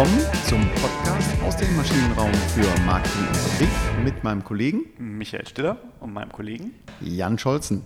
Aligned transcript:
willkommen 0.00 0.20
zum 0.48 0.66
Podcast 0.80 1.42
aus 1.46 1.56
dem 1.58 1.76
Maschinenraum 1.76 2.32
für 2.32 2.80
Marketing 2.86 3.26
und 3.26 3.36
Vertrieb 3.36 3.68
mit 4.02 4.24
meinem 4.24 4.42
Kollegen 4.42 4.86
Michael 4.96 5.46
Stiller 5.46 5.76
und 6.00 6.14
meinem 6.14 6.32
Kollegen 6.32 6.70
Jan 7.02 7.38
Scholzen. 7.38 7.84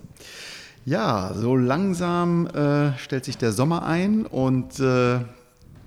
Ja, 0.85 1.33
so 1.33 1.57
langsam 1.57 2.47
äh, 2.47 2.97
stellt 2.99 3.25
sich 3.25 3.37
der 3.37 3.51
Sommer 3.51 3.85
ein 3.85 4.25
und 4.25 4.79
äh, 4.79 5.19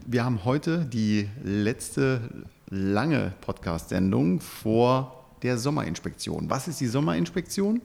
wir 0.05 0.23
haben 0.23 0.45
heute 0.45 0.85
die 0.85 1.31
letzte 1.43 2.21
lange 2.69 3.33
Podcast-Sendung 3.41 4.41
vor 4.43 5.25
der 5.43 5.57
Sommerinspektion. 5.57 6.51
Was 6.51 6.69
ist 6.69 6.79
die 6.83 6.89
Sommerinspektion? 6.89 7.81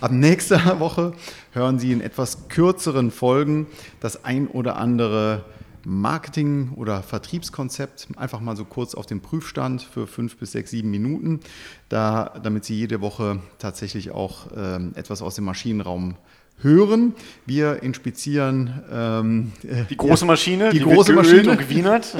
Ab 0.00 0.10
nächster 0.10 0.80
Woche 0.80 1.12
hören 1.52 1.78
Sie 1.78 1.92
in 1.92 2.00
etwas 2.00 2.48
kürzeren 2.48 3.12
Folgen 3.12 3.68
das 4.00 4.24
ein 4.24 4.48
oder 4.48 4.78
andere 4.78 5.44
Marketing- 5.84 6.72
oder 6.76 7.02
Vertriebskonzept 7.02 8.08
einfach 8.16 8.40
mal 8.40 8.56
so 8.56 8.64
kurz 8.64 8.94
auf 8.94 9.06
den 9.06 9.20
Prüfstand 9.20 9.82
für 9.82 10.06
fünf 10.06 10.36
bis 10.36 10.52
sechs, 10.52 10.70
sieben 10.70 10.90
Minuten, 10.90 11.40
da, 11.88 12.34
damit 12.42 12.64
Sie 12.64 12.76
jede 12.76 13.00
Woche 13.00 13.40
tatsächlich 13.58 14.10
auch 14.10 14.48
ähm, 14.56 14.92
etwas 14.94 15.22
aus 15.22 15.34
dem 15.34 15.44
Maschinenraum 15.44 16.16
hören. 16.60 17.14
Wir 17.46 17.82
inspizieren 17.82 18.82
ähm, 18.90 19.52
die 19.90 19.96
große 19.96 20.24
Maschine, 20.24 20.70
die, 20.70 20.78
die 20.78 20.84
große 20.84 21.12
Maschine 21.12 21.50
und 21.50 21.58
gewienert. 21.58 22.16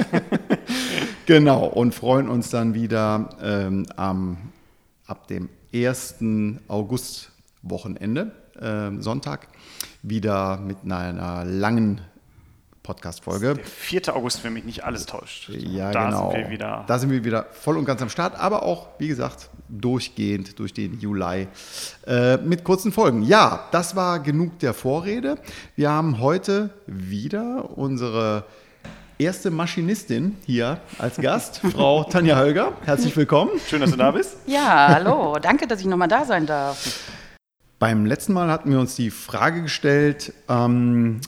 genau 1.25 1.65
und 1.65 1.93
freuen 1.95 2.29
uns 2.29 2.49
dann 2.49 2.73
wieder 2.73 3.29
ähm, 3.41 3.85
am, 3.95 4.37
ab 5.07 5.27
dem 5.27 5.49
1. 5.73 6.15
August 6.67 7.31
Wochenende, 7.61 8.31
äh, 8.59 9.01
Sonntag, 9.01 9.47
wieder 10.03 10.57
mit 10.57 10.77
einer 10.83 11.43
langen 11.43 12.01
Podcast-Folge. 12.85 13.55
4. 13.63 14.15
August, 14.15 14.43
wenn 14.43 14.53
mich 14.53 14.63
nicht 14.63 14.83
alles 14.83 15.07
täuscht. 15.07 15.49
Ja, 15.49 15.91
da 15.91 16.05
genau. 16.05 16.31
Sind 16.31 16.39
wir 16.41 16.49
wieder 16.51 16.85
da 16.87 16.99
sind 16.99 17.09
wir 17.09 17.23
wieder 17.23 17.47
voll 17.51 17.77
und 17.77 17.85
ganz 17.85 18.01
am 18.01 18.09
Start, 18.09 18.39
aber 18.39 18.63
auch, 18.63 18.87
wie 18.99 19.07
gesagt, 19.07 19.49
durchgehend 19.69 20.59
durch 20.59 20.73
den 20.73 20.99
Juli 20.99 21.47
äh, 22.05 22.37
mit 22.37 22.63
kurzen 22.63 22.91
Folgen. 22.91 23.23
Ja, 23.23 23.65
das 23.71 23.95
war 23.95 24.19
genug 24.19 24.59
der 24.59 24.73
Vorrede. 24.73 25.37
Wir 25.75 25.89
haben 25.89 26.19
heute 26.19 26.69
wieder 26.85 27.77
unsere 27.77 28.45
erste 29.17 29.49
Maschinistin 29.49 30.37
hier 30.45 30.79
als 30.99 31.17
Gast, 31.17 31.61
Frau 31.71 32.03
Tanja 32.03 32.37
Hölger. 32.37 32.73
Herzlich 32.85 33.15
willkommen. 33.17 33.51
Schön, 33.67 33.81
dass 33.81 33.91
du 33.91 33.97
da 33.97 34.11
bist. 34.11 34.37
Ja, 34.45 34.89
hallo. 34.89 35.37
Danke, 35.41 35.67
dass 35.67 35.79
ich 35.79 35.87
nochmal 35.87 36.07
da 36.07 36.25
sein 36.25 36.45
darf. 36.45 36.99
Beim 37.79 38.05
letzten 38.05 38.33
Mal 38.33 38.49
hatten 38.49 38.69
wir 38.71 38.79
uns 38.79 38.95
die 38.95 39.09
Frage 39.09 39.63
gestellt, 39.63 40.33
ähm, 40.47 41.21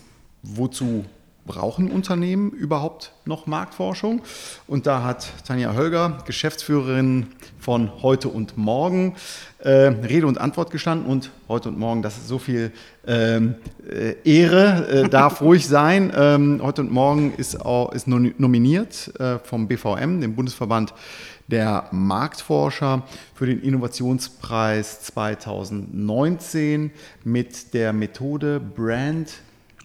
wozu 0.44 1.06
brauchen 1.48 1.90
Unternehmen 1.90 2.52
überhaupt 2.52 3.14
noch 3.26 3.48
Marktforschung? 3.48 4.22
Und 4.68 4.86
da 4.86 5.04
hat 5.04 5.28
Tanja 5.48 5.74
Hölger, 5.74 6.20
Geschäftsführerin 6.26 7.28
von 7.60 8.04
Heute 8.04 8.30
und 8.30 8.58
Morgen, 8.58 9.16
äh, 9.60 9.70
Rede 9.70 10.28
und 10.28 10.40
Antwort 10.40 10.70
gestanden. 10.70 11.08
Und 11.08 11.32
Heute 11.48 11.70
und 11.70 11.80
Morgen, 11.80 12.04
das 12.04 12.18
ist 12.18 12.28
so 12.28 12.38
viel 12.38 12.72
ähm, 13.08 13.56
äh, 13.90 14.16
Ehre, 14.24 14.88
äh, 14.88 15.10
darf 15.10 15.42
ruhig 15.42 15.66
sein. 15.68 16.14
Ähm, 16.16 16.60
Heute 16.62 16.82
und 16.82 16.92
Morgen 16.92 17.34
ist, 17.36 17.60
auch, 17.66 17.92
ist 17.94 18.08
nominiert 18.08 19.12
äh, 19.20 19.40
vom 19.40 19.68
BVM, 19.68 20.22
dem 20.22 20.36
Bundesverband 20.36 20.94
der 21.48 21.88
Marktforscher 21.92 23.04
für 23.34 23.46
den 23.46 23.62
Innovationspreis 23.62 25.02
2019 25.02 26.92
mit 27.24 27.74
der 27.74 27.94
Methode 27.94 28.60
Brand 28.60 29.32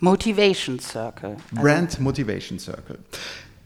Motivation 0.03 0.81
Circle. 0.81 1.37
Also 1.53 1.63
Brand 1.63 2.01
Motivation 2.01 2.59
Circle. 2.59 2.99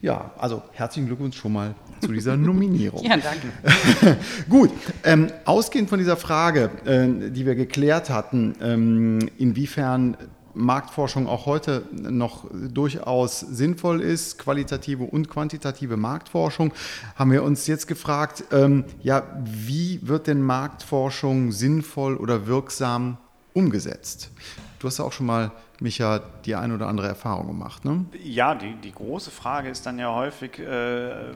Ja, 0.02 0.32
also 0.36 0.62
herzlichen 0.72 1.06
Glückwunsch 1.06 1.38
schon 1.38 1.54
mal 1.54 1.74
zu 2.02 2.12
dieser 2.12 2.36
Nominierung. 2.36 3.02
ja, 3.02 3.16
danke. 3.16 4.18
Gut, 4.50 4.70
ähm, 5.02 5.32
ausgehend 5.46 5.88
von 5.88 5.98
dieser 5.98 6.18
Frage, 6.18 6.70
äh, 6.84 7.30
die 7.30 7.46
wir 7.46 7.54
geklärt 7.54 8.10
hatten, 8.10 8.54
ähm, 8.60 9.30
inwiefern 9.38 10.18
Marktforschung 10.52 11.26
auch 11.26 11.46
heute 11.46 11.84
noch 11.92 12.44
durchaus 12.52 13.40
sinnvoll 13.40 14.02
ist, 14.02 14.38
qualitative 14.38 15.04
und 15.04 15.30
quantitative 15.30 15.96
Marktforschung, 15.96 16.74
haben 17.14 17.32
wir 17.32 17.44
uns 17.44 17.66
jetzt 17.66 17.86
gefragt, 17.86 18.44
ähm, 18.52 18.84
ja, 19.02 19.22
wie 19.42 20.00
wird 20.02 20.26
denn 20.26 20.42
Marktforschung 20.42 21.50
sinnvoll 21.50 22.16
oder 22.16 22.46
wirksam 22.46 23.16
umgesetzt? 23.54 24.30
Du 24.78 24.88
hast 24.88 24.98
ja 24.98 25.04
auch 25.04 25.12
schon 25.12 25.26
mal 25.26 25.52
Micha, 25.80 26.20
die 26.44 26.54
ein 26.54 26.72
oder 26.72 26.86
andere 26.86 27.08
Erfahrung 27.08 27.46
gemacht. 27.48 27.84
Ne? 27.84 28.06
Ja, 28.22 28.54
die, 28.54 28.74
die 28.74 28.92
große 28.92 29.30
Frage 29.30 29.68
ist 29.68 29.84
dann 29.86 29.98
ja 29.98 30.14
häufig, 30.14 30.58
äh, 30.58 31.34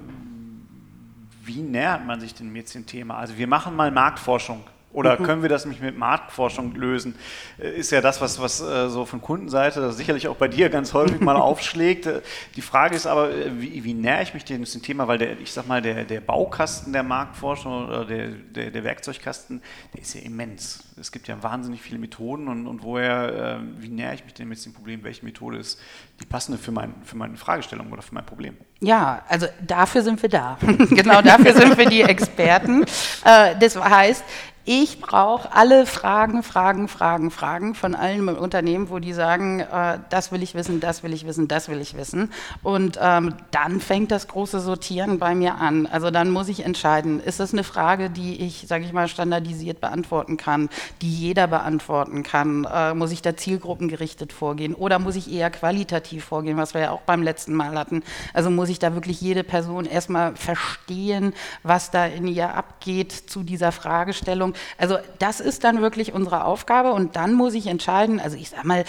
wie 1.45 1.61
nähert 1.61 2.07
man 2.07 2.21
sich 2.21 2.35
dem 2.35 2.53
Thema? 2.87 3.17
Also 3.17 3.37
wir 3.37 3.47
machen 3.47 3.77
mal 3.77 3.91
Marktforschung. 3.91 4.63
Oder 4.93 5.21
mhm. 5.21 5.25
können 5.25 5.43
wir 5.43 5.49
das 5.49 5.67
nicht 5.67 5.81
mit 5.81 5.97
Marktforschung 5.97 6.75
lösen? 6.75 7.15
Äh, 7.59 7.79
ist 7.79 7.93
ja 7.93 8.01
das, 8.01 8.21
was, 8.21 8.41
was 8.41 8.61
äh, 8.61 8.89
so 8.89 9.05
von 9.05 9.21
Kundenseite 9.21 9.93
sicherlich 9.93 10.27
auch 10.27 10.37
bei 10.37 10.49
dir 10.49 10.69
ganz 10.69 10.95
häufig 10.95 11.21
mal 11.21 11.37
aufschlägt. 11.41 12.07
Äh, 12.07 12.23
die 12.57 12.63
Frage 12.63 12.97
ist 12.97 13.07
aber, 13.07 13.31
wie, 13.61 13.85
wie 13.85 13.95
näher 13.95 14.21
ich 14.23 14.35
mich 14.35 14.45
dem, 14.45 14.65
dem 14.65 14.83
Thema? 14.83 15.07
Weil 15.07 15.19
der, 15.19 15.39
ich 15.39 15.53
sag 15.53 15.69
mal, 15.69 15.81
der, 15.81 16.05
der 16.05 16.21
Baukasten 16.21 16.93
der 16.93 17.05
Marktforschung 17.05 17.87
oder 17.87 18.05
der, 18.05 18.29
der, 18.29 18.71
der 18.73 18.83
Werkzeugkasten, 18.85 19.63
der 19.95 20.03
ist 20.03 20.15
ja 20.15 20.23
immens. 20.23 20.85
Es 20.99 21.13
gibt 21.13 21.29
ja 21.29 21.41
wahnsinnig 21.41 21.81
viele 21.81 21.99
Methoden 21.99 22.49
und, 22.49 22.67
und 22.67 22.83
woher, 22.83 23.61
wie 23.79 23.89
näher 23.89 24.13
ich 24.13 24.23
mich 24.23 24.35
denn 24.35 24.49
mit 24.49 24.63
dem 24.63 24.75
Problem? 24.75 25.03
Welche 25.03 25.25
Methode 25.25 25.57
ist 25.57 25.81
die 26.21 26.27
passende 26.27 26.59
für, 26.59 26.73
mein, 26.73 26.93
für 27.05 27.17
meine 27.17 27.39
Fragestellung 27.39 27.91
oder 27.91 28.03
für 28.03 28.15
mein 28.15 28.27
Problem? 28.27 28.55
Ja, 28.81 29.23
also 29.27 29.47
dafür 29.67 30.03
sind 30.03 30.21
wir 30.21 30.29
da. 30.29 30.59
genau 30.91 31.23
dafür 31.23 31.55
sind 31.55 31.79
wir 31.79 31.87
die 31.87 32.03
Experten. 32.03 32.85
das 33.25 33.77
heißt, 33.77 34.25
ich 34.67 35.01
brauche 35.01 35.53
alle 35.55 35.87
Fragen, 35.87 36.43
Fragen, 36.43 36.87
Fragen, 36.87 37.31
Fragen 37.31 37.75
von 37.75 37.95
allen 37.95 38.29
Unternehmen, 38.29 38.91
wo 38.91 38.99
die 38.99 39.15
sagen, 39.15 39.61
äh, 39.61 39.99
das 40.11 40.33
will 40.33 40.43
ich 40.43 40.55
wissen, 40.55 40.81
das 40.81 41.03
will 41.03 41.15
ich 41.15 41.27
wissen, 41.27 41.49
das 41.49 41.69
will 41.69 41.81
ich 41.81 41.97
wissen. 41.97 42.31
Und 42.63 42.99
ähm, 43.01 43.35
dann 43.53 43.81
fängt 43.81 44.11
das 44.11 44.29
große 44.29 44.61
Sortieren 44.61 45.19
bei 45.19 45.35
mir 45.35 45.55
an. 45.55 45.87
Also 45.87 46.11
dann 46.11 46.31
muss 46.31 46.49
ich 46.49 46.65
entscheiden, 46.65 47.21
ist 47.21 47.41
das 47.41 47.55
eine 47.55 47.65
Frage, 47.65 48.11
die 48.11 48.43
ich, 48.43 48.67
sage 48.69 48.85
ich 48.85 48.93
mal, 48.93 49.09
standardisiert 49.09 49.81
beantworten 49.81 50.37
kann, 50.37 50.69
die 51.01 51.13
jeder 51.13 51.47
beantworten 51.47 52.23
kann? 52.23 52.67
Äh, 52.71 52.93
muss 52.93 53.13
ich 53.13 53.23
da 53.23 53.37
zielgruppengerichtet 53.37 54.33
vorgehen 54.33 54.75
oder 54.75 54.99
muss 54.99 55.17
ich 55.17 55.33
eher 55.33 55.51
qualitativ 55.51 56.27
vorgehen, 56.27 56.59
was 56.59 56.75
wir 56.75 56.83
ja 56.83 56.91
auch 56.91 57.03
beim 57.03 57.23
letzten 57.23 57.55
Mal 57.55 57.79
hatten? 57.79 58.03
Also 58.35 58.51
muss 58.51 58.69
ich 58.69 58.79
da 58.79 58.95
wirklich 58.95 59.23
jede 59.23 59.43
Person 59.43 59.87
erstmal 59.87 60.37
verstehen, 60.37 61.33
was 61.63 61.91
da 61.91 62.05
in 62.05 62.27
ihr 62.27 62.55
abgeht 62.55 63.11
zu 63.13 63.43
dieser 63.43 63.73
Fragestellung? 63.73 64.50
Also 64.79 64.99
das 65.19 65.41
ist 65.41 65.65
dann 65.65 65.81
wirklich 65.83 66.13
unsere 66.13 66.45
Aufgabe 66.45 66.93
und 66.93 67.17
dann 67.17 67.33
muss 67.33 67.55
ich 67.55 67.67
entscheiden, 67.67 68.21
also 68.21 68.37
ich 68.37 68.51
sage 68.51 68.67
mal, 68.67 68.85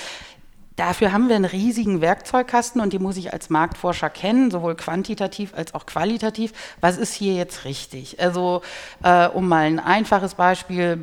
Dafür 0.81 1.12
haben 1.12 1.30
wir 1.30 1.36
einen 1.36 1.46
riesigen 1.46 2.02
Werkzeugkasten 2.02 2.81
und 2.81 2.92
die 2.92 2.97
muss 2.97 3.16
ich 3.16 3.34
als 3.34 3.52
Marktforscher 3.52 4.09
kennen, 4.09 4.50
sowohl 4.50 4.74
quantitativ 4.74 5.53
als 5.53 5.75
auch 5.75 5.86
qualitativ. 5.86 6.53
Was 6.81 6.97
ist 6.97 7.14
hier 7.14 7.36
jetzt 7.36 7.66
richtig? 7.66 8.19
Also, 8.19 8.64
äh, 9.03 9.28
um 9.28 9.47
mal 9.47 9.66
ein 9.66 9.80
einfaches 9.80 10.34
Beispiel 10.34 10.97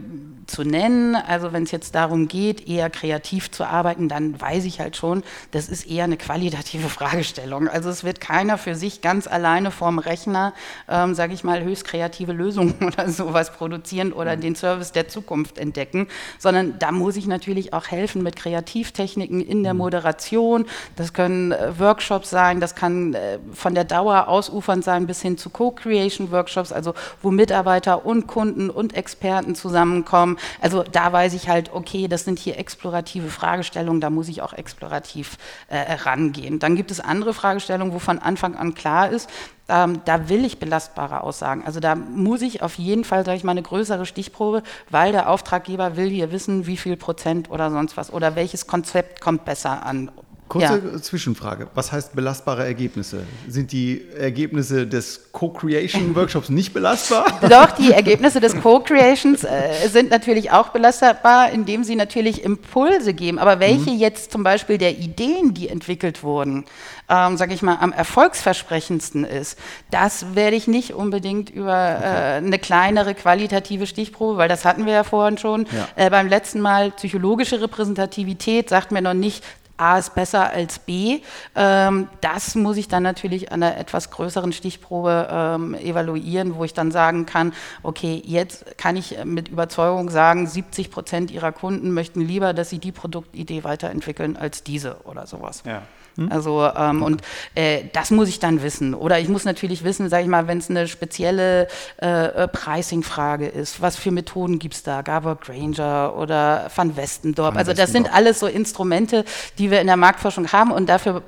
zu 0.49 0.65
nennen, 0.65 1.15
also 1.15 1.53
wenn 1.53 1.63
es 1.63 1.71
jetzt 1.71 1.95
darum 1.95 2.27
geht, 2.27 2.67
eher 2.67 2.91
kreativ 2.91 3.51
zu 3.51 3.65
arbeiten, 3.65 4.09
dann 4.09 4.41
weiß 4.41 4.65
ich 4.65 4.81
halt 4.81 4.97
schon, 4.97 5.23
das 5.53 5.69
ist 5.69 5.87
eher 5.87 6.05
eine 6.05 6.17
qualitative 6.17 6.89
Fragestellung. 6.89 7.69
Also 7.69 7.89
es 7.89 8.03
wird 8.03 8.21
keiner 8.21 8.59
für 8.59 8.75
sich 8.75 9.01
ganz 9.01 9.29
alleine 9.29 9.71
vorm 9.71 10.01
Rechner, 10.01 10.55
ähm, 10.89 11.15
sage 11.15 11.35
ich 11.35 11.45
mal, 11.45 11.63
höchst 11.63 11.85
kreative 11.85 12.33
Lösungen 12.33 12.75
oder 12.85 13.09
sowas 13.09 13.53
produzieren 13.53 14.13
oder 14.13 14.37
den 14.37 14.57
Service 14.57 14.91
der 14.91 15.07
Zukunft 15.07 15.59
entdecken, 15.59 16.09
sondern 16.39 16.79
da 16.81 16.91
muss 16.91 17.17
ich 17.17 17.29
natürlich 17.29 17.73
auch 17.75 17.87
helfen 17.87 18.25
mit 18.25 18.35
Kreativtechniken 18.35 19.41
in 19.41 19.63
der 19.63 19.68
mhm. 19.75 19.79
Moderation. 19.79 20.67
Das 20.97 21.13
können 21.13 21.53
äh, 21.53 21.79
Workshops 21.79 22.31
sein, 22.31 22.61
das 22.61 22.75
kann 22.75 23.15
äh, 23.15 23.39
von 23.53 23.75
der 23.75 23.85
Dauer 23.85 24.29
ausufernd 24.29 24.85
sein 24.85 25.07
bis 25.07 25.23
hin 25.23 25.39
zu 25.39 25.51
Co-Creation-Workshops, 25.51 26.73
also 26.73 26.95
wo 27.23 27.31
Mitarbeiter 27.31 28.05
und 28.07 28.27
Kunden 28.27 28.71
und 28.71 28.95
Experten 28.95 29.55
zusammenkommen. 29.55 30.39
Also 30.61 30.83
da 30.83 31.13
weiß 31.13 31.35
ich 31.35 31.49
halt, 31.49 31.73
okay, 31.73 32.09
das 32.09 32.25
sind 32.25 32.39
hier 32.39 32.59
explorative 32.59 33.29
Fragestellungen, 33.29 34.01
da 34.01 34.11
muss 34.11 34.29
ich 34.29 34.43
auch 34.43 34.53
explorativ 34.53 35.37
äh, 35.69 35.95
rangehen. 35.95 36.59
Dann 36.59 36.77
gibt 36.77 36.91
es 36.91 37.01
andere 37.01 37.35
Fragestellungen, 37.35 37.93
wo 37.95 37.99
von 37.99 38.19
Anfang 38.19 38.55
an 38.55 38.75
klar 38.75 39.11
ist, 39.11 39.29
ähm, 39.69 40.01
da 40.05 40.29
will 40.29 40.45
ich 40.45 40.59
belastbare 40.59 41.23
Aussagen. 41.23 41.63
Also 41.65 41.81
da 41.81 41.95
muss 41.95 42.43
ich 42.43 42.63
auf 42.63 42.77
jeden 42.77 43.05
Fall, 43.05 43.25
sage 43.25 43.37
ich 43.37 43.45
mal, 43.45 43.53
eine 43.53 43.63
größere 43.63 44.07
Stichprobe, 44.07 44.63
weil 44.91 45.13
der 45.13 45.29
Auftraggeber 45.29 45.97
will 45.97 46.09
hier 46.09 46.33
wissen, 46.33 46.67
wie 46.67 46.77
viel 46.77 46.97
Prozent 46.97 47.51
oder 47.51 47.71
sonst 47.71 47.97
was 47.97 48.13
oder 48.13 48.35
welches 48.35 48.67
Konzept 48.67 49.21
kommt 49.21 49.45
besser 49.45 49.85
an. 49.85 50.11
Kurze 50.49 50.83
ja. 50.93 51.03
Zwischenfrage. 51.03 51.69
Was 51.75 51.93
heißt 51.93 52.15
belastbare 52.15 52.65
Ergebnisse? 52.65 53.25
Sind 53.47 53.73
die 53.73 54.07
Ergebnisse 54.19 54.87
des 54.87 55.33
Co-Creation-Workshops 55.33 56.49
nicht 56.49 56.73
belastbar? 56.73 57.27
Doch, 57.49 57.73
die 57.73 57.93
Ergebnisse 57.93 58.41
des 58.41 58.59
Co-Creations 58.61 59.45
äh, 59.45 59.89
sind 59.89 60.11
natürlich 60.11 60.51
auch 60.51 60.69
belastbar, 60.69 61.51
indem 61.51 61.85
sie 61.85 61.97
natürlich 61.97 62.45
Impulse 62.45 63.13
geben. 63.15 63.39
Aber 63.39 63.61
welche 63.61 63.91
mhm. 63.91 63.99
jetzt 63.99 64.33
zum 64.33 64.43
Beispiel 64.43 64.79
der 64.79 64.99
Ideen, 64.99 65.55
die 65.55 65.69
entwickelt 65.69 66.23
wurden, 66.23 66.65
ähm, 67.11 67.37
sage 67.37 67.55
ich 67.55 67.63
mal, 67.63 67.77
am 67.81 67.93
erfolgsversprechendsten 67.93 69.25
ist, 69.25 69.59
das 69.91 70.35
werde 70.35 70.57
ich 70.57 70.67
nicht 70.67 70.95
unbedingt 70.95 71.51
über 71.51 71.75
äh, 71.75 72.37
eine 72.37 72.59
kleinere 72.59 73.15
qualitative 73.15 73.87
Stichprobe, 73.87 74.39
weil 74.39 74.49
das 74.49 74.65
hatten 74.65 74.87
wir 74.87 74.93
ja 74.93 75.05
vorhin 75.05 75.39
schon 75.39 75.67
ja. 75.67 75.89
äh, 75.97 76.11
beim 76.11 76.29
letzten 76.29 76.61
Mal. 76.61 76.91
Psychologische 76.93 77.61
Repräsentativität 77.61 78.69
sagt 78.69 78.93
mir 78.93 79.03
noch 79.03 79.15
nicht, 79.15 79.45
A 79.79 79.99
ist 79.99 80.15
besser 80.15 80.51
als 80.51 80.79
B. 80.79 81.21
Ähm, 81.55 82.09
das 82.21 82.55
muss 82.55 82.77
ich 82.77 82.89
dann 82.89 83.03
natürlich 83.03 83.53
an 83.53 83.63
einer 83.63 83.77
etwas 83.77 84.11
größeren 84.11 84.53
Stichprobe 84.53 85.29
ähm, 85.31 85.75
evaluieren, 85.75 86.57
wo 86.57 86.65
ich 86.65 86.75
dann 86.75 86.91
sagen 86.91 87.27
kann, 87.27 87.53
okay, 87.83 88.23
jetzt 88.25 88.77
kann 88.77 88.97
ich 88.97 89.25
mit 89.25 89.49
Überzeugung 89.49 90.11
sagen, 90.11 90.47
70 90.47 90.91
Prozent 90.91 91.31
Ihrer 91.31 91.53
Kunden 91.53 91.93
möchten 91.93 92.21
lieber, 92.21 92.53
dass 92.53 92.71
Sie 92.71 92.79
die 92.79 92.93
Produktidee 92.93 93.65
weiterentwickeln 93.65 94.37
als 94.37 94.63
diese 94.63 94.99
oder 95.05 95.27
sowas. 95.27 95.63
Ja. 95.65 95.83
Hm? 96.19 96.31
Also 96.33 96.69
ähm, 96.77 97.03
und 97.03 97.23
äh, 97.55 97.85
das 97.93 98.11
muss 98.11 98.29
ich 98.29 98.41
dann 98.41 98.63
wissen. 98.63 98.93
Oder 98.93 99.21
ich 99.21 99.29
muss 99.29 99.45
natürlich 99.45 99.85
wissen, 99.85 100.09
sage 100.09 100.25
ich 100.25 100.29
mal, 100.29 100.49
wenn 100.49 100.59
es 100.59 100.69
eine 100.69 100.89
spezielle 100.89 101.69
äh, 101.99 102.49
Pricing-Frage 102.49 103.47
ist, 103.47 103.81
was 103.81 103.97
für 103.97 104.11
Methoden 104.11 104.59
gibt 104.59 104.75
es 104.75 104.83
da? 104.83 105.03
Gabor 105.03 105.37
Granger 105.37 106.17
oder 106.17 106.71
Van 106.75 106.97
Westendorp. 106.97 107.55
Van 107.55 107.59
also 107.59 107.73
das 107.73 107.93
sind 107.93 108.13
alles 108.13 108.41
so 108.41 108.47
Instrumente, 108.47 109.25
die 109.59 109.68
wir 109.71 109.81
in 109.81 109.87
der 109.87 109.97
Marktforschung 109.97 110.53
haben 110.53 110.71
und 110.71 110.89
dafür, 110.89 111.23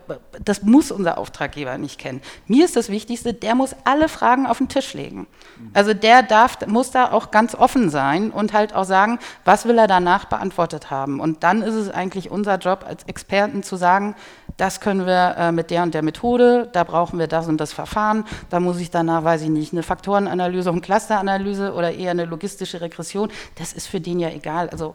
das 0.45 0.63
muss 0.63 0.91
unser 0.91 1.19
Auftraggeber 1.19 1.79
nicht 1.79 1.99
kennen. 1.99 2.21
Mir 2.47 2.65
ist 2.65 2.77
das 2.77 2.89
Wichtigste, 2.89 3.35
der 3.35 3.55
muss 3.55 3.75
alle 3.85 4.09
Fragen 4.09 4.47
auf 4.47 4.59
den 4.59 4.69
Tisch 4.69 4.95
legen. 4.95 5.27
Also 5.75 5.95
der 5.95 6.23
darf, 6.23 6.67
muss 6.67 6.91
da 6.91 7.13
auch 7.13 7.31
ganz 7.31 7.55
offen 7.55 7.91
sein 7.91 8.31
und 8.31 8.53
halt 8.53 8.75
auch 8.75 8.85
sagen, 8.85 9.19
was 9.45 9.67
will 9.67 9.79
er 9.79 9.87
danach 9.87 10.27
beantwortet 10.27 10.91
haben. 10.91 11.21
Und 11.21 11.43
dann 11.43 11.63
ist 11.63 11.75
es 11.75 11.91
eigentlich 11.91 12.31
unser 12.31 12.57
Job 12.59 12.85
als 12.87 13.05
Experten 13.05 13.63
zu 13.63 13.77
sagen, 13.77 14.15
das 14.57 14.81
können 14.81 15.07
wir 15.07 15.37
äh, 15.39 15.53
mit 15.53 15.71
der 15.71 15.83
und 15.83 15.95
der 15.95 16.03
Methode, 16.03 16.69
da 16.73 16.85
brauchen 16.85 17.19
wir 17.19 17.29
das 17.29 17.49
und 17.49 17.59
das 17.59 17.73
Verfahren, 17.73 18.25
da 18.51 18.61
muss 18.61 18.79
ich 18.79 18.91
danach, 18.91 19.25
weiß 19.25 19.43
ich 19.43 19.49
nicht, 19.49 19.73
eine 19.73 19.83
Faktorenanalyse 19.83 20.71
und 20.71 20.83
Clusteranalyse 20.83 21.73
oder 21.73 21.93
eher 21.93 22.11
eine 22.11 22.27
logistische 22.27 22.81
Regression, 22.81 23.31
das 23.57 23.73
ist 23.73 23.87
für 23.87 24.01
den 24.01 24.21
ja 24.21 24.29
egal. 24.29 24.69
Also 24.69 24.95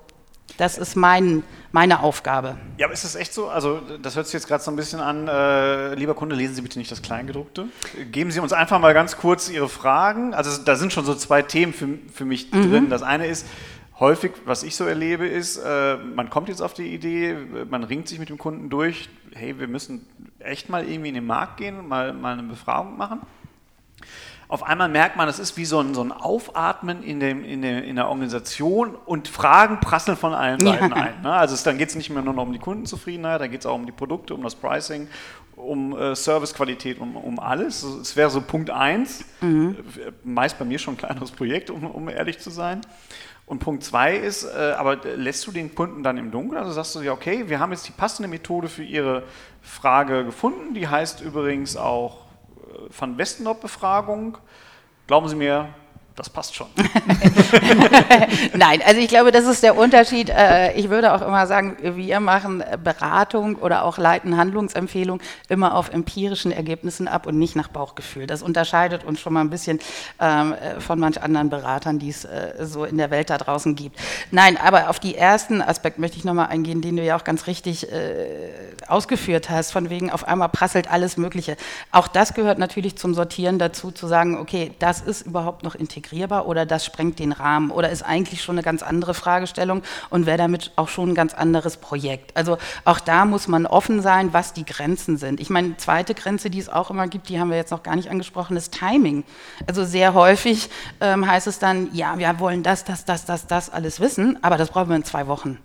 das 0.58 0.78
ist 0.78 0.96
mein, 0.96 1.44
meine 1.72 2.02
Aufgabe. 2.02 2.58
Ja, 2.78 2.86
aber 2.88 2.94
ist 2.94 3.04
das 3.04 3.16
echt 3.16 3.34
so? 3.34 3.50
Also, 3.50 3.82
das 4.02 4.16
hört 4.16 4.26
sich 4.28 4.34
jetzt 4.34 4.48
gerade 4.48 4.64
so 4.64 4.72
ein 4.72 4.76
bisschen 4.76 5.00
an. 5.00 5.28
Äh, 5.28 5.96
lieber 5.96 6.14
Kunde, 6.14 6.36
lesen 6.36 6.56
Sie 6.56 6.62
bitte 6.62 6.80
nicht 6.80 6.92
das 6.92 7.02
Kleingedruckte. 7.02 7.68
Geben 8.12 8.32
Sie 8.32 8.40
uns 8.40 8.54
einfach 8.54 8.80
mal 8.80 8.94
ganz 8.94 9.18
kurz 9.18 9.50
Ihre 9.50 9.70
Fragen. 9.70 10.34
Also, 10.34 10.64
da 10.64 10.76
sind 10.76 10.94
schon 10.94 11.06
so 11.06 11.16
zwei 11.16 11.42
Themen 11.42 11.74
für, 11.74 11.88
für 12.14 12.26
mich 12.26 12.52
mhm. 12.52 12.72
drin. 12.72 12.90
Das 12.90 13.04
eine 13.04 13.28
ist, 13.28 13.46
häufig, 14.00 14.32
was 14.46 14.64
ich 14.64 14.76
so 14.76 14.86
erlebe, 14.86 15.28
ist, 15.28 15.58
äh, 15.58 15.98
man 15.98 16.30
kommt 16.30 16.50
jetzt 16.50 16.62
auf 16.62 16.74
die 16.74 16.94
Idee, 16.94 17.36
man 17.70 17.84
ringt 17.84 18.08
sich 18.08 18.20
mit 18.20 18.30
dem 18.30 18.38
Kunden 18.38 18.70
durch, 18.70 19.10
hey, 19.34 19.60
wir 19.60 19.68
müssen 19.68 20.06
echt 20.40 20.70
mal 20.70 20.88
irgendwie 20.88 21.10
in 21.10 21.16
den 21.16 21.26
Markt 21.26 21.58
gehen 21.58 21.78
und 21.80 21.88
mal, 21.88 22.14
mal 22.14 22.34
eine 22.34 22.44
Befragung 22.44 22.98
machen. 22.98 23.22
Auf 24.48 24.64
einmal 24.64 24.90
merkt 24.90 25.18
man, 25.18 25.28
es 25.28 25.40
ist 25.40 25.58
wie 25.58 25.66
so 25.66 25.80
ein, 25.80 25.94
so 25.94 26.02
ein 26.02 26.12
Aufatmen 26.12 27.04
in, 27.04 27.20
dem, 27.20 27.44
in, 27.44 27.62
der, 27.62 27.84
in 27.84 27.96
der 27.96 28.08
Organisation 28.08 28.96
und 28.96 29.28
Fragen 29.28 29.80
prasseln 29.80 30.18
von 30.18 30.34
allen 30.34 30.60
Seiten 30.60 30.90
ja. 30.90 30.96
ein. 30.96 31.22
Ne? 31.22 31.32
Also 31.32 31.56
es, 31.56 31.64
dann 31.64 31.78
geht 31.78 31.90
es 31.90 31.96
nicht 31.96 32.10
mehr 32.10 32.22
nur 32.22 32.34
noch 32.34 32.44
um 32.44 32.54
die 32.54 32.60
Kundenzufriedenheit, 32.60 33.42
da 33.42 33.48
geht 33.48 33.62
es 33.62 33.66
auch 33.66 33.76
um 33.76 33.86
die 33.86 33.92
Produkte, 33.92 34.36
um 34.36 34.44
das 34.44 34.56
Pricing, 34.56 35.08
um 35.56 35.98
äh, 35.98 36.16
Servicequalität, 36.16 37.00
um, 37.00 37.16
um 37.16 37.40
alles. 37.40 37.84
Es 37.84 38.16
wäre 38.16 38.30
so 38.30 38.42
Punkt 38.42 38.70
1, 38.70 39.26
mhm. 39.42 39.78
meist 40.24 40.60
bei 40.60 40.66
mir 40.66 40.78
schon 40.78 40.94
ein 40.94 40.98
kleineres 40.98 41.32
Projekt, 41.32 41.70
um, 41.70 41.86
um 41.86 42.08
ehrlich 42.10 42.40
zu 42.40 42.50
sein. 42.52 42.82
Und 43.48 43.60
Punkt 43.60 43.84
zwei 43.84 44.16
ist, 44.16 44.44
äh, 44.44 44.74
aber 44.76 44.98
lässt 45.16 45.46
du 45.46 45.52
den 45.52 45.76
Kunden 45.76 46.02
dann 46.02 46.18
im 46.18 46.32
Dunkeln? 46.32 46.60
Also 46.60 46.72
sagst 46.72 46.96
du 46.96 47.02
ja, 47.02 47.12
okay, 47.12 47.48
wir 47.48 47.60
haben 47.60 47.72
jetzt 47.72 47.88
die 47.88 47.92
passende 47.92 48.28
Methode 48.28 48.70
für 48.70 48.84
Ihre 48.84 49.22
Frage 49.62 50.26
gefunden. 50.26 50.74
Die 50.74 50.88
heißt 50.88 51.22
übrigens 51.22 51.78
auch 51.78 52.22
äh, 52.22 52.25
Van 52.90 53.18
Westendorp-Befragung. 53.18 54.38
Glauben 55.08 55.28
Sie 55.28 55.36
mir, 55.36 55.74
das 56.16 56.30
passt 56.30 56.56
schon. 56.56 56.68
Nein, 58.54 58.82
also 58.86 59.02
ich 59.02 59.10
glaube, 59.10 59.34
das 59.34 59.46
ist 59.46 59.64
der 59.64 59.78
Unterschied. 59.78 60.30
Äh, 60.30 60.72
ich 60.74 60.90
würde 60.90 61.14
auch 61.14 61.22
immer 61.22 61.46
sagen, 61.46 61.76
wir 61.82 62.22
machen 62.22 62.64
Beratung 62.82 63.56
oder 63.56 63.84
auch 63.84 63.98
leiten 63.98 64.38
Handlungsempfehlungen 64.38 65.22
immer 65.50 65.76
auf 65.76 65.92
empirischen 65.92 66.54
Ergebnissen 66.54 67.10
ab 67.10 67.28
und 67.28 67.38
nicht 67.38 67.58
nach 67.58 67.68
Bauchgefühl. 67.68 68.28
Das 68.28 68.44
unterscheidet 68.44 69.04
uns 69.04 69.20
schon 69.20 69.34
mal 69.34 69.42
ein 69.42 69.50
bisschen 69.50 69.80
ähm, 70.22 70.56
von 70.80 71.00
manch 71.00 71.22
anderen 71.22 71.50
Beratern, 71.50 72.00
die 72.00 72.10
es 72.10 72.24
äh, 72.24 72.54
so 72.62 72.86
in 72.86 72.98
der 72.98 73.12
Welt 73.12 73.30
da 73.30 73.38
draußen 73.38 73.76
gibt. 73.76 74.00
Nein, 74.32 74.56
aber 74.56 74.90
auf 74.90 75.00
die 75.00 75.16
ersten 75.16 75.62
Aspekt 75.62 76.00
möchte 76.00 76.18
ich 76.18 76.24
nochmal 76.24 76.48
eingehen, 76.48 76.82
den 76.82 76.96
du 76.96 77.04
ja 77.04 77.18
auch 77.18 77.26
ganz 77.26 77.46
richtig 77.46 77.92
äh, 77.92 78.52
ausgeführt 78.88 79.50
hast, 79.50 79.72
von 79.72 79.90
wegen 79.90 80.12
auf 80.12 80.26
einmal 80.26 80.48
prasselt 80.48 80.90
alles 80.90 81.18
Mögliche. 81.18 81.58
Auch 81.92 82.08
das 82.08 82.34
gehört 82.34 82.58
natürlich 82.58 82.98
zum 82.98 83.14
Sortieren 83.14 83.60
dazu, 83.60 83.92
zu 83.92 84.08
sagen, 84.08 84.38
okay, 84.38 84.72
das 84.80 85.02
ist 85.02 85.24
überhaupt 85.24 85.64
noch 85.64 85.76
integriert 85.76 86.05
integrierbar 86.06 86.48
oder 86.48 86.66
das 86.66 86.86
sprengt 86.86 87.20
den 87.20 87.32
Rahmen 87.32 87.72
oder 87.72 87.90
ist 87.90 88.04
eigentlich 88.04 88.42
schon 88.44 88.56
eine 88.56 88.64
ganz 88.64 88.84
andere 88.84 89.14
Fragestellung 89.14 89.82
und 90.10 90.26
wäre 90.26 90.38
damit 90.38 90.72
auch 90.76 90.88
schon 90.88 91.10
ein 91.10 91.16
ganz 91.16 91.34
anderes 91.34 91.78
Projekt. 91.78 92.36
Also 92.38 92.58
auch 92.84 93.00
da 93.00 93.26
muss 93.26 93.48
man 93.48 93.66
offen 93.66 94.02
sein, 94.02 94.34
was 94.34 94.54
die 94.54 94.66
Grenzen 94.66 95.18
sind. 95.18 95.40
Ich 95.40 95.50
meine, 95.50 95.78
zweite 95.78 96.14
Grenze, 96.14 96.50
die 96.50 96.60
es 96.60 96.70
auch 96.70 96.92
immer 96.92 97.08
gibt, 97.08 97.30
die 97.30 97.40
haben 97.40 97.50
wir 97.50 97.58
jetzt 97.58 97.72
noch 97.72 97.84
gar 97.84 97.96
nicht 97.96 98.10
angesprochen, 98.10 98.56
ist 98.56 98.74
Timing. 98.74 99.24
Also 99.68 99.84
sehr 99.84 100.14
häufig 100.14 100.70
ähm, 101.02 101.28
heißt 101.28 101.48
es 101.48 101.60
dann, 101.60 101.90
ja, 101.94 102.18
wir 102.18 102.40
wollen 102.40 102.64
das, 102.64 102.84
das, 102.84 103.06
das, 103.06 103.26
das, 103.26 103.48
das 103.48 103.70
alles 103.70 104.00
wissen, 104.00 104.38
aber 104.44 104.58
das 104.58 104.70
brauchen 104.70 104.90
wir 104.90 104.96
in 104.96 105.04
zwei 105.04 105.28
Wochen. 105.28 105.58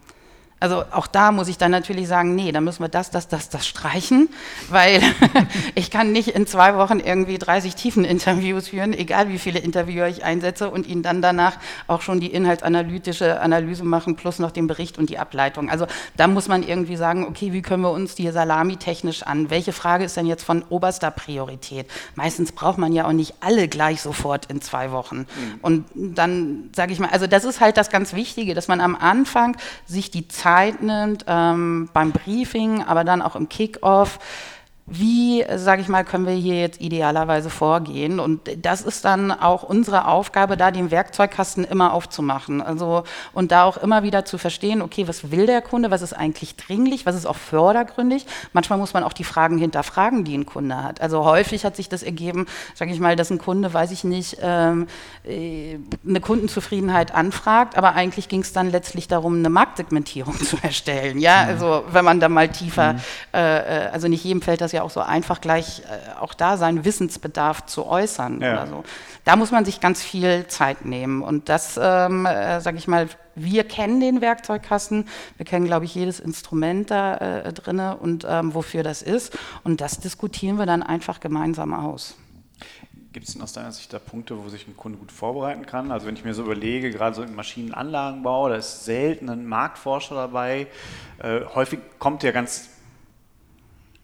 Also 0.61 0.85
auch 0.91 1.07
da 1.07 1.33
muss 1.33 1.49
ich 1.49 1.57
dann 1.57 1.71
natürlich 1.71 2.07
sagen, 2.07 2.35
nee, 2.35 2.53
da 2.53 2.61
müssen 2.61 2.85
wir 2.85 2.91
das, 2.91 3.11
das, 3.11 3.29
das, 3.29 3.49
das 3.49 3.67
streichen, 3.67 4.29
weil 4.69 5.01
ich 5.75 5.91
kann 5.91 6.13
nicht 6.13 6.29
in 6.29 6.47
zwei 6.47 6.77
Wochen 6.77 7.01
irgendwie 7.01 7.39
30 7.39 7.75
Tiefeninterviews 7.75 8.69
führen, 8.69 8.93
egal 8.93 9.31
wie 9.31 9.39
viele 9.39 9.59
Interviewer 9.59 10.07
ich 10.07 10.23
einsetze 10.23 10.69
und 10.69 10.87
ihnen 10.87 11.03
dann 11.03 11.23
danach 11.23 11.57
auch 11.87 12.03
schon 12.03 12.21
die 12.21 12.27
inhaltsanalytische 12.27 13.41
Analyse 13.41 13.85
machen, 13.85 14.17
plus 14.17 14.39
noch 14.39 14.51
den 14.51 14.67
Bericht 14.67 14.99
und 14.99 15.09
die 15.09 15.19
Ableitung. 15.19 15.71
Also 15.71 15.87
da 16.19 16.27
muss 16.27 16.47
man 16.47 16.63
irgendwie 16.63 16.97
sagen, 16.97 17.27
okay, 17.27 17.55
wie 17.55 17.63
können 17.63 17.83
wir 17.83 17.93
uns 17.93 18.15
die 18.15 18.31
Salami 18.31 18.77
technisch 18.77 19.23
an? 19.23 19.49
Welche 19.49 19.73
Frage 19.73 20.05
ist 20.05 20.19
denn 20.19 20.27
jetzt 20.27 20.45
von 20.45 20.63
oberster 20.69 21.11
Priorität? 21.11 21.87
Meistens 22.17 22.53
braucht 22.53 22.77
man 22.77 22.93
ja 22.93 23.07
auch 23.07 23.13
nicht 23.13 23.33
alle 23.41 23.67
gleich 23.67 24.03
sofort 24.03 24.45
in 24.47 24.61
zwei 24.61 24.91
Wochen. 24.93 25.21
Mhm. 25.21 25.27
Und 25.63 25.85
dann 25.95 26.69
sage 26.77 26.93
ich 26.93 26.99
mal, 26.99 27.09
also 27.09 27.27
das 27.27 27.45
ist 27.45 27.61
halt 27.61 27.79
das 27.79 27.89
ganz 27.89 28.13
Wichtige, 28.13 28.53
dass 28.53 28.69
man 28.69 28.83
am 28.83 28.95
Anfang 28.95 29.57
sich 29.87 30.11
die 30.11 30.29
Zeit 30.29 30.50
Zeit 30.51 30.83
nimmt 30.83 31.25
ähm, 31.29 31.89
beim 31.93 32.11
Briefing, 32.11 32.83
aber 32.83 33.05
dann 33.05 33.23
auch 33.23 33.37
im 33.37 33.49
Kickoff 33.49 34.19
wie, 34.91 35.45
sage 35.55 35.83
ich 35.83 35.89
mal, 35.89 36.05
können 36.05 36.27
wir 36.27 36.35
hier 36.35 36.61
jetzt 36.61 36.81
idealerweise 36.81 37.49
vorgehen? 37.49 38.19
Und 38.19 38.41
das 38.61 38.83
ist 38.83 39.05
dann 39.05 39.31
auch 39.31 39.63
unsere 39.63 40.09
Aufgabe, 40.09 40.57
da 40.57 40.73
den 40.73 40.91
Werkzeugkasten 40.91 41.65
immer 41.65 41.93
aufzumachen. 41.93 42.61
Also 42.61 43.05
und 43.33 43.53
da 43.53 43.65
auch 43.65 43.77
immer 43.77 44.03
wieder 44.03 44.25
zu 44.25 44.37
verstehen, 44.37 44.83
okay, 44.83 45.07
was 45.07 45.31
will 45.31 45.47
der 45.47 45.63
Kunde, 45.63 45.93
was 45.93 46.03
ist 46.03 46.13
eigentlich 46.13 46.57
dringlich, 46.57 47.07
was 47.07 47.15
ist 47.15 47.27
auch 47.27 47.37
fördergründig. 47.37 48.27
Manchmal 48.53 48.81
muss 48.81 48.93
man 48.93 49.05
auch 49.05 49.13
die 49.13 49.23
Fragen 49.23 49.59
hinterfragen, 49.59 50.25
die 50.25 50.37
ein 50.37 50.45
Kunde 50.45 50.83
hat. 50.83 51.01
Also 51.01 51.25
häufig 51.25 51.65
hat 51.65 51.77
sich 51.77 51.89
das 51.89 52.03
ergeben, 52.03 52.47
sage 52.75 52.93
ich 52.93 52.99
mal, 52.99 53.15
dass 53.15 53.31
ein 53.31 53.39
Kunde, 53.39 53.73
weiß 53.73 53.93
ich 53.93 54.03
nicht, 54.03 54.39
ähm, 54.43 54.89
äh, 55.25 55.79
eine 56.07 56.21
Kundenzufriedenheit 56.21 57.15
anfragt, 57.15 57.79
aber 57.79 57.95
eigentlich 57.95 58.29
ging 58.29 58.41
es 58.41 58.53
dann 58.53 58.71
letztlich 58.71 59.07
darum, 59.07 59.37
eine 59.37 59.51
Marktsegmentierung 59.51 60.35
zu 60.45 60.57
erstellen. 60.61 61.21
Ja, 61.21 61.45
mhm. 61.45 61.49
also 61.51 61.85
wenn 61.93 62.05
man 62.05 62.19
da 62.19 62.29
mal 62.29 62.49
tiefer, 62.49 62.95
mhm. 62.95 62.99
äh, 63.35 63.87
äh 63.87 63.91
also 63.91 64.09
nicht 64.09 64.25
jedem 64.25 64.43
fällt 64.43 64.61
das 64.61 64.73
ja 64.73 64.80
auch 64.83 64.91
so 64.91 65.01
einfach 65.01 65.41
gleich 65.41 65.81
äh, 65.81 66.21
auch 66.21 66.35
da 66.35 66.57
seinen 66.57 66.85
Wissensbedarf 66.85 67.67
zu 67.67 67.87
äußern 67.87 68.41
ja. 68.41 68.53
oder 68.53 68.67
so. 68.67 68.85
Da 69.25 69.37
muss 69.37 69.51
man 69.51 69.65
sich 69.65 69.81
ganz 69.81 70.03
viel 70.03 70.47
Zeit 70.49 70.85
nehmen. 70.85 71.23
Und 71.23 71.49
das, 71.49 71.79
ähm, 71.81 72.27
äh, 72.27 72.61
sage 72.61 72.79
ich 72.79 72.89
mal, 72.89 73.09
wir 73.35 73.65
kennen 73.65 74.01
den 74.01 74.21
Werkzeugkasten, 74.21 75.07
wir 75.37 75.47
kennen, 75.47 75.67
glaube 75.67 75.85
ich, 75.85 75.95
jedes 75.95 76.21
Instrument 76.21 76.91
da 76.91 77.17
äh, 77.17 77.53
drin 77.53 77.81
und 77.81 78.27
ähm, 78.29 78.55
wofür 78.55 78.83
das 78.83 79.03
ist. 79.03 79.37
Und 79.65 79.81
das 79.81 80.01
diskutieren 80.01 80.59
wir 80.59 80.67
dann 80.67 80.83
einfach 80.83 81.21
gemeinsam 81.21 81.73
aus. 81.73 82.17
Gibt 83.13 83.27
es 83.27 83.33
denn 83.33 83.43
aus 83.43 83.53
deiner 83.53 83.73
Sicht 83.73 83.93
da 83.93 83.99
Punkte, 83.99 84.39
wo 84.43 84.49
sich 84.49 84.69
ein 84.69 84.77
Kunde 84.77 84.97
gut 84.97 85.11
vorbereiten 85.11 85.67
kann? 85.67 85.91
Also 85.91 86.07
wenn 86.07 86.15
ich 86.15 86.25
mir 86.25 86.33
so 86.33 86.45
überlege, 86.45 86.91
gerade 86.91 87.17
so 87.17 87.25
im 87.25 87.35
Maschinenanlagenbau, 87.35 88.49
da 88.49 88.55
ist 88.55 88.85
selten 88.85 89.29
ein 89.29 89.47
Marktforscher 89.47 90.15
dabei. 90.15 90.69
Äh, 91.19 91.41
häufig 91.55 91.81
kommt 91.99 92.23
ja 92.23 92.31
ganz 92.31 92.69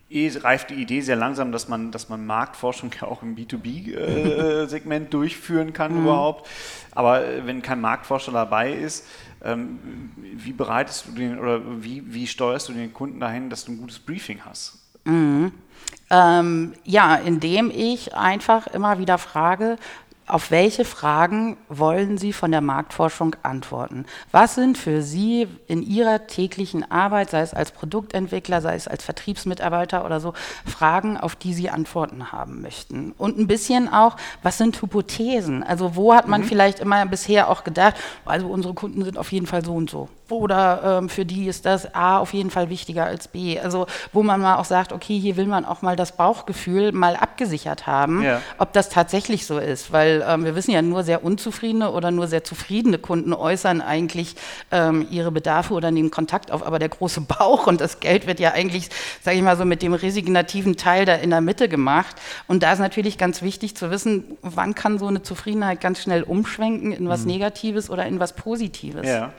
eh 0.08 0.30
reift 0.38 0.70
die 0.70 0.74
Idee 0.74 1.00
sehr 1.00 1.16
langsam, 1.16 1.52
dass 1.52 1.68
man, 1.68 1.90
dass 1.90 2.08
man 2.08 2.26
Marktforschung 2.26 2.90
ja 3.00 3.08
auch 3.08 3.22
im 3.22 3.36
B2B-Segment 3.36 5.06
äh, 5.06 5.10
durchführen 5.10 5.72
kann 5.72 5.94
mhm. 5.94 6.02
überhaupt. 6.02 6.48
Aber 6.92 7.24
äh, 7.24 7.46
wenn 7.46 7.62
kein 7.62 7.80
Marktforscher 7.80 8.32
dabei 8.32 8.72
ist, 8.72 9.06
ähm, 9.44 9.78
wie 10.16 10.52
bereitest 10.52 11.06
du 11.08 11.12
den 11.12 11.38
oder 11.38 11.60
wie, 11.82 12.02
wie 12.06 12.26
steuerst 12.26 12.68
du 12.68 12.72
den 12.72 12.92
Kunden 12.92 13.20
dahin, 13.20 13.50
dass 13.50 13.64
du 13.64 13.72
ein 13.72 13.78
gutes 13.78 13.98
Briefing 13.98 14.40
hast? 14.44 14.78
Mhm. 15.04 15.52
Ähm, 16.08 16.74
ja, 16.84 17.16
indem 17.16 17.70
ich 17.70 18.14
einfach 18.14 18.68
immer 18.68 18.98
wieder 18.98 19.18
frage, 19.18 19.76
auf 20.26 20.50
welche 20.50 20.84
Fragen 20.84 21.56
wollen 21.68 22.18
Sie 22.18 22.32
von 22.32 22.50
der 22.50 22.60
Marktforschung 22.60 23.36
antworten? 23.42 24.06
Was 24.32 24.56
sind 24.56 24.76
für 24.76 25.02
Sie 25.02 25.46
in 25.68 25.82
Ihrer 25.82 26.26
täglichen 26.26 26.90
Arbeit, 26.90 27.30
sei 27.30 27.40
es 27.40 27.54
als 27.54 27.70
Produktentwickler, 27.70 28.60
sei 28.60 28.74
es 28.74 28.88
als 28.88 29.04
Vertriebsmitarbeiter 29.04 30.04
oder 30.04 30.20
so, 30.20 30.34
Fragen, 30.64 31.16
auf 31.16 31.36
die 31.36 31.54
Sie 31.54 31.70
Antworten 31.70 32.32
haben 32.32 32.60
möchten? 32.60 33.12
Und 33.18 33.38
ein 33.38 33.46
bisschen 33.46 33.92
auch, 33.92 34.16
was 34.42 34.58
sind 34.58 34.80
Hypothesen? 34.82 35.62
Also 35.62 35.94
wo 35.94 36.14
hat 36.14 36.26
man 36.26 36.42
mhm. 36.42 36.46
vielleicht 36.46 36.80
immer 36.80 37.06
bisher 37.06 37.48
auch 37.48 37.62
gedacht, 37.62 37.94
also 38.24 38.48
unsere 38.48 38.74
Kunden 38.74 39.04
sind 39.04 39.18
auf 39.18 39.30
jeden 39.30 39.46
Fall 39.46 39.64
so 39.64 39.74
und 39.74 39.88
so. 39.90 40.08
Oder 40.28 40.98
ähm, 40.98 41.08
für 41.08 41.24
die 41.24 41.46
ist 41.46 41.66
das 41.66 41.94
A 41.94 42.18
auf 42.18 42.34
jeden 42.34 42.50
Fall 42.50 42.68
wichtiger 42.68 43.04
als 43.04 43.28
B. 43.28 43.60
Also 43.60 43.86
wo 44.12 44.24
man 44.24 44.40
mal 44.40 44.56
auch 44.56 44.64
sagt, 44.64 44.92
okay, 44.92 45.18
hier 45.18 45.36
will 45.36 45.46
man 45.46 45.64
auch 45.64 45.82
mal 45.82 45.94
das 45.94 46.16
Bauchgefühl 46.16 46.90
mal 46.90 47.14
abgesichert 47.14 47.86
haben, 47.86 48.22
ja. 48.22 48.42
ob 48.58 48.72
das 48.72 48.88
tatsächlich 48.88 49.46
so 49.46 49.58
ist. 49.58 49.92
Weil 49.92 50.15
ähm, 50.26 50.44
wir 50.44 50.54
wissen 50.54 50.70
ja, 50.70 50.82
nur 50.82 51.02
sehr 51.02 51.24
unzufriedene 51.24 51.90
oder 51.90 52.10
nur 52.10 52.26
sehr 52.26 52.44
zufriedene 52.44 52.98
Kunden 52.98 53.32
äußern 53.32 53.80
eigentlich 53.80 54.36
ähm, 54.70 55.06
ihre 55.10 55.30
Bedarfe 55.30 55.74
oder 55.74 55.90
nehmen 55.90 56.10
Kontakt 56.10 56.50
auf. 56.50 56.66
Aber 56.66 56.78
der 56.78 56.88
große 56.88 57.22
Bauch 57.22 57.66
und 57.66 57.80
das 57.80 58.00
Geld 58.00 58.26
wird 58.26 58.40
ja 58.40 58.52
eigentlich, 58.52 58.90
sage 59.22 59.36
ich 59.36 59.42
mal 59.42 59.56
so, 59.56 59.64
mit 59.64 59.82
dem 59.82 59.94
resignativen 59.94 60.76
Teil 60.76 61.04
da 61.04 61.14
in 61.14 61.30
der 61.30 61.40
Mitte 61.40 61.68
gemacht. 61.68 62.16
Und 62.46 62.62
da 62.62 62.72
ist 62.72 62.78
natürlich 62.78 63.18
ganz 63.18 63.42
wichtig 63.42 63.76
zu 63.76 63.90
wissen, 63.90 64.36
wann 64.42 64.74
kann 64.74 64.98
so 64.98 65.06
eine 65.06 65.22
Zufriedenheit 65.22 65.80
ganz 65.80 66.02
schnell 66.02 66.22
umschwenken 66.22 66.92
in 66.92 67.08
was 67.08 67.22
mhm. 67.22 67.28
Negatives 67.28 67.90
oder 67.90 68.06
in 68.06 68.20
was 68.20 68.34
Positives. 68.34 69.06
Ja. 69.06 69.32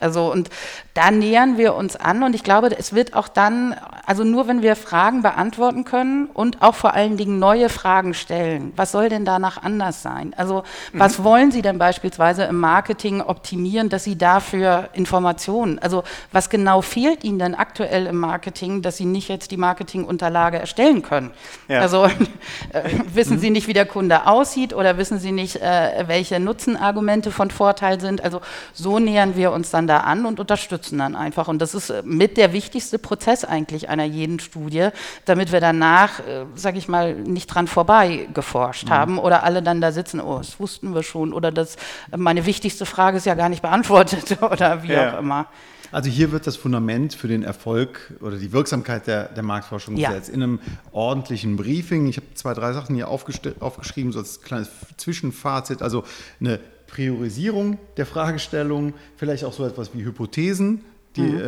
Also 0.00 0.32
und 0.32 0.50
da 0.94 1.10
nähern 1.10 1.56
wir 1.58 1.74
uns 1.74 1.94
an 1.94 2.22
und 2.22 2.34
ich 2.34 2.42
glaube, 2.42 2.76
es 2.76 2.94
wird 2.94 3.14
auch 3.14 3.28
dann, 3.28 3.76
also 4.06 4.24
nur 4.24 4.48
wenn 4.48 4.62
wir 4.62 4.74
Fragen 4.74 5.22
beantworten 5.22 5.84
können 5.84 6.26
und 6.26 6.62
auch 6.62 6.74
vor 6.74 6.94
allen 6.94 7.16
Dingen 7.16 7.38
neue 7.38 7.68
Fragen 7.68 8.14
stellen. 8.14 8.72
Was 8.76 8.92
soll 8.92 9.08
denn 9.08 9.24
danach 9.24 9.62
anders 9.62 10.02
sein? 10.02 10.34
Also 10.36 10.64
was 10.92 11.18
mhm. 11.18 11.24
wollen 11.24 11.50
Sie 11.52 11.62
denn 11.62 11.78
beispielsweise 11.78 12.44
im 12.44 12.58
Marketing 12.58 13.20
optimieren, 13.20 13.88
dass 13.88 14.04
Sie 14.04 14.16
dafür 14.16 14.88
Informationen, 14.94 15.78
also 15.78 16.02
was 16.32 16.48
genau 16.48 16.80
fehlt 16.80 17.22
Ihnen 17.24 17.38
denn 17.38 17.54
aktuell 17.54 18.06
im 18.06 18.16
Marketing, 18.16 18.82
dass 18.82 18.96
Sie 18.96 19.04
nicht 19.04 19.28
jetzt 19.28 19.50
die 19.50 19.58
Marketingunterlage 19.58 20.58
erstellen 20.58 21.02
können? 21.02 21.30
Ja. 21.68 21.80
Also 21.80 22.04
äh, 22.72 22.90
wissen 23.12 23.36
mhm. 23.36 23.40
Sie 23.40 23.50
nicht, 23.50 23.68
wie 23.68 23.74
der 23.74 23.86
Kunde 23.86 24.26
aussieht 24.26 24.72
oder 24.72 24.96
wissen 24.96 25.18
Sie 25.18 25.32
nicht, 25.32 25.56
äh, 25.56 26.04
welche 26.06 26.40
Nutzenargumente 26.40 27.30
von 27.30 27.50
Vorteil 27.50 28.00
sind? 28.00 28.24
Also 28.24 28.40
so 28.72 28.98
nähern 28.98 29.36
wir 29.36 29.52
uns 29.52 29.70
dann 29.70 29.86
da 29.90 29.98
an 29.98 30.24
und 30.24 30.40
unterstützen 30.40 30.98
dann 30.98 31.16
einfach. 31.16 31.48
Und 31.48 31.60
das 31.60 31.74
ist 31.74 31.90
äh, 31.90 32.02
mit 32.04 32.36
der 32.36 32.52
wichtigste 32.52 32.98
Prozess 32.98 33.44
eigentlich 33.44 33.88
einer 33.88 34.04
jeden 34.04 34.38
Studie, 34.38 34.88
damit 35.24 35.52
wir 35.52 35.60
danach, 35.60 36.20
äh, 36.20 36.46
sage 36.54 36.78
ich 36.78 36.88
mal, 36.88 37.14
nicht 37.14 37.48
dran 37.48 37.66
vorbei 37.66 38.28
geforscht 38.32 38.86
mhm. 38.86 38.90
haben 38.90 39.18
oder 39.18 39.42
alle 39.42 39.62
dann 39.62 39.80
da 39.80 39.92
sitzen, 39.92 40.20
oh, 40.20 40.38
das 40.38 40.60
wussten 40.60 40.94
wir 40.94 41.02
schon 41.02 41.32
oder 41.32 41.50
das, 41.50 41.76
meine 42.16 42.46
wichtigste 42.46 42.86
Frage 42.86 43.16
ist 43.16 43.26
ja 43.26 43.34
gar 43.34 43.48
nicht 43.48 43.62
beantwortet 43.62 44.40
oder 44.42 44.82
wie 44.82 44.92
ja. 44.92 45.14
auch 45.14 45.18
immer. 45.18 45.46
Also 45.92 46.08
hier 46.08 46.30
wird 46.30 46.46
das 46.46 46.56
Fundament 46.56 47.14
für 47.14 47.26
den 47.26 47.42
Erfolg 47.42 48.14
oder 48.20 48.36
die 48.36 48.52
Wirksamkeit 48.52 49.08
der, 49.08 49.24
der 49.24 49.42
Marktforschung 49.42 49.96
ja. 49.96 50.10
gesetzt. 50.10 50.28
In 50.28 50.42
einem 50.42 50.60
ordentlichen 50.92 51.56
Briefing. 51.56 52.06
Ich 52.06 52.16
habe 52.16 52.26
zwei, 52.34 52.54
drei 52.54 52.72
Sachen 52.72 52.94
hier 52.94 53.08
aufgeschrieben, 53.08 54.12
so 54.12 54.20
als 54.20 54.40
kleines 54.40 54.70
Zwischenfazit. 54.98 55.82
Also 55.82 56.04
eine 56.38 56.60
Priorisierung 56.90 57.78
der 57.96 58.06
Fragestellung, 58.06 58.94
vielleicht 59.16 59.44
auch 59.44 59.52
so 59.52 59.64
etwas 59.64 59.94
wie 59.94 60.04
Hypothesen, 60.04 60.84
die 61.16 61.22
mhm. 61.22 61.40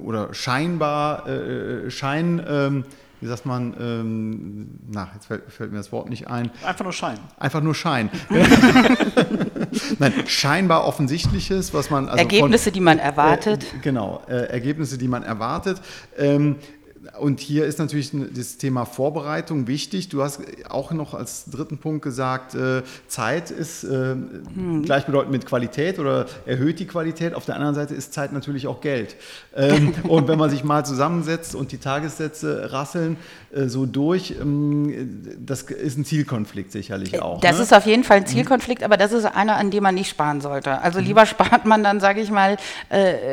äh, 0.00 0.04
oder 0.06 0.34
scheinbar 0.34 1.26
äh, 1.28 1.90
Schein, 1.90 2.42
ähm, 2.46 2.84
wie 3.20 3.26
sagt 3.26 3.44
man, 3.44 3.74
ähm, 3.78 4.68
na, 4.90 5.10
jetzt 5.14 5.26
fällt, 5.26 5.52
fällt, 5.52 5.72
mir 5.72 5.78
das 5.78 5.92
Wort 5.92 6.08
nicht 6.08 6.28
ein. 6.28 6.50
Einfach 6.64 6.84
nur 6.84 6.92
Schein. 6.94 7.18
Einfach 7.38 7.60
nur 7.60 7.74
Schein. 7.74 8.08
Nein, 9.98 10.14
scheinbar 10.26 10.86
offensichtliches, 10.86 11.74
was 11.74 11.90
man. 11.90 12.08
Also 12.08 12.18
Ergebnisse, 12.18 12.64
von, 12.64 12.72
die 12.72 12.80
man 12.80 12.98
erwartet. 12.98 13.64
Äh, 13.64 13.78
genau, 13.82 14.22
äh, 14.26 14.46
Ergebnisse, 14.46 14.96
die 14.96 15.08
man 15.08 15.22
erwartet. 15.22 15.82
Ähm, 16.16 16.56
und 17.18 17.40
hier 17.40 17.64
ist 17.64 17.78
natürlich 17.78 18.10
das 18.12 18.58
Thema 18.58 18.84
Vorbereitung 18.84 19.66
wichtig. 19.66 20.10
Du 20.10 20.22
hast 20.22 20.40
auch 20.68 20.92
noch 20.92 21.14
als 21.14 21.46
dritten 21.46 21.78
Punkt 21.78 22.02
gesagt, 22.02 22.54
äh, 22.54 22.82
Zeit 23.08 23.50
ist 23.50 23.84
äh, 23.84 24.14
hm. 24.14 24.82
gleichbedeutend 24.84 25.32
mit 25.32 25.46
Qualität 25.46 25.98
oder 25.98 26.26
erhöht 26.44 26.78
die 26.78 26.86
Qualität. 26.86 27.32
Auf 27.34 27.46
der 27.46 27.54
anderen 27.54 27.74
Seite 27.74 27.94
ist 27.94 28.12
Zeit 28.12 28.32
natürlich 28.32 28.66
auch 28.66 28.82
Geld. 28.82 29.16
Ähm, 29.56 29.94
und 30.08 30.28
wenn 30.28 30.38
man 30.38 30.50
sich 30.50 30.62
mal 30.62 30.84
zusammensetzt 30.84 31.54
und 31.54 31.72
die 31.72 31.78
Tagessätze 31.78 32.70
rasseln 32.70 33.16
äh, 33.50 33.64
so 33.64 33.86
durch, 33.86 34.34
ähm, 34.38 35.38
das 35.38 35.62
ist 35.62 35.96
ein 35.96 36.04
Zielkonflikt 36.04 36.70
sicherlich 36.70 37.22
auch. 37.22 37.40
Das 37.40 37.56
ne? 37.56 37.62
ist 37.62 37.72
auf 37.72 37.86
jeden 37.86 38.04
Fall 38.04 38.18
ein 38.18 38.24
mhm. 38.24 38.28
Zielkonflikt, 38.28 38.82
aber 38.82 38.98
das 38.98 39.12
ist 39.12 39.24
einer, 39.24 39.56
an 39.56 39.70
dem 39.70 39.84
man 39.84 39.94
nicht 39.94 40.10
sparen 40.10 40.42
sollte. 40.42 40.82
Also 40.82 41.00
mhm. 41.00 41.06
lieber 41.06 41.24
spart 41.24 41.64
man 41.64 41.82
dann, 41.82 41.98
sage 41.98 42.20
ich 42.20 42.30
mal, 42.30 42.58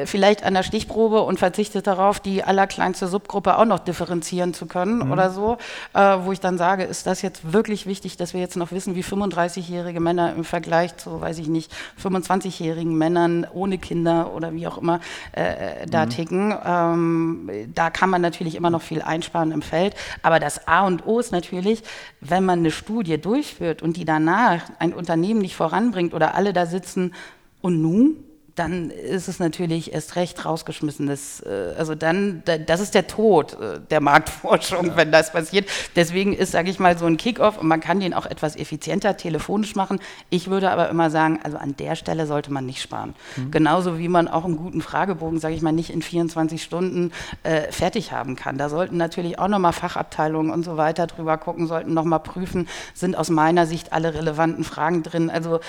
vielleicht 0.05 0.43
an 0.43 0.53
der 0.53 0.63
Stichprobe 0.63 1.21
und 1.21 1.39
verzichtet 1.39 1.87
darauf, 1.87 2.19
die 2.19 2.43
allerkleinste 2.43 3.07
Subgruppe 3.07 3.56
auch 3.57 3.65
noch 3.65 3.79
differenzieren 3.79 4.53
zu 4.53 4.65
können 4.65 4.99
mhm. 4.99 5.11
oder 5.11 5.29
so, 5.29 5.57
äh, 5.93 6.17
wo 6.21 6.31
ich 6.31 6.39
dann 6.39 6.57
sage, 6.57 6.83
ist 6.83 7.07
das 7.07 7.21
jetzt 7.21 7.53
wirklich 7.53 7.85
wichtig, 7.85 8.17
dass 8.17 8.33
wir 8.33 8.41
jetzt 8.41 8.55
noch 8.57 8.71
wissen, 8.71 8.95
wie 8.95 9.03
35-jährige 9.03 9.99
Männer 9.99 10.33
im 10.35 10.43
Vergleich 10.43 10.95
zu, 10.97 11.21
weiß 11.21 11.39
ich 11.39 11.47
nicht, 11.47 11.71
25-jährigen 12.01 12.97
Männern 12.97 13.47
ohne 13.53 13.77
Kinder 13.77 14.33
oder 14.33 14.53
wie 14.53 14.67
auch 14.67 14.77
immer 14.77 14.99
äh, 15.33 15.85
da 15.87 16.05
mhm. 16.05 16.09
ticken. 16.09 16.55
Ähm, 16.65 17.49
da 17.73 17.89
kann 17.89 18.09
man 18.09 18.21
natürlich 18.21 18.55
immer 18.55 18.69
noch 18.69 18.81
viel 18.81 19.01
einsparen 19.01 19.51
im 19.51 19.61
Feld, 19.61 19.95
aber 20.21 20.39
das 20.39 20.67
A 20.67 20.85
und 20.85 21.05
O 21.05 21.19
ist 21.19 21.31
natürlich, 21.31 21.83
wenn 22.21 22.45
man 22.45 22.59
eine 22.59 22.71
Studie 22.71 23.19
durchführt 23.19 23.81
und 23.81 23.97
die 23.97 24.05
danach 24.05 24.61
ein 24.79 24.93
Unternehmen 24.93 25.41
nicht 25.41 25.55
voranbringt 25.55 26.13
oder 26.13 26.35
alle 26.35 26.53
da 26.53 26.65
sitzen 26.65 27.13
und 27.61 27.81
nun, 27.81 28.17
dann 28.57 28.89
ist 28.89 29.27
es 29.27 29.39
natürlich 29.39 29.93
erst 29.93 30.15
recht 30.15 30.43
rausgeschmissenes. 30.43 31.41
Äh, 31.41 31.75
also 31.77 31.95
dann, 31.95 32.43
das 32.65 32.79
ist 32.79 32.95
der 32.95 33.07
Tod 33.07 33.53
äh, 33.53 33.79
der 33.89 34.01
Marktforschung, 34.01 34.87
ja. 34.87 34.97
wenn 34.97 35.11
das 35.11 35.31
passiert. 35.31 35.69
Deswegen 35.95 36.33
ist, 36.33 36.51
sage 36.51 36.69
ich 36.69 36.79
mal, 36.79 36.97
so 36.97 37.05
ein 37.05 37.17
Kickoff 37.17 37.57
und 37.57 37.67
man 37.67 37.81
kann 37.81 37.99
den 37.99 38.13
auch 38.13 38.25
etwas 38.25 38.55
effizienter 38.55 39.15
telefonisch 39.17 39.75
machen. 39.75 39.99
Ich 40.29 40.49
würde 40.49 40.71
aber 40.71 40.89
immer 40.89 41.09
sagen, 41.09 41.39
also 41.43 41.57
an 41.57 41.75
der 41.77 41.95
Stelle 41.95 42.25
sollte 42.25 42.51
man 42.51 42.65
nicht 42.65 42.81
sparen. 42.81 43.13
Mhm. 43.35 43.51
Genauso 43.51 43.99
wie 43.99 44.07
man 44.07 44.27
auch 44.27 44.45
einen 44.45 44.57
guten 44.57 44.81
Fragebogen, 44.81 45.39
sage 45.39 45.53
ich 45.53 45.61
mal, 45.61 45.71
nicht 45.71 45.91
in 45.91 46.01
24 46.01 46.61
Stunden 46.61 47.11
äh, 47.43 47.71
fertig 47.71 48.11
haben 48.11 48.35
kann. 48.35 48.57
Da 48.57 48.69
sollten 48.69 48.97
natürlich 48.97 49.37
auch 49.37 49.47
nochmal 49.47 49.73
Fachabteilungen 49.73 50.51
und 50.51 50.63
so 50.63 50.77
weiter 50.77 51.05
drüber 51.05 51.37
gucken, 51.37 51.67
sollten 51.67 51.93
nochmal 51.93 52.19
prüfen, 52.19 52.67
sind 52.93 53.15
aus 53.15 53.29
meiner 53.29 53.67
Sicht 53.67 53.93
alle 53.93 54.13
relevanten 54.13 54.63
Fragen 54.63 55.03
drin. 55.03 55.29
Also 55.29 55.59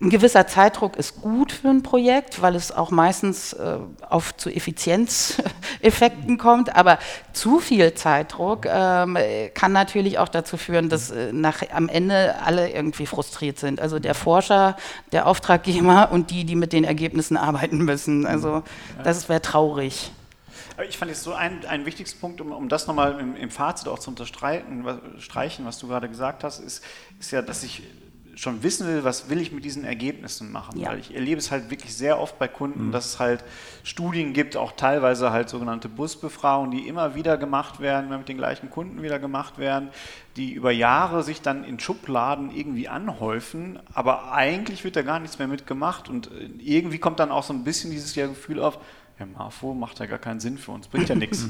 ein 0.00 0.08
gewisser 0.08 0.46
Zeitdruck 0.46 0.96
ist 0.96 1.20
gut 1.20 1.52
für 1.52 1.68
ein 1.68 1.82
Projekt, 1.82 2.29
weil 2.40 2.54
es 2.54 2.72
auch 2.72 2.90
meistens 2.90 3.52
äh, 3.52 3.78
auf 4.08 4.36
zu 4.36 4.50
Effizienzeffekten 4.50 6.38
kommt. 6.38 6.76
Aber 6.76 6.98
zu 7.32 7.60
viel 7.60 7.94
Zeitdruck 7.94 8.66
ähm, 8.66 9.16
kann 9.54 9.72
natürlich 9.72 10.18
auch 10.18 10.28
dazu 10.28 10.56
führen, 10.56 10.88
dass 10.88 11.10
äh, 11.10 11.32
nach, 11.32 11.62
am 11.72 11.88
Ende 11.88 12.36
alle 12.44 12.70
irgendwie 12.70 13.06
frustriert 13.06 13.58
sind. 13.58 13.80
Also 13.80 13.98
der 13.98 14.14
Forscher, 14.14 14.76
der 15.12 15.26
Auftraggeber 15.26 16.08
und 16.12 16.30
die, 16.30 16.44
die 16.44 16.56
mit 16.56 16.72
den 16.72 16.84
Ergebnissen 16.84 17.36
arbeiten 17.36 17.78
müssen. 17.78 18.26
Also 18.26 18.62
das 19.02 19.28
wäre 19.28 19.42
traurig. 19.42 20.12
Ich 20.88 20.96
fand 20.96 21.10
jetzt 21.10 21.22
so 21.22 21.34
ein, 21.34 21.64
ein 21.66 21.84
wichtigster 21.84 22.18
Punkt, 22.18 22.40
um, 22.40 22.52
um 22.52 22.68
das 22.68 22.86
nochmal 22.86 23.18
im, 23.20 23.36
im 23.36 23.50
Fazit 23.50 23.88
auch 23.88 23.98
zu 23.98 24.10
unterstreichen, 24.10 24.84
was, 24.84 24.98
was 25.64 25.78
du 25.78 25.88
gerade 25.88 26.08
gesagt 26.08 26.44
hast, 26.44 26.60
ist, 26.60 26.82
ist 27.18 27.30
ja, 27.32 27.42
dass 27.42 27.62
ich 27.62 27.82
schon 28.40 28.62
wissen 28.62 28.86
will, 28.86 29.04
was 29.04 29.28
will 29.28 29.38
ich 29.38 29.52
mit 29.52 29.66
diesen 29.66 29.84
Ergebnissen 29.84 30.50
machen. 30.50 30.80
Ja. 30.80 30.88
Weil 30.88 30.98
ich 30.98 31.14
erlebe 31.14 31.38
es 31.38 31.50
halt 31.50 31.70
wirklich 31.70 31.94
sehr 31.94 32.18
oft 32.18 32.38
bei 32.38 32.48
Kunden, 32.48 32.86
mhm. 32.86 32.92
dass 32.92 33.04
es 33.04 33.18
halt 33.18 33.44
Studien 33.84 34.32
gibt, 34.32 34.56
auch 34.56 34.72
teilweise 34.72 35.30
halt 35.30 35.50
sogenannte 35.50 35.90
Busbefragungen, 35.90 36.70
die 36.70 36.88
immer 36.88 37.14
wieder 37.14 37.36
gemacht 37.36 37.80
werden, 37.80 38.06
immer 38.06 38.16
mit 38.16 38.30
den 38.30 38.38
gleichen 38.38 38.70
Kunden 38.70 39.02
wieder 39.02 39.18
gemacht 39.18 39.58
werden, 39.58 39.90
die 40.36 40.54
über 40.54 40.70
Jahre 40.70 41.22
sich 41.22 41.42
dann 41.42 41.64
in 41.64 41.78
Schubladen 41.78 42.50
irgendwie 42.50 42.88
anhäufen, 42.88 43.78
aber 43.92 44.32
eigentlich 44.32 44.84
wird 44.84 44.96
da 44.96 45.02
gar 45.02 45.18
nichts 45.18 45.38
mehr 45.38 45.48
mitgemacht 45.48 46.08
und 46.08 46.28
äh, 46.28 46.48
irgendwie 46.60 46.98
kommt 46.98 47.20
dann 47.20 47.30
auch 47.30 47.42
so 47.42 47.52
ein 47.52 47.62
bisschen 47.62 47.90
dieses 47.90 48.14
Gefühl 48.14 48.60
auf, 48.60 48.78
ja, 49.18 49.26
Marfo 49.26 49.74
macht 49.74 49.98
ja 49.98 50.06
gar 50.06 50.18
keinen 50.18 50.40
Sinn 50.40 50.56
für 50.56 50.72
uns, 50.72 50.88
bringt 50.88 51.10
ja 51.10 51.14
nichts. 51.16 51.46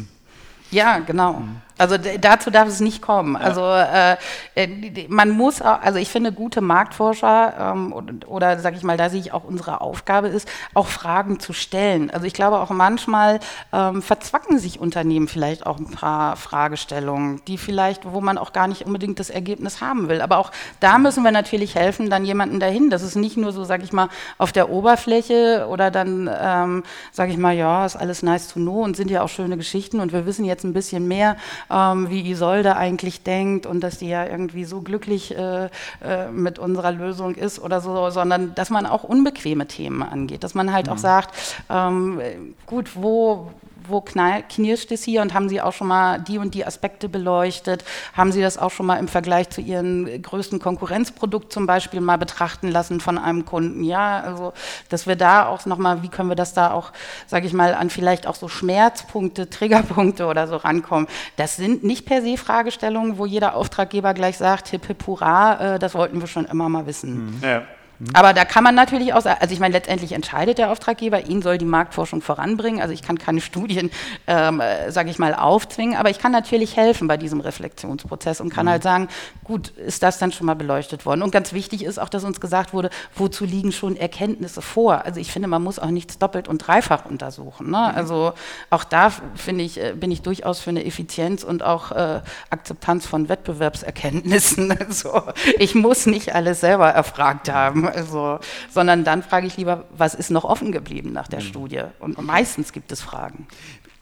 Ja, 0.71 0.99
genau. 0.99 1.35
Mhm. 1.35 1.63
Also 1.81 1.97
dazu 1.97 2.51
darf 2.51 2.69
es 2.69 2.81
nicht 2.81 3.01
kommen. 3.01 3.39
Ja. 3.41 3.41
Also 3.41 3.63
äh, 3.63 4.17
äh 4.55 5.09
man 5.09 5.31
muss, 5.31 5.63
auch, 5.63 5.81
also 5.81 5.99
ich 5.99 6.11
finde, 6.11 6.31
gute 6.31 6.61
Marktforscher 6.61 7.55
ähm, 7.59 7.95
oder, 7.95 8.13
oder 8.29 8.59
sage 8.59 8.77
ich 8.77 8.83
mal, 8.83 8.99
da 8.99 9.09
sehe 9.09 9.21
ich 9.21 9.33
auch 9.33 9.45
unsere 9.45 9.81
Aufgabe 9.81 10.29
ist, 10.29 10.47
auch 10.75 10.89
Fragen 10.89 11.41
zu 11.41 11.55
stellen. 11.55 12.11
Also 12.11 12.27
ich 12.27 12.35
glaube 12.35 12.59
auch 12.59 12.69
manchmal 12.69 13.41
ähm, 13.73 14.03
verzwacken 14.03 14.59
sich 14.59 14.79
Unternehmen 14.79 15.27
vielleicht 15.27 15.65
auch 15.65 15.79
ein 15.79 15.91
paar 15.91 16.37
Fragestellungen, 16.37 17.41
die 17.47 17.57
vielleicht, 17.57 18.05
wo 18.05 18.21
man 18.21 18.37
auch 18.37 18.53
gar 18.53 18.69
nicht 18.69 18.85
unbedingt 18.85 19.19
das 19.19 19.31
Ergebnis 19.31 19.81
haben 19.81 20.11
will. 20.11 20.21
Aber 20.21 20.37
auch 20.37 20.51
da 20.81 20.99
müssen 20.99 21.25
wir 21.25 21.33
natürlich 21.33 21.77
helfen, 21.77 22.11
dann 22.11 22.27
jemanden 22.27 22.61
dahin. 22.61 22.91
Das 22.91 23.03
ist 23.03 23.17
nicht 23.17 23.39
nur 23.39 23.53
so, 23.53 23.65
sage 23.65 23.85
ich 23.85 23.93
mal, 23.95 24.11
auf 24.37 24.53
der 24.53 24.69
Oberfläche 24.69 25.67
oder 25.67 25.91
dann 25.91 26.29
ähm, 26.39 26.83
sage 27.11 27.33
ich 27.33 27.39
mal, 27.39 27.55
ja, 27.55 27.87
ist 27.87 27.97
alles 27.97 28.23
nice 28.23 28.49
to 28.49 28.61
know 28.61 28.83
und 28.83 28.97
sind 28.97 29.11
ja 29.11 29.23
auch 29.23 29.31
schöne 29.31 29.57
Geschichten 29.57 29.99
und 30.01 30.13
wir 30.13 30.27
wissen 30.27 30.45
jetzt 30.45 30.60
ein 30.65 30.73
bisschen 30.73 31.09
mehr 31.09 31.37
ähm, 31.71 32.11
wie 32.11 32.29
Isolde 32.31 32.77
eigentlich 32.77 33.23
denkt 33.23 33.67
und 33.67 33.81
dass 33.81 33.99
die 33.99 34.09
ja 34.09 34.27
irgendwie 34.27 34.65
so 34.65 34.81
glücklich 34.81 35.37
äh, 35.37 35.67
äh, 36.03 36.31
mit 36.31 36.59
unserer 36.59 36.93
Lösung 36.93 37.35
ist 37.35 37.59
oder 37.59 37.81
so, 37.81 38.11
sondern 38.11 38.55
dass 38.55 38.71
man 38.71 38.87
auch 38.87 39.05
unbequeme 39.05 39.67
Themen 39.67 40.03
angeht, 40.03 40.45
dass 40.45 40.55
man 40.55 40.73
halt 40.73 40.87
mhm. 40.87 40.93
auch 40.93 40.99
sagt, 40.99 41.35
ähm, 41.69 42.21
gut, 42.67 42.91
wo, 42.95 43.51
wo 43.87 44.01
knirscht 44.01 44.93
es 44.93 45.05
hier 45.05 45.23
und 45.23 45.35
haben 45.35 45.49
Sie 45.49 45.61
auch 45.61 45.73
schon 45.73 45.89
mal 45.89 46.19
die 46.21 46.39
und 46.39 46.55
die 46.55 46.65
Aspekte 46.65 47.09
beleuchtet? 47.09 47.85
Haben 48.15 48.33
Sie 48.33 48.41
das 48.41 48.59
auch 48.59 48.71
schon 48.71 48.87
mal 48.87 48.97
im 48.97 49.09
Vergleich 49.09 49.51
zu 49.51 49.61
Ihrem 49.61 50.23
größten 50.23 50.59
Konkurrenzprodukt 50.59 51.53
zum 51.53 51.67
Beispiel 51.67 52.01
mal 52.01 52.19
betrachten 52.19 52.69
lassen 52.69 53.01
von 53.01 53.19
einem 53.19 53.45
Kunden? 53.45 53.85
Ja, 53.85 54.21
also, 54.21 54.53
dass 54.89 55.07
wir 55.07 55.17
da 55.17 55.47
auch 55.47 55.65
nochmal, 55.67 56.03
wie 56.03 56.09
können 56.09 56.29
wir 56.29 56.37
das 56.37 56.55
da 56.55 56.73
auch, 56.73 56.93
sage 57.27 57.47
ich 57.47 57.53
mal, 57.53 57.75
an 57.75 57.91
vielleicht 57.91 58.27
auch 58.27 58.35
so 58.35 58.49
Schmerzpunkte, 58.49 59.51
Triggerpunkte 59.51 60.27
oder 60.27 60.47
so 60.47 60.57
rankommen? 60.57 61.09
Das 61.37 61.57
sind 61.57 61.85
nicht 61.85 62.07
per 62.07 62.23
se 62.23 62.37
Fragestellungen, 62.37 63.19
wo 63.19 63.27
jeder 63.27 63.55
Auftraggeber 63.55 64.15
gleich 64.15 64.37
sagt, 64.37 64.69
hip 64.69 64.87
hip 64.87 65.07
hurra, 65.07 65.75
äh, 65.75 65.79
das 65.79 65.95
wollten 65.95 66.21
wir 66.21 66.27
schon 66.27 66.45
immer 66.45 66.69
mal 66.69 66.87
wissen. 66.87 67.41
Ja. 67.43 67.63
Mhm. 68.01 68.09
Aber 68.15 68.33
da 68.33 68.45
kann 68.45 68.65
man 68.65 68.75
natürlich 68.75 69.13
auch 69.15 69.21
sagen, 69.21 69.39
also 69.41 69.53
ich 69.53 69.61
meine, 69.61 69.73
letztendlich 69.73 70.13
entscheidet 70.13 70.59
der 70.59 70.73
Auftraggeber, 70.73 71.27
ihn 71.27 71.43
soll 71.43 71.59
die 71.59 71.67
Marktforschung 71.67 72.23
voranbringen. 72.23 72.81
Also 72.81 72.95
ich 72.95 73.03
kann 73.03 73.19
keine 73.19 73.41
Studien, 73.51 73.91
ähm, 74.27 74.61
äh, 74.61 74.91
sage 74.91 75.11
ich 75.11 75.19
mal, 75.19 75.35
aufzwingen, 75.35 75.97
aber 75.97 76.11
ich 76.11 76.19
kann 76.19 76.33
natürlich 76.33 76.77
helfen 76.77 77.09
bei 77.09 77.17
diesem 77.17 77.41
Reflexionsprozess 77.41 78.41
und 78.41 78.51
kann 78.51 78.67
mhm. 78.67 78.71
halt 78.71 78.83
sagen, 78.83 79.09
gut, 79.45 79.69
ist 79.69 80.03
das 80.03 80.19
dann 80.19 80.33
schon 80.33 80.47
mal 80.47 80.55
beleuchtet 80.55 81.05
worden. 81.07 81.23
Und 81.23 81.31
ganz 81.31 81.53
wichtig 81.53 81.85
ist 81.85 81.99
auch, 81.99 82.09
dass 82.09 82.25
uns 82.25 82.41
gesagt 82.41 82.73
wurde, 82.73 82.91
wozu 83.15 83.45
liegen 83.45 83.73
schon 83.73 83.97
Erkenntnisse 83.97 84.63
vor. 84.63 85.05
Also 85.05 85.21
ich 85.21 85.31
finde, 85.31 85.49
man 85.49 85.63
muss 85.63 85.79
auch 85.79 85.91
nichts 85.91 86.19
doppelt 86.19 86.49
und 86.49 86.67
dreifach 86.67 87.05
untersuchen. 87.05 87.71
Ne? 87.71 87.91
Mhm. 87.93 87.97
Also 87.97 88.33
auch 88.71 88.85
da 88.85 89.13
finde 89.35 89.65
ich, 89.65 89.81
äh, 89.81 89.93
bin 89.95 90.11
ich 90.11 90.23
durchaus 90.23 90.61
für 90.61 90.71
eine 90.71 90.85
Effizienz 90.85 91.45
und 91.45 91.63
auch 91.63 91.93
äh, 91.93 92.21
Akzeptanz 92.49 93.07
von 93.07 93.29
Wettbewerbserkenntnissen. 93.29 94.71
Also 94.91 95.23
ich 95.59 95.75
muss 95.75 96.07
nicht 96.07 96.35
alles 96.35 96.61
selber 96.61 96.89
erfragt 96.89 97.53
haben. 97.53 97.90
Also, 97.91 98.39
sondern 98.71 99.05
dann 99.05 99.23
frage 99.23 99.47
ich 99.47 99.57
lieber, 99.57 99.85
was 99.97 100.15
ist 100.15 100.31
noch 100.31 100.45
offen 100.45 100.73
geblieben 100.73 101.13
nach 101.13 101.29
der 101.29 101.41
mhm. 101.41 101.45
Studie? 101.45 101.83
Und 101.99 102.21
meistens 102.23 102.73
gibt 102.73 102.93
es 102.93 103.01
Fragen. 103.01 103.47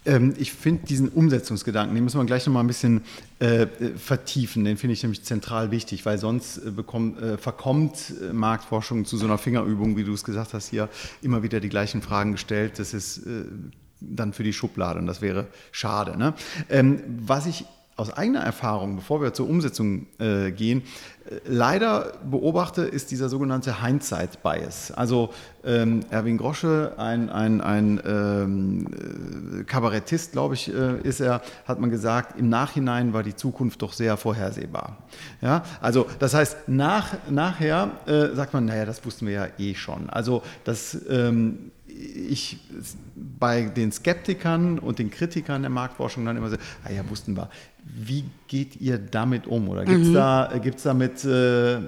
Ähm, 0.09 0.35
ich 0.39 0.53
finde 0.53 0.87
diesen 0.87 1.09
Umsetzungsgedanken, 1.09 1.95
den 1.95 2.05
muss 2.05 2.15
man 2.15 2.27
gleich 2.27 2.47
noch 2.47 2.53
mal 2.53 2.61
ein 2.61 2.67
bisschen 2.67 3.03
äh, 3.41 3.67
vertiefen. 3.97 4.65
Den 4.65 4.77
finde 4.77 4.95
ich 4.95 5.03
nämlich 5.03 5.23
zentral 5.23 5.71
wichtig, 5.71 6.07
weil 6.07 6.19
sonst 6.19 6.59
äh, 6.59 6.71
bekommt, 6.71 7.21
äh, 7.21 7.37
verkommt 7.37 8.15
äh, 8.23 8.33
Marktforschung 8.33 9.05
zu 9.05 9.17
so 9.17 9.27
einer 9.27 9.39
Fingerübung, 9.39 9.97
wie 9.97 10.05
du 10.05 10.13
es 10.13 10.25
gesagt 10.25 10.55
hast, 10.55 10.69
hier 10.71 10.89
immer 11.23 11.43
wieder 11.43 11.61
die 11.61 11.69
gleichen 11.69 12.01
Fragen 12.01 12.33
gestellt. 12.33 12.79
Das 12.79 12.95
ist 12.95 13.19
äh, 13.19 13.45
dann 14.01 14.33
für 14.33 14.45
die 14.45 14.53
Schublade 14.53 14.99
und 14.99 15.07
das 15.07 15.21
wäre 15.21 15.49
schade. 15.73 16.17
Ne? 16.17 16.35
Ähm, 16.71 17.03
was 17.27 17.47
ich 17.47 17.67
aus 17.99 18.13
eigener 18.13 18.41
Erfahrung, 18.41 18.95
bevor 18.95 19.21
wir 19.21 19.35
zur 19.35 19.49
Umsetzung 19.49 20.07
äh, 20.21 20.53
gehen, 20.53 20.83
äh, 20.83 21.18
leider 21.47 22.13
beobachte, 22.29 22.83
ist 22.83 23.11
dieser 23.11 23.29
sogenannte 23.29 23.83
Hindsight-Bias. 23.83 24.93
Also 24.93 25.31
ähm, 25.65 26.01
Erwin 26.11 26.39
Grosche, 26.39 26.93
ein, 26.97 27.31
ein, 27.31 27.61
ein 27.61 28.01
ähm, 28.07 28.87
äh, 29.61 29.65
Kabarettist, 29.65 30.33
glaube 30.33 30.55
ich, 30.55 30.73
äh, 30.73 31.01
ist 31.03 31.21
er, 31.21 31.43
hat 31.67 31.81
man 31.81 31.91
gesagt, 31.91 32.39
im 32.39 32.49
Nachhinein 32.49 33.13
war 33.13 33.23
die 33.23 33.37
Zukunft 33.37 33.83
doch 33.83 33.93
sehr 33.93 34.17
vorhersehbar. 34.17 34.97
Ja? 35.41 35.65
Also 35.81 36.07
das 36.19 36.35
heißt, 36.35 36.69
nach, 36.69 37.15
nachher 37.29 37.91
äh, 38.07 38.35
sagt 38.35 38.55
man, 38.55 38.65
naja, 38.65 38.85
das 38.85 39.05
wussten 39.05 39.27
wir 39.27 39.35
ja 39.35 39.47
eh 39.59 39.75
schon. 39.75 40.09
Also 40.11 40.43
das... 40.65 40.99
Ähm, 41.09 41.71
ich 41.91 42.59
bei 43.39 43.63
den 43.63 43.93
Skeptikern 43.93 44.79
und 44.79 44.99
den 44.99 45.11
Kritikern 45.11 45.63
der 45.63 45.71
Marktforschung 45.71 46.25
dann 46.25 46.37
immer 46.37 46.51
so, 46.51 46.57
ah 46.85 46.91
ja, 46.91 47.09
wussten 47.09 47.37
wir. 47.37 47.49
Wie 47.85 48.25
geht 48.49 48.81
ihr 48.81 48.99
damit 48.99 49.47
um? 49.47 49.69
Oder 49.69 49.85
gibt 49.85 50.03
es 50.03 50.09
mhm. 50.09 50.15
da, 50.15 50.53
gibt's 50.63 50.83
da 50.83 50.95
mit 50.95 51.25
äh, 51.25 51.81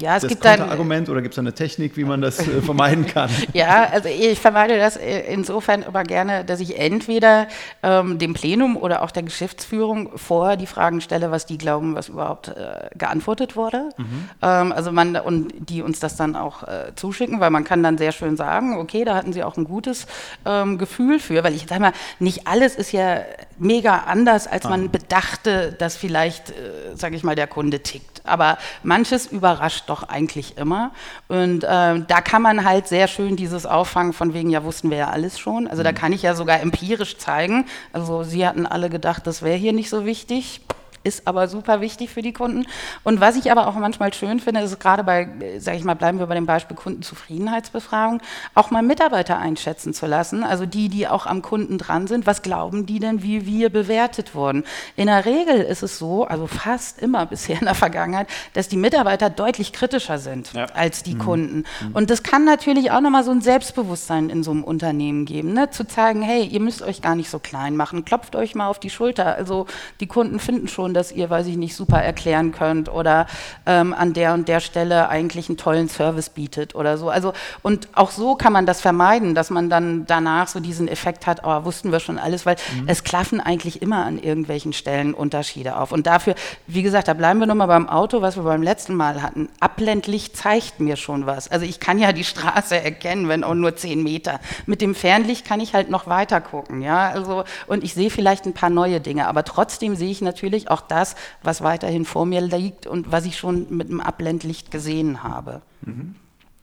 ja, 0.00 0.16
es 0.16 0.22
das 0.22 0.30
gibt 0.30 0.46
Argument 0.46 1.10
oder 1.10 1.20
gibt 1.20 1.34
es 1.34 1.38
eine 1.38 1.52
Technik, 1.52 1.98
wie 1.98 2.04
man 2.04 2.22
das 2.22 2.38
äh, 2.38 2.62
vermeiden 2.62 3.06
kann? 3.06 3.28
ja, 3.52 3.88
also 3.92 4.08
ich 4.08 4.40
vermeide 4.40 4.78
das 4.78 4.96
äh, 4.96 5.20
insofern 5.30 5.82
immer 5.82 6.02
gerne, 6.02 6.46
dass 6.46 6.60
ich 6.60 6.78
entweder 6.78 7.46
ähm, 7.82 8.18
dem 8.18 8.32
Plenum 8.32 8.78
oder 8.78 9.02
auch 9.02 9.10
der 9.10 9.22
Geschäftsführung 9.22 10.16
vorher 10.16 10.56
die 10.56 10.66
Fragen 10.66 11.02
stelle, 11.02 11.30
was 11.30 11.44
die 11.44 11.58
glauben, 11.58 11.94
was 11.94 12.08
überhaupt 12.08 12.48
äh, 12.48 12.88
geantwortet 12.96 13.54
wurde. 13.54 13.90
Mhm. 13.98 14.30
Ähm, 14.40 14.72
also 14.72 14.92
man 14.92 15.14
und 15.16 15.52
die 15.58 15.82
uns 15.82 16.00
das 16.00 16.16
dann 16.16 16.36
auch 16.36 16.62
äh, 16.62 16.94
zuschicken, 16.94 17.40
weil 17.40 17.50
man 17.50 17.64
kann 17.64 17.82
dann 17.82 17.98
sehr 17.98 18.12
schön 18.12 18.38
sagen, 18.38 18.78
okay, 18.78 19.04
da 19.04 19.14
hatten 19.14 19.34
sie 19.34 19.44
auch 19.44 19.58
ein 19.58 19.64
gutes 19.64 20.06
ähm, 20.46 20.78
Gefühl 20.78 21.18
für, 21.18 21.44
weil 21.44 21.54
ich 21.54 21.66
sage 21.66 21.82
mal, 21.82 21.92
nicht 22.18 22.46
alles 22.46 22.76
ist 22.76 22.92
ja 22.92 23.20
mega 23.58 24.04
anders, 24.06 24.46
als 24.46 24.66
ah. 24.66 24.70
man 24.70 24.90
bedachte, 24.90 25.72
dass 25.72 25.96
vielleicht, 25.96 26.50
äh, 26.50 26.94
sage 26.94 27.16
ich 27.16 27.22
mal, 27.22 27.36
der 27.36 27.46
Kunde 27.46 27.80
tickt. 27.80 28.22
Aber 28.24 28.58
manches 28.84 29.26
überrascht 29.26 29.62
überrascht 29.62 29.88
doch 29.88 30.02
eigentlich 30.04 30.56
immer. 30.56 30.92
Und 31.28 31.64
äh, 31.64 32.00
da 32.00 32.20
kann 32.22 32.42
man 32.42 32.64
halt 32.64 32.88
sehr 32.88 33.08
schön 33.08 33.36
dieses 33.36 33.66
Auffangen 33.66 34.12
von 34.12 34.34
wegen, 34.34 34.50
ja, 34.50 34.64
wussten 34.64 34.90
wir 34.90 34.98
ja 34.98 35.08
alles 35.08 35.38
schon. 35.38 35.66
Also 35.66 35.82
da 35.82 35.92
mhm. 35.92 35.96
kann 35.96 36.12
ich 36.12 36.22
ja 36.22 36.34
sogar 36.34 36.60
empirisch 36.60 37.18
zeigen. 37.18 37.66
Also 37.92 38.22
Sie 38.22 38.46
hatten 38.46 38.66
alle 38.66 38.90
gedacht, 38.90 39.26
das 39.26 39.42
wäre 39.42 39.56
hier 39.56 39.72
nicht 39.72 39.90
so 39.90 40.04
wichtig 40.04 40.60
ist 41.04 41.26
aber 41.26 41.48
super 41.48 41.80
wichtig 41.80 42.10
für 42.10 42.22
die 42.22 42.32
Kunden. 42.32 42.66
Und 43.04 43.20
was 43.20 43.36
ich 43.36 43.50
aber 43.50 43.66
auch 43.66 43.74
manchmal 43.74 44.12
schön 44.14 44.40
finde, 44.40 44.60
ist 44.60 44.78
gerade 44.80 45.04
bei, 45.04 45.28
sage 45.58 45.76
ich 45.76 45.84
mal, 45.84 45.94
bleiben 45.94 46.18
wir 46.18 46.26
bei 46.26 46.34
dem 46.34 46.46
Beispiel 46.46 46.76
Kundenzufriedenheitsbefragung, 46.76 48.20
auch 48.54 48.70
mal 48.70 48.82
Mitarbeiter 48.82 49.38
einschätzen 49.38 49.94
zu 49.94 50.06
lassen, 50.06 50.44
also 50.44 50.66
die, 50.66 50.88
die 50.88 51.08
auch 51.08 51.26
am 51.26 51.42
Kunden 51.42 51.78
dran 51.78 52.06
sind, 52.06 52.26
was 52.26 52.42
glauben 52.42 52.86
die 52.86 52.98
denn, 52.98 53.22
wie 53.22 53.46
wir 53.46 53.70
bewertet 53.70 54.34
wurden. 54.34 54.64
In 54.96 55.06
der 55.06 55.24
Regel 55.24 55.60
ist 55.60 55.82
es 55.82 55.98
so, 55.98 56.24
also 56.24 56.46
fast 56.46 57.00
immer 57.00 57.26
bisher 57.32 57.58
in 57.58 57.66
der 57.66 57.74
Vergangenheit, 57.74 58.28
dass 58.54 58.68
die 58.68 58.76
Mitarbeiter 58.76 59.30
deutlich 59.30 59.72
kritischer 59.72 60.18
sind 60.18 60.52
ja. 60.52 60.66
als 60.74 61.02
die 61.02 61.14
mhm. 61.14 61.18
Kunden. 61.18 61.64
Mhm. 61.80 61.92
Und 61.94 62.10
das 62.10 62.22
kann 62.22 62.44
natürlich 62.44 62.90
auch 62.90 63.00
nochmal 63.00 63.24
so 63.24 63.30
ein 63.30 63.40
Selbstbewusstsein 63.40 64.30
in 64.30 64.42
so 64.42 64.50
einem 64.50 64.64
Unternehmen 64.64 65.24
geben, 65.24 65.52
ne? 65.52 65.70
zu 65.70 65.86
zeigen, 65.86 66.22
hey, 66.22 66.44
ihr 66.44 66.60
müsst 66.60 66.82
euch 66.82 67.02
gar 67.02 67.14
nicht 67.14 67.30
so 67.30 67.38
klein 67.38 67.76
machen, 67.76 68.04
klopft 68.04 68.36
euch 68.36 68.54
mal 68.54 68.68
auf 68.68 68.78
die 68.78 68.90
Schulter. 68.90 69.34
Also 69.34 69.66
die 70.00 70.06
Kunden 70.06 70.38
finden 70.38 70.68
schon, 70.68 70.91
und 70.92 70.94
dass 70.94 71.10
ihr, 71.10 71.30
weiß 71.30 71.46
ich 71.46 71.56
nicht, 71.56 71.74
super 71.74 72.02
erklären 72.02 72.52
könnt 72.52 72.92
oder 72.92 73.26
ähm, 73.64 73.94
an 73.94 74.12
der 74.12 74.34
und 74.34 74.46
der 74.46 74.60
Stelle 74.60 75.08
eigentlich 75.08 75.48
einen 75.48 75.56
tollen 75.56 75.88
Service 75.88 76.28
bietet 76.28 76.74
oder 76.74 76.98
so. 76.98 77.08
Also 77.08 77.32
und 77.62 77.88
auch 77.94 78.10
so 78.10 78.34
kann 78.34 78.52
man 78.52 78.66
das 78.66 78.82
vermeiden, 78.82 79.34
dass 79.34 79.48
man 79.48 79.70
dann 79.70 80.04
danach 80.06 80.48
so 80.48 80.60
diesen 80.60 80.88
Effekt 80.88 81.26
hat, 81.26 81.44
oh, 81.44 81.64
wussten 81.64 81.92
wir 81.92 82.00
schon 82.00 82.18
alles, 82.18 82.44
weil 82.44 82.56
mhm. 82.76 82.88
es 82.88 83.04
klaffen 83.04 83.40
eigentlich 83.40 83.80
immer 83.80 84.04
an 84.04 84.18
irgendwelchen 84.18 84.74
Stellen 84.74 85.14
Unterschiede 85.14 85.78
auf. 85.78 85.92
Und 85.92 86.06
dafür, 86.06 86.34
wie 86.66 86.82
gesagt, 86.82 87.08
da 87.08 87.14
bleiben 87.14 87.40
wir 87.40 87.46
nochmal 87.46 87.68
beim 87.68 87.88
Auto, 87.88 88.20
was 88.20 88.36
wir 88.36 88.42
beim 88.42 88.62
letzten 88.62 88.94
Mal 88.94 89.22
hatten. 89.22 89.48
Abblendlicht 89.60 90.36
zeigt 90.36 90.78
mir 90.78 90.96
schon 90.96 91.24
was. 91.24 91.50
Also 91.50 91.64
ich 91.64 91.80
kann 91.80 91.98
ja 91.98 92.12
die 92.12 92.24
Straße 92.24 92.78
erkennen, 92.78 93.30
wenn 93.30 93.44
auch 93.44 93.54
nur 93.54 93.76
zehn 93.76 94.02
Meter. 94.02 94.40
Mit 94.66 94.82
dem 94.82 94.94
Fernlicht 94.94 95.46
kann 95.46 95.60
ich 95.60 95.72
halt 95.72 95.88
noch 95.88 96.06
weiter 96.06 96.42
gucken, 96.42 96.82
ja. 96.82 97.08
Also 97.08 97.44
und 97.66 97.82
ich 97.82 97.94
sehe 97.94 98.10
vielleicht 98.10 98.44
ein 98.44 98.52
paar 98.52 98.68
neue 98.68 99.00
Dinge, 99.00 99.26
aber 99.26 99.42
trotzdem 99.44 99.96
sehe 99.96 100.10
ich 100.10 100.20
natürlich 100.20 100.70
auch 100.70 100.81
das, 100.88 101.14
was 101.42 101.62
weiterhin 101.62 102.04
vor 102.04 102.26
mir 102.26 102.40
liegt 102.40 102.86
und 102.86 103.10
was 103.12 103.24
ich 103.24 103.38
schon 103.38 103.66
mit 103.76 103.88
dem 103.88 104.00
Abblendlicht 104.00 104.70
gesehen 104.70 105.22
habe. 105.22 105.62
Mhm. 105.82 106.14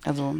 Also. 0.05 0.35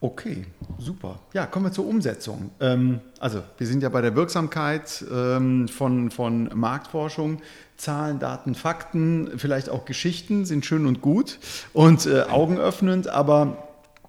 Okay, 0.00 0.44
super. 0.78 1.18
Ja, 1.32 1.46
kommen 1.46 1.66
wir 1.66 1.72
zur 1.72 1.86
Umsetzung. 1.86 2.50
Ähm, 2.60 3.00
also, 3.18 3.42
wir 3.56 3.66
sind 3.66 3.82
ja 3.82 3.88
bei 3.88 4.02
der 4.02 4.14
Wirksamkeit 4.14 5.04
ähm, 5.10 5.68
von, 5.68 6.10
von 6.10 6.50
Marktforschung. 6.54 7.40
Zahlen, 7.76 8.18
Daten, 8.18 8.54
Fakten, 8.54 9.32
vielleicht 9.36 9.68
auch 9.68 9.84
Geschichten 9.84 10.44
sind 10.46 10.64
schön 10.64 10.86
und 10.86 11.02
gut 11.02 11.38
und 11.74 12.06
äh, 12.06 12.22
augenöffnend, 12.22 13.08
aber 13.08 13.68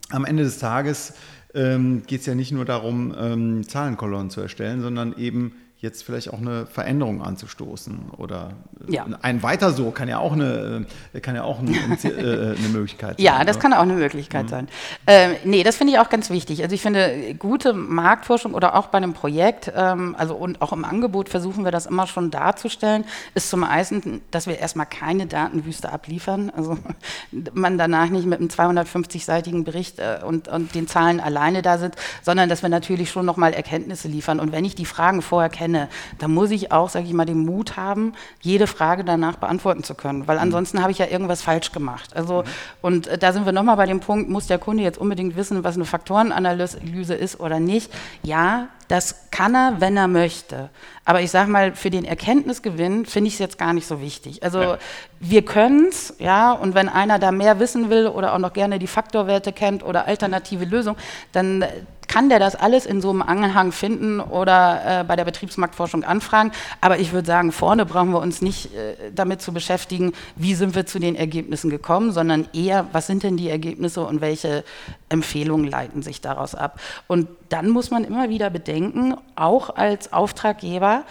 am 0.09 0.23
Ende 0.23 0.43
des 0.43 0.59
Tages 0.59 1.13
ähm, 1.53 2.03
geht 2.07 2.21
es 2.21 2.25
ja 2.25 2.35
nicht 2.35 2.51
nur 2.51 2.65
darum, 2.65 3.13
ähm, 3.17 3.67
Zahlenkolonnen 3.67 4.29
zu 4.29 4.41
erstellen, 4.41 4.81
sondern 4.81 5.17
eben 5.17 5.53
jetzt 5.79 6.03
vielleicht 6.03 6.33
auch 6.33 6.39
eine 6.39 6.65
Veränderung 6.65 7.21
anzustoßen 7.21 8.09
oder 8.17 8.53
ja. 8.87 9.05
ein 9.21 9.43
weiter 9.43 9.71
so 9.71 9.91
kann 9.91 10.09
ja 10.09 10.17
auch 10.17 10.33
eine 10.33 10.87
äh, 11.13 11.19
kann 11.19 11.35
ja 11.35 11.43
auch 11.43 11.59
eine, 11.59 11.71
äh, 12.03 12.57
eine 12.57 12.69
Möglichkeit 12.69 13.17
sein. 13.17 13.25
Ja, 13.25 13.43
das 13.43 13.57
oder? 13.57 13.61
kann 13.61 13.73
auch 13.73 13.83
eine 13.83 13.93
Möglichkeit 13.93 14.45
mhm. 14.45 14.49
sein. 14.49 14.67
Ähm, 15.05 15.35
nee, 15.43 15.63
das 15.63 15.75
finde 15.75 15.93
ich 15.93 15.99
auch 15.99 16.09
ganz 16.09 16.31
wichtig. 16.31 16.63
Also 16.63 16.73
ich 16.73 16.81
finde 16.81 17.35
gute 17.35 17.73
Marktforschung 17.73 18.55
oder 18.55 18.75
auch 18.75 18.87
bei 18.87 18.97
einem 18.97 19.13
Projekt, 19.13 19.71
ähm, 19.75 20.15
also 20.17 20.33
und 20.35 20.63
auch 20.63 20.73
im 20.73 20.83
Angebot 20.83 21.29
versuchen 21.29 21.63
wir 21.63 21.71
das 21.71 21.85
immer 21.85 22.07
schon 22.07 22.31
darzustellen, 22.31 23.05
ist 23.35 23.51
zum 23.51 23.63
einen, 23.63 24.21
dass 24.31 24.47
wir 24.47 24.57
erstmal 24.57 24.87
keine 24.87 25.27
Datenwüste 25.27 25.91
abliefern. 25.91 26.51
Also 26.57 26.79
man 27.53 27.77
danach 27.77 28.09
nicht 28.09 28.25
mit 28.25 28.39
einem 28.39 28.49
250-seitigen 28.49 29.63
Bericht 29.63 29.99
äh, 29.99 30.21
und, 30.25 30.47
und 30.47 30.73
den 30.73 30.87
Zahlen 30.87 31.19
alleine 31.19 31.61
da 31.61 31.77
sitzt, 31.77 31.99
sondern 32.23 32.49
dass 32.49 32.63
wir 32.63 32.69
natürlich 32.69 33.11
schon 33.11 33.27
nochmal 33.27 33.53
Erkenntnisse 33.53 34.07
liefern. 34.07 34.39
Und 34.39 34.51
wenn 34.51 34.65
ich 34.65 34.73
die 34.73 34.85
Fragen 34.85 35.21
vorher 35.21 35.49
kenne, 35.49 35.66
kenne, 35.67 35.89
da 36.19 36.27
muss 36.27 36.51
ich 36.51 36.71
auch, 36.71 36.89
sage 36.89 37.05
ich 37.05 37.13
mal, 37.13 37.25
den 37.25 37.45
Mut 37.45 37.75
haben, 37.75 38.13
jede 38.41 38.67
Frage 38.67 39.03
danach 39.03 39.35
beantworten 39.35 39.83
zu 39.83 39.95
können, 39.95 40.27
weil 40.27 40.37
mhm. 40.37 40.43
ansonsten 40.43 40.81
habe 40.81 40.91
ich 40.91 40.97
ja 40.97 41.07
irgendwas 41.07 41.41
falsch 41.41 41.71
gemacht. 41.71 42.15
Also 42.15 42.43
mhm. 42.43 42.47
und 42.81 43.07
äh, 43.07 43.17
da 43.17 43.33
sind 43.33 43.45
wir 43.45 43.51
nochmal 43.51 43.75
bei 43.75 43.85
dem 43.85 43.99
Punkt, 43.99 44.29
muss 44.29 44.47
der 44.47 44.59
Kunde 44.59 44.83
jetzt 44.83 44.97
unbedingt 44.97 45.35
wissen, 45.35 45.63
was 45.63 45.75
eine 45.75 45.85
Faktorenanalyse 45.85 47.15
ist 47.15 47.39
oder 47.39 47.59
nicht? 47.59 47.91
Ja, 48.23 48.69
das 48.87 49.29
kann 49.31 49.53
er, 49.53 49.81
wenn 49.81 49.97
er 49.97 50.07
möchte. 50.07 50.69
Aber 51.03 51.21
ich 51.21 51.29
sage 51.29 51.51
mal, 51.51 51.75
für 51.75 51.89
den 51.89 52.05
Erkenntnisgewinn 52.05 53.05
finde 53.05 53.27
ich 53.27 53.33
es 53.33 53.39
jetzt 53.39 53.57
gar 53.57 53.73
nicht 53.73 53.85
so 53.85 53.99
wichtig. 53.99 54.43
Also 54.43 54.61
ja. 54.61 54.77
wir 55.19 55.43
können 55.43 55.87
es, 55.89 56.13
ja, 56.19 56.53
und 56.53 56.73
wenn 56.73 56.87
einer 56.87 57.19
da 57.19 57.33
mehr 57.33 57.59
wissen 57.59 57.89
will 57.89 58.07
oder 58.07 58.33
auch 58.33 58.39
noch 58.39 58.53
gerne 58.53 58.79
die 58.79 58.87
Faktorwerte 58.87 59.51
kennt 59.51 59.83
oder 59.83 60.07
alternative 60.07 60.63
Lösungen, 60.63 60.97
dann 61.33 61.65
kann 62.07 62.29
der 62.29 62.39
das 62.39 62.55
alles 62.55 62.85
in 62.85 63.01
so 63.01 63.09
einem 63.09 63.21
Anhang 63.21 63.71
finden 63.71 64.19
oder 64.19 65.01
äh, 65.01 65.03
bei 65.03 65.15
der 65.15 65.25
Betriebsmarktforschung 65.25 66.03
anfragen. 66.03 66.51
Aber 66.81 66.99
ich 66.99 67.11
würde 67.11 67.27
sagen, 67.27 67.51
vorne 67.51 67.85
brauchen 67.85 68.11
wir 68.11 68.19
uns 68.19 68.41
nicht 68.41 68.73
äh, 68.73 69.11
damit 69.13 69.41
zu 69.41 69.53
beschäftigen, 69.53 70.13
wie 70.35 70.55
sind 70.55 70.75
wir 70.75 70.85
zu 70.85 70.99
den 70.99 71.15
Ergebnissen 71.15 71.69
gekommen, 71.69 72.11
sondern 72.11 72.47
eher, 72.53 72.87
was 72.91 73.07
sind 73.07 73.23
denn 73.23 73.37
die 73.37 73.49
Ergebnisse 73.49 74.05
und 74.05 74.21
welche 74.21 74.63
Empfehlungen 75.09 75.69
leiten 75.69 76.01
sich 76.01 76.21
daraus 76.21 76.55
ab. 76.55 76.79
Und 77.07 77.27
dann 77.49 77.69
muss 77.69 77.91
man 77.91 78.03
immer 78.03 78.29
wieder 78.29 78.49
bedenken, 78.49 79.15
auch 79.35 79.75
als 79.75 80.13
Auftraggeber, 80.13 81.03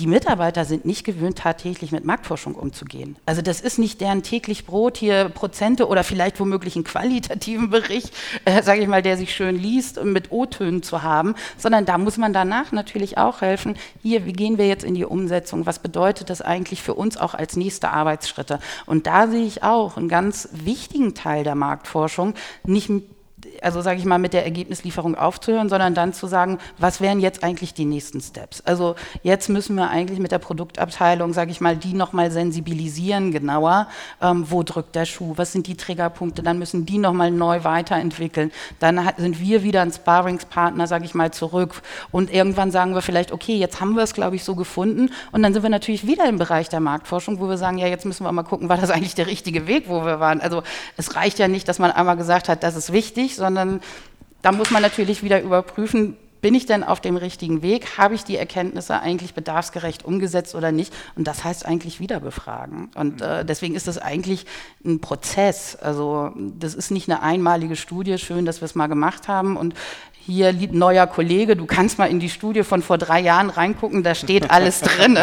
die 0.00 0.06
Mitarbeiter 0.06 0.64
sind 0.64 0.86
nicht 0.86 1.04
gewöhnt, 1.04 1.36
tagtäglich 1.36 1.92
mit 1.92 2.06
Marktforschung 2.06 2.54
umzugehen. 2.54 3.16
Also 3.26 3.42
das 3.42 3.60
ist 3.60 3.78
nicht 3.78 4.00
deren 4.00 4.22
täglich 4.22 4.64
Brot, 4.64 4.96
hier 4.96 5.28
Prozente 5.28 5.86
oder 5.88 6.04
vielleicht 6.04 6.40
womöglich 6.40 6.74
einen 6.74 6.84
qualitativen 6.84 7.68
Bericht, 7.68 8.14
äh, 8.46 8.62
sage 8.62 8.80
ich 8.80 8.88
mal, 8.88 9.02
der 9.02 9.18
sich 9.18 9.34
schön 9.34 9.56
liest, 9.56 9.98
und 9.98 10.12
mit 10.12 10.32
O-Tönen 10.32 10.82
zu 10.82 11.02
haben, 11.02 11.34
sondern 11.58 11.84
da 11.84 11.98
muss 11.98 12.16
man 12.16 12.32
danach 12.32 12.72
natürlich 12.72 13.18
auch 13.18 13.42
helfen, 13.42 13.76
hier, 14.02 14.24
wie 14.24 14.32
gehen 14.32 14.56
wir 14.56 14.66
jetzt 14.66 14.84
in 14.84 14.94
die 14.94 15.04
Umsetzung, 15.04 15.66
was 15.66 15.80
bedeutet 15.80 16.30
das 16.30 16.40
eigentlich 16.40 16.82
für 16.82 16.94
uns 16.94 17.18
auch 17.18 17.34
als 17.34 17.56
nächste 17.56 17.90
Arbeitsschritte. 17.90 18.58
Und 18.86 19.06
da 19.06 19.28
sehe 19.28 19.44
ich 19.44 19.62
auch 19.62 19.98
einen 19.98 20.08
ganz 20.08 20.48
wichtigen 20.52 21.14
Teil 21.14 21.44
der 21.44 21.56
Marktforschung, 21.56 22.32
nicht 22.64 22.90
also 23.62 23.80
sage 23.80 23.98
ich 23.98 24.04
mal, 24.04 24.18
mit 24.18 24.32
der 24.32 24.44
Ergebnislieferung 24.44 25.14
aufzuhören, 25.14 25.68
sondern 25.68 25.94
dann 25.94 26.12
zu 26.12 26.26
sagen, 26.26 26.58
was 26.78 27.00
wären 27.00 27.20
jetzt 27.20 27.42
eigentlich 27.44 27.74
die 27.74 27.84
nächsten 27.84 28.20
Steps? 28.20 28.62
Also 28.64 28.96
jetzt 29.22 29.48
müssen 29.48 29.76
wir 29.76 29.90
eigentlich 29.90 30.18
mit 30.18 30.32
der 30.32 30.38
Produktabteilung, 30.38 31.32
sage 31.32 31.50
ich 31.50 31.60
mal, 31.60 31.76
die 31.76 31.94
nochmal 31.94 32.30
sensibilisieren 32.30 33.32
genauer, 33.32 33.88
ähm, 34.20 34.50
wo 34.50 34.62
drückt 34.62 34.94
der 34.94 35.04
Schuh, 35.04 35.34
was 35.36 35.52
sind 35.52 35.66
die 35.66 35.76
Triggerpunkte, 35.76 36.42
dann 36.42 36.58
müssen 36.58 36.86
die 36.86 36.98
nochmal 36.98 37.30
neu 37.30 37.64
weiterentwickeln. 37.64 38.52
Dann 38.78 39.04
hat, 39.04 39.16
sind 39.18 39.40
wir 39.40 39.62
wieder 39.62 39.82
ein 39.82 39.92
Sparringspartner, 39.92 40.86
sage 40.86 41.04
ich 41.04 41.14
mal, 41.14 41.30
zurück 41.32 41.82
und 42.10 42.32
irgendwann 42.32 42.70
sagen 42.70 42.94
wir 42.94 43.02
vielleicht, 43.02 43.32
okay, 43.32 43.56
jetzt 43.56 43.80
haben 43.80 43.94
wir 43.94 44.02
es, 44.02 44.14
glaube 44.14 44.36
ich, 44.36 44.44
so 44.44 44.54
gefunden 44.54 45.10
und 45.32 45.42
dann 45.42 45.52
sind 45.52 45.62
wir 45.62 45.70
natürlich 45.70 46.06
wieder 46.06 46.28
im 46.28 46.38
Bereich 46.38 46.68
der 46.68 46.80
Marktforschung, 46.80 47.40
wo 47.40 47.48
wir 47.48 47.56
sagen, 47.56 47.78
ja, 47.78 47.86
jetzt 47.86 48.06
müssen 48.06 48.24
wir 48.24 48.32
mal 48.32 48.42
gucken, 48.42 48.68
war 48.68 48.76
das 48.76 48.90
eigentlich 48.90 49.14
der 49.14 49.26
richtige 49.26 49.66
Weg, 49.66 49.88
wo 49.88 50.04
wir 50.04 50.20
waren? 50.20 50.40
Also 50.40 50.62
es 50.96 51.16
reicht 51.16 51.38
ja 51.38 51.48
nicht, 51.48 51.68
dass 51.68 51.78
man 51.78 51.90
einmal 51.90 52.16
gesagt 52.16 52.48
hat, 52.48 52.62
das 52.62 52.76
ist 52.76 52.92
wichtig, 52.92 53.36
sondern 53.40 53.80
da 54.42 54.52
muss 54.52 54.70
man 54.70 54.82
natürlich 54.82 55.22
wieder 55.22 55.42
überprüfen, 55.42 56.16
bin 56.40 56.54
ich 56.54 56.66
denn 56.66 56.82
auf 56.84 57.00
dem 57.00 57.16
richtigen 57.16 57.62
Weg? 57.62 57.98
Habe 57.98 58.14
ich 58.14 58.24
die 58.24 58.36
Erkenntnisse 58.36 58.98
eigentlich 59.00 59.34
bedarfsgerecht 59.34 60.04
umgesetzt 60.04 60.54
oder 60.54 60.72
nicht? 60.72 60.92
Und 61.16 61.26
das 61.26 61.44
heißt 61.44 61.66
eigentlich 61.66 62.00
wieder 62.00 62.20
befragen. 62.20 62.90
Und 62.94 63.20
äh, 63.20 63.44
deswegen 63.44 63.74
ist 63.74 63.88
das 63.88 63.98
eigentlich 63.98 64.46
ein 64.84 65.00
Prozess. 65.00 65.76
Also 65.76 66.32
das 66.36 66.74
ist 66.74 66.90
nicht 66.90 67.10
eine 67.10 67.22
einmalige 67.22 67.76
Studie. 67.76 68.16
Schön, 68.18 68.46
dass 68.46 68.62
wir 68.62 68.66
es 68.66 68.74
mal 68.74 68.86
gemacht 68.86 69.28
haben. 69.28 69.56
Und 69.56 69.74
hier 70.30 70.54
neuer 70.72 71.06
Kollege, 71.06 71.56
du 71.56 71.66
kannst 71.66 71.98
mal 71.98 72.06
in 72.06 72.20
die 72.20 72.28
Studie 72.28 72.62
von 72.62 72.82
vor 72.82 72.98
drei 72.98 73.20
Jahren 73.20 73.50
reingucken, 73.50 74.02
da 74.02 74.14
steht 74.14 74.50
alles 74.50 74.80
drin. 74.80 75.16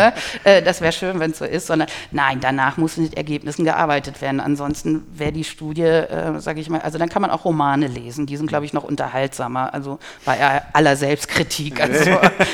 Äh, 0.44 0.62
das 0.62 0.82
wäre 0.82 0.92
schön, 0.92 1.20
wenn 1.20 1.32
es 1.32 1.40
so 1.40 1.46
ist, 1.46 1.68
sondern 1.68 1.88
nein, 2.12 2.40
danach 2.40 2.78
muss 2.78 2.98
mit 2.98 3.16
Ergebnissen 3.16 3.66
gearbeitet 3.66 4.22
werden. 4.22 4.40
Ansonsten 4.40 5.06
wäre 5.14 5.32
die 5.32 5.44
Studie, 5.44 5.84
äh, 5.84 6.40
sage 6.40 6.62
ich 6.62 6.70
mal, 6.70 6.82
also 6.82 6.98
dann 6.98 7.10
kann 7.10 7.22
man 7.22 7.32
auch 7.32 7.46
Romane 7.46 7.88
lesen, 7.88 8.26
die 8.26 8.38
sind, 8.38 8.48
glaube 8.48 8.66
ich, 8.66 8.74
noch 8.74 8.84
unterhaltsamer, 8.84 9.74
also 9.74 10.00
bei 10.26 10.62
aller 10.74 10.96
Selbstkritik. 10.96 11.82
Also 11.88 12.12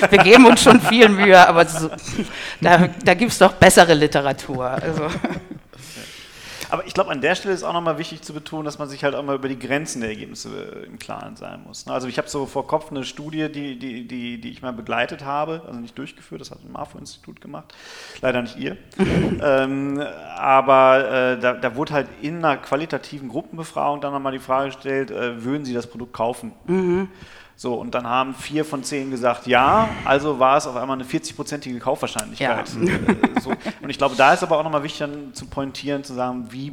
wir 0.09 0.19
geben 0.19 0.45
uns 0.45 0.61
schon 0.61 0.79
viel 0.79 1.09
Mühe, 1.09 1.47
aber 1.47 1.65
so, 1.65 1.89
da, 2.61 2.89
da 3.03 3.13
gibt 3.15 3.31
es 3.31 3.39
doch 3.39 3.53
bessere 3.53 3.93
Literatur. 3.93 4.69
Also. 4.69 5.07
Aber 6.73 6.87
ich 6.87 6.95
glaube, 6.95 7.11
an 7.11 7.21
der 7.21 7.35
Stelle 7.35 7.53
ist 7.53 7.61
auch 7.61 7.71
nochmal 7.71 7.99
wichtig 7.99 8.23
zu 8.23 8.33
betonen, 8.33 8.65
dass 8.65 8.79
man 8.79 8.89
sich 8.89 9.03
halt 9.03 9.13
auch 9.13 9.21
mal 9.21 9.35
über 9.35 9.47
die 9.47 9.59
Grenzen 9.59 10.01
der 10.01 10.09
Ergebnisse 10.09 10.49
äh, 10.49 10.85
im 10.87 10.97
Klaren 10.97 11.35
sein 11.35 11.61
muss. 11.67 11.85
Ne? 11.85 11.93
Also 11.93 12.07
ich 12.07 12.17
habe 12.17 12.27
so 12.27 12.47
vor 12.47 12.65
Kopf 12.65 12.89
eine 12.89 13.03
Studie, 13.03 13.47
die, 13.51 13.77
die, 13.77 14.07
die, 14.07 14.41
die 14.41 14.49
ich 14.49 14.63
mal 14.63 14.73
begleitet 14.73 15.23
habe, 15.23 15.61
also 15.67 15.79
nicht 15.79 15.95
durchgeführt, 15.95 16.41
das 16.41 16.49
hat 16.49 16.63
das 16.63 16.71
MAFO-Institut 16.71 17.41
gemacht, 17.41 17.75
leider 18.21 18.41
nicht 18.41 18.57
ihr. 18.57 18.77
ähm, 19.43 20.01
aber 20.35 21.11
äh, 21.35 21.39
da, 21.39 21.53
da, 21.53 21.75
wurde 21.75 21.93
halt 21.93 22.07
in 22.23 22.37
einer 22.37 22.57
qualitativen 22.57 23.29
Gruppenbefragung 23.29 24.01
dann 24.01 24.11
nochmal 24.11 24.31
die 24.31 24.39
Frage 24.39 24.71
gestellt, 24.71 25.11
äh, 25.11 25.43
würden 25.43 25.65
Sie 25.65 25.75
das 25.75 25.85
Produkt 25.85 26.13
kaufen? 26.13 26.53
Mhm. 26.65 27.07
So, 27.55 27.75
und 27.75 27.93
dann 27.93 28.07
haben 28.07 28.33
vier 28.33 28.65
von 28.65 28.83
zehn 28.83 29.11
gesagt 29.11 29.47
ja, 29.47 29.89
also 30.05 30.39
war 30.39 30.57
es 30.57 30.67
auf 30.67 30.75
einmal 30.75 30.97
eine 30.97 31.07
40-prozentige 31.07 31.79
Kaufwahrscheinlichkeit. 31.79 32.69
Ja. 32.69 32.83
Äh, 32.83 33.41
so. 33.41 33.51
Und 33.81 33.89
ich 33.89 33.97
glaube, 33.97 34.15
da 34.15 34.33
ist 34.33 34.43
aber 34.43 34.57
auch 34.57 34.63
nochmal 34.63 34.83
wichtig 34.83 34.99
dann 34.99 35.33
zu 35.33 35.45
pointieren, 35.45 36.03
zu 36.03 36.13
sagen, 36.13 36.47
wie, 36.49 36.71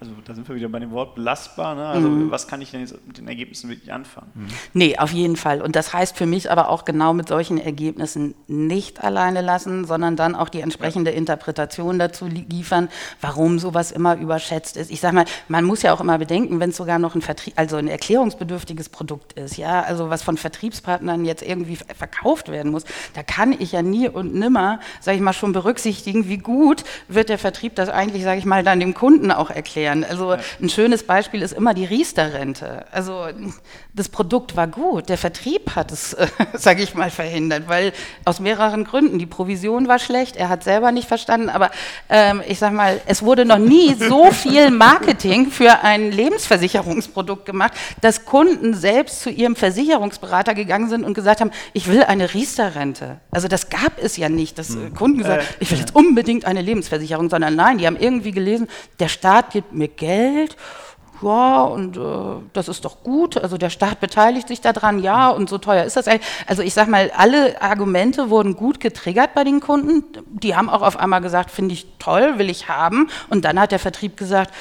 also 0.00 0.12
da 0.24 0.34
sind 0.34 0.48
wir 0.48 0.56
wieder 0.56 0.68
bei 0.68 0.78
dem 0.78 0.90
Wort 0.90 1.14
belastbar, 1.14 1.74
ne? 1.74 1.86
also 1.86 2.08
mhm. 2.08 2.30
was 2.30 2.48
kann 2.48 2.60
ich 2.60 2.70
denn 2.70 2.80
jetzt 2.80 2.94
mit 3.06 3.18
den 3.18 3.28
Ergebnissen 3.28 3.68
wirklich 3.68 3.92
anfangen? 3.92 4.30
Mhm. 4.34 4.48
Nee, 4.72 4.98
auf 4.98 5.12
jeden 5.12 5.36
Fall. 5.36 5.60
Und 5.62 5.76
das 5.76 5.92
heißt 5.92 6.16
für 6.16 6.26
mich 6.26 6.50
aber 6.50 6.68
auch 6.68 6.84
genau 6.84 7.12
mit 7.12 7.28
solchen 7.28 7.58
Ergebnissen 7.58 8.34
nicht 8.46 9.02
alleine 9.02 9.42
lassen, 9.42 9.84
sondern 9.84 10.16
dann 10.16 10.34
auch 10.34 10.48
die 10.48 10.60
entsprechende 10.60 11.10
Interpretation 11.10 11.98
dazu 11.98 12.26
liefern, 12.26 12.88
warum 13.20 13.58
sowas 13.58 13.92
immer 13.92 14.16
überschätzt 14.16 14.76
ist. 14.76 14.90
Ich 14.90 15.00
sage 15.00 15.14
mal, 15.14 15.24
man 15.48 15.64
muss 15.64 15.82
ja 15.82 15.92
auch 15.92 16.00
immer 16.00 16.18
bedenken, 16.18 16.60
wenn 16.60 16.70
es 16.70 16.76
sogar 16.76 16.98
noch 16.98 17.14
ein 17.14 17.22
Vertrieb, 17.22 17.54
also 17.56 17.76
ein 17.76 17.88
erklärungsbedürftiges 17.88 18.88
Produkt 18.88 19.34
ist, 19.34 19.56
ja, 19.56 19.82
also 19.82 20.10
was 20.10 20.22
von 20.22 20.31
Vertriebspartnern 20.36 21.24
jetzt 21.24 21.42
irgendwie 21.42 21.76
verkauft 21.76 22.50
werden 22.50 22.72
muss, 22.72 22.84
da 23.14 23.22
kann 23.22 23.52
ich 23.52 23.72
ja 23.72 23.82
nie 23.82 24.08
und 24.08 24.34
nimmer, 24.34 24.80
sage 25.00 25.16
ich 25.16 25.22
mal, 25.22 25.32
schon 25.32 25.52
berücksichtigen, 25.52 26.28
wie 26.28 26.38
gut 26.38 26.84
wird 27.08 27.28
der 27.28 27.38
Vertrieb 27.38 27.74
das 27.74 27.88
eigentlich, 27.88 28.22
sage 28.22 28.38
ich 28.38 28.44
mal, 28.44 28.62
dann 28.62 28.80
dem 28.80 28.94
Kunden 28.94 29.30
auch 29.30 29.50
erklären. 29.50 30.04
Also 30.04 30.36
ein 30.60 30.68
schönes 30.68 31.04
Beispiel 31.04 31.42
ist 31.42 31.52
immer 31.52 31.74
die 31.74 31.84
Riester-Rente. 31.84 32.86
Also 32.90 33.26
das 33.94 34.08
Produkt 34.08 34.56
war 34.56 34.66
gut, 34.66 35.08
der 35.08 35.18
Vertrieb 35.18 35.74
hat 35.76 35.92
es, 35.92 36.12
äh, 36.14 36.26
sage 36.54 36.82
ich 36.82 36.94
mal, 36.94 37.10
verhindert, 37.10 37.68
weil 37.68 37.92
aus 38.24 38.40
mehreren 38.40 38.84
Gründen. 38.84 39.18
Die 39.18 39.26
Provision 39.26 39.88
war 39.88 39.98
schlecht, 39.98 40.36
er 40.36 40.48
hat 40.48 40.64
selber 40.64 40.92
nicht 40.92 41.08
verstanden, 41.08 41.48
aber 41.48 41.70
ähm, 42.08 42.42
ich 42.46 42.58
sage 42.58 42.74
mal, 42.74 43.00
es 43.06 43.22
wurde 43.22 43.44
noch 43.44 43.58
nie 43.58 43.94
so 43.94 44.30
viel 44.30 44.70
Marketing 44.70 45.50
für 45.50 45.80
ein 45.82 46.10
Lebensversicherungsprodukt 46.10 47.44
gemacht, 47.44 47.72
dass 48.00 48.24
Kunden 48.24 48.74
selbst 48.74 49.20
zu 49.20 49.30
ihrem 49.30 49.56
Versicherungsberater 50.12 50.54
gegangen 50.54 50.88
sind 50.88 51.04
und 51.04 51.14
gesagt 51.14 51.40
haben, 51.40 51.50
ich 51.72 51.88
will 51.88 52.02
eine 52.02 52.32
Riester-Rente. 52.32 53.20
Also 53.30 53.48
das 53.48 53.70
gab 53.70 54.00
es 54.00 54.16
ja 54.16 54.28
nicht, 54.28 54.58
dass 54.58 54.70
hm. 54.70 54.94
Kunden 54.94 55.18
gesagt, 55.18 55.42
haben, 55.42 55.54
ich 55.60 55.70
will 55.70 55.78
jetzt 55.78 55.94
unbedingt 55.94 56.44
eine 56.44 56.62
Lebensversicherung, 56.62 57.30
sondern 57.30 57.56
nein, 57.56 57.78
die 57.78 57.86
haben 57.86 57.96
irgendwie 57.96 58.32
gelesen, 58.32 58.68
der 59.00 59.08
Staat 59.08 59.50
gibt 59.50 59.72
mir 59.72 59.88
Geld 59.88 60.56
ja, 61.22 61.62
und 61.62 61.96
äh, 61.96 62.00
das 62.52 62.66
ist 62.66 62.84
doch 62.84 63.04
gut, 63.04 63.36
also 63.36 63.56
der 63.56 63.70
Staat 63.70 64.00
beteiligt 64.00 64.48
sich 64.48 64.60
daran, 64.60 64.98
ja, 64.98 65.28
und 65.28 65.48
so 65.48 65.58
teuer 65.58 65.84
ist 65.84 65.96
das 65.96 66.08
eigentlich. 66.08 66.26
Also 66.48 66.62
ich 66.62 66.74
sag 66.74 66.88
mal, 66.88 67.12
alle 67.16 67.62
Argumente 67.62 68.28
wurden 68.28 68.56
gut 68.56 68.80
getriggert 68.80 69.32
bei 69.32 69.44
den 69.44 69.60
Kunden. 69.60 70.02
Die 70.26 70.56
haben 70.56 70.68
auch 70.68 70.82
auf 70.82 70.96
einmal 70.96 71.20
gesagt, 71.20 71.52
finde 71.52 71.74
ich 71.74 71.86
toll, 72.00 72.38
will 72.38 72.50
ich 72.50 72.68
haben. 72.68 73.08
Und 73.30 73.44
dann 73.44 73.60
hat 73.60 73.70
der 73.70 73.78
Vertrieb 73.78 74.16
gesagt, 74.16 74.52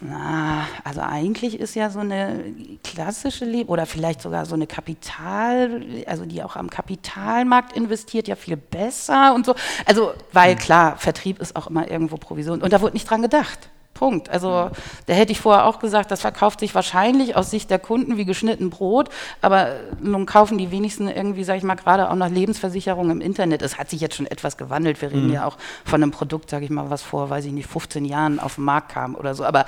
na, 0.00 0.66
also 0.84 1.00
eigentlich 1.00 1.58
ist 1.58 1.74
ja 1.74 1.90
so 1.90 2.00
eine 2.00 2.54
klassische 2.84 3.44
Leben 3.44 3.68
oder 3.68 3.86
vielleicht 3.86 4.22
sogar 4.22 4.46
so 4.46 4.54
eine 4.54 4.66
Kapital, 4.66 5.82
also 6.06 6.24
die 6.24 6.42
auch 6.42 6.56
am 6.56 6.70
Kapitalmarkt 6.70 7.76
investiert, 7.76 8.28
ja 8.28 8.36
viel 8.36 8.56
besser 8.56 9.34
und 9.34 9.46
so. 9.46 9.54
Also, 9.86 10.12
weil 10.32 10.52
hm. 10.52 10.58
klar, 10.58 10.96
Vertrieb 10.96 11.38
ist 11.40 11.56
auch 11.56 11.68
immer 11.68 11.90
irgendwo 11.90 12.16
Provision 12.16 12.62
und 12.62 12.72
da 12.72 12.80
wurde 12.80 12.94
nicht 12.94 13.08
dran 13.08 13.22
gedacht. 13.22 13.70
Punkt. 13.98 14.28
Also 14.28 14.70
da 15.06 15.12
hätte 15.12 15.32
ich 15.32 15.40
vorher 15.40 15.64
auch 15.64 15.80
gesagt, 15.80 16.12
das 16.12 16.20
verkauft 16.20 16.60
sich 16.60 16.74
wahrscheinlich 16.74 17.34
aus 17.34 17.50
Sicht 17.50 17.68
der 17.68 17.80
Kunden 17.80 18.16
wie 18.16 18.24
geschnitten 18.24 18.70
Brot, 18.70 19.08
aber 19.42 19.74
nun 20.00 20.24
kaufen 20.24 20.56
die 20.56 20.70
wenigsten 20.70 21.08
irgendwie, 21.08 21.42
sage 21.42 21.58
ich 21.58 21.64
mal, 21.64 21.74
gerade 21.74 22.08
auch 22.08 22.14
nach 22.14 22.30
Lebensversicherung 22.30 23.10
im 23.10 23.20
Internet. 23.20 23.62
Es 23.62 23.76
hat 23.76 23.90
sich 23.90 24.00
jetzt 24.00 24.14
schon 24.14 24.26
etwas 24.26 24.56
gewandelt. 24.56 25.02
Wir 25.02 25.10
reden 25.10 25.28
mhm. 25.28 25.32
ja 25.32 25.46
auch 25.46 25.56
von 25.84 26.00
einem 26.00 26.12
Produkt, 26.12 26.48
sage 26.50 26.64
ich 26.64 26.70
mal, 26.70 26.90
was 26.90 27.02
vor, 27.02 27.28
weiß 27.28 27.44
ich 27.46 27.52
nicht, 27.52 27.68
15 27.68 28.04
Jahren 28.04 28.38
auf 28.38 28.54
den 28.54 28.64
Markt 28.64 28.90
kam 28.90 29.16
oder 29.16 29.34
so. 29.34 29.44
Aber 29.44 29.64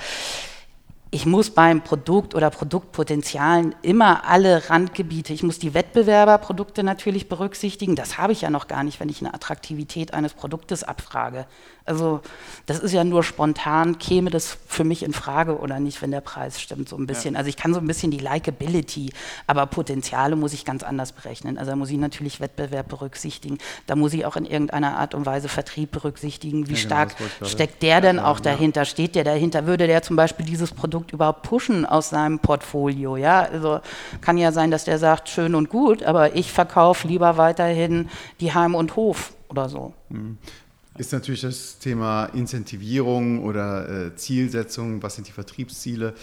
ich 1.13 1.25
muss 1.25 1.49
beim 1.49 1.81
Produkt 1.81 2.35
oder 2.35 2.49
Produktpotenzialen 2.49 3.75
immer 3.81 4.23
alle 4.29 4.69
Randgebiete, 4.69 5.33
ich 5.33 5.43
muss 5.43 5.59
die 5.59 5.73
Wettbewerberprodukte 5.73 6.83
natürlich 6.83 7.27
berücksichtigen. 7.27 7.97
Das 7.97 8.17
habe 8.17 8.31
ich 8.31 8.41
ja 8.41 8.49
noch 8.49 8.69
gar 8.69 8.85
nicht, 8.85 9.01
wenn 9.01 9.09
ich 9.09 9.19
eine 9.19 9.33
Attraktivität 9.33 10.13
eines 10.13 10.33
Produktes 10.33 10.85
abfrage. 10.85 11.47
Also 11.83 12.21
das 12.67 12.79
ist 12.79 12.93
ja 12.93 13.03
nur 13.03 13.23
spontan, 13.23 13.97
käme 13.97 14.29
das 14.29 14.57
für 14.67 14.85
mich 14.85 15.03
in 15.03 15.11
Frage 15.11 15.57
oder 15.57 15.79
nicht, 15.79 16.01
wenn 16.01 16.11
der 16.11 16.21
Preis 16.21 16.61
stimmt, 16.61 16.87
so 16.87 16.95
ein 16.95 17.07
bisschen. 17.07 17.33
Ja. 17.33 17.39
Also 17.39 17.49
ich 17.49 17.57
kann 17.57 17.73
so 17.73 17.81
ein 17.81 17.87
bisschen 17.87 18.11
die 18.11 18.19
Likeability, 18.19 19.11
aber 19.47 19.65
Potenziale 19.65 20.37
muss 20.37 20.53
ich 20.53 20.63
ganz 20.63 20.83
anders 20.83 21.11
berechnen. 21.11 21.57
Also 21.57 21.71
da 21.71 21.75
muss 21.75 21.89
ich 21.89 21.97
natürlich 21.97 22.39
Wettbewerb 22.39 22.87
berücksichtigen, 22.87 23.57
da 23.87 23.97
muss 23.97 24.13
ich 24.13 24.25
auch 24.25 24.37
in 24.37 24.45
irgendeiner 24.45 24.97
Art 24.97 25.13
und 25.13 25.25
Weise 25.25 25.49
Vertrieb 25.49 25.91
berücksichtigen, 25.91 26.69
wie 26.69 26.75
ja, 26.75 26.81
genau, 26.81 26.87
stark 26.87 27.15
steckt 27.43 27.83
der 27.83 27.99
denn 27.99 28.19
auch 28.19 28.39
dahinter, 28.39 28.85
steht 28.85 29.15
der 29.15 29.25
dahinter, 29.25 29.65
würde 29.65 29.87
der 29.87 30.03
zum 30.03 30.15
Beispiel 30.15 30.45
dieses 30.45 30.71
Produkt 30.71 31.00
überhaupt 31.11 31.43
pushen 31.43 31.85
aus 31.85 32.09
seinem 32.09 32.39
Portfolio, 32.39 33.17
ja, 33.17 33.41
also 33.41 33.79
kann 34.21 34.37
ja 34.37 34.51
sein, 34.51 34.71
dass 34.71 34.85
der 34.85 34.99
sagt, 34.99 35.29
schön 35.29 35.55
und 35.55 35.69
gut, 35.69 36.03
aber 36.03 36.35
ich 36.35 36.51
verkaufe 36.51 37.07
lieber 37.07 37.37
weiterhin 37.37 38.09
die 38.39 38.53
Heim 38.53 38.75
und 38.75 38.95
Hof 38.95 39.33
oder 39.49 39.69
so. 39.69 39.93
Mhm. 40.09 40.37
Ist 40.97 41.13
natürlich 41.13 41.41
das 41.41 41.79
Thema 41.79 42.25
Incentivierung 42.25 43.43
oder 43.43 44.07
äh, 44.07 44.15
Zielsetzung, 44.15 45.01
was 45.01 45.15
sind 45.15 45.27
die 45.27 45.31
Vertriebsziele, 45.31 46.13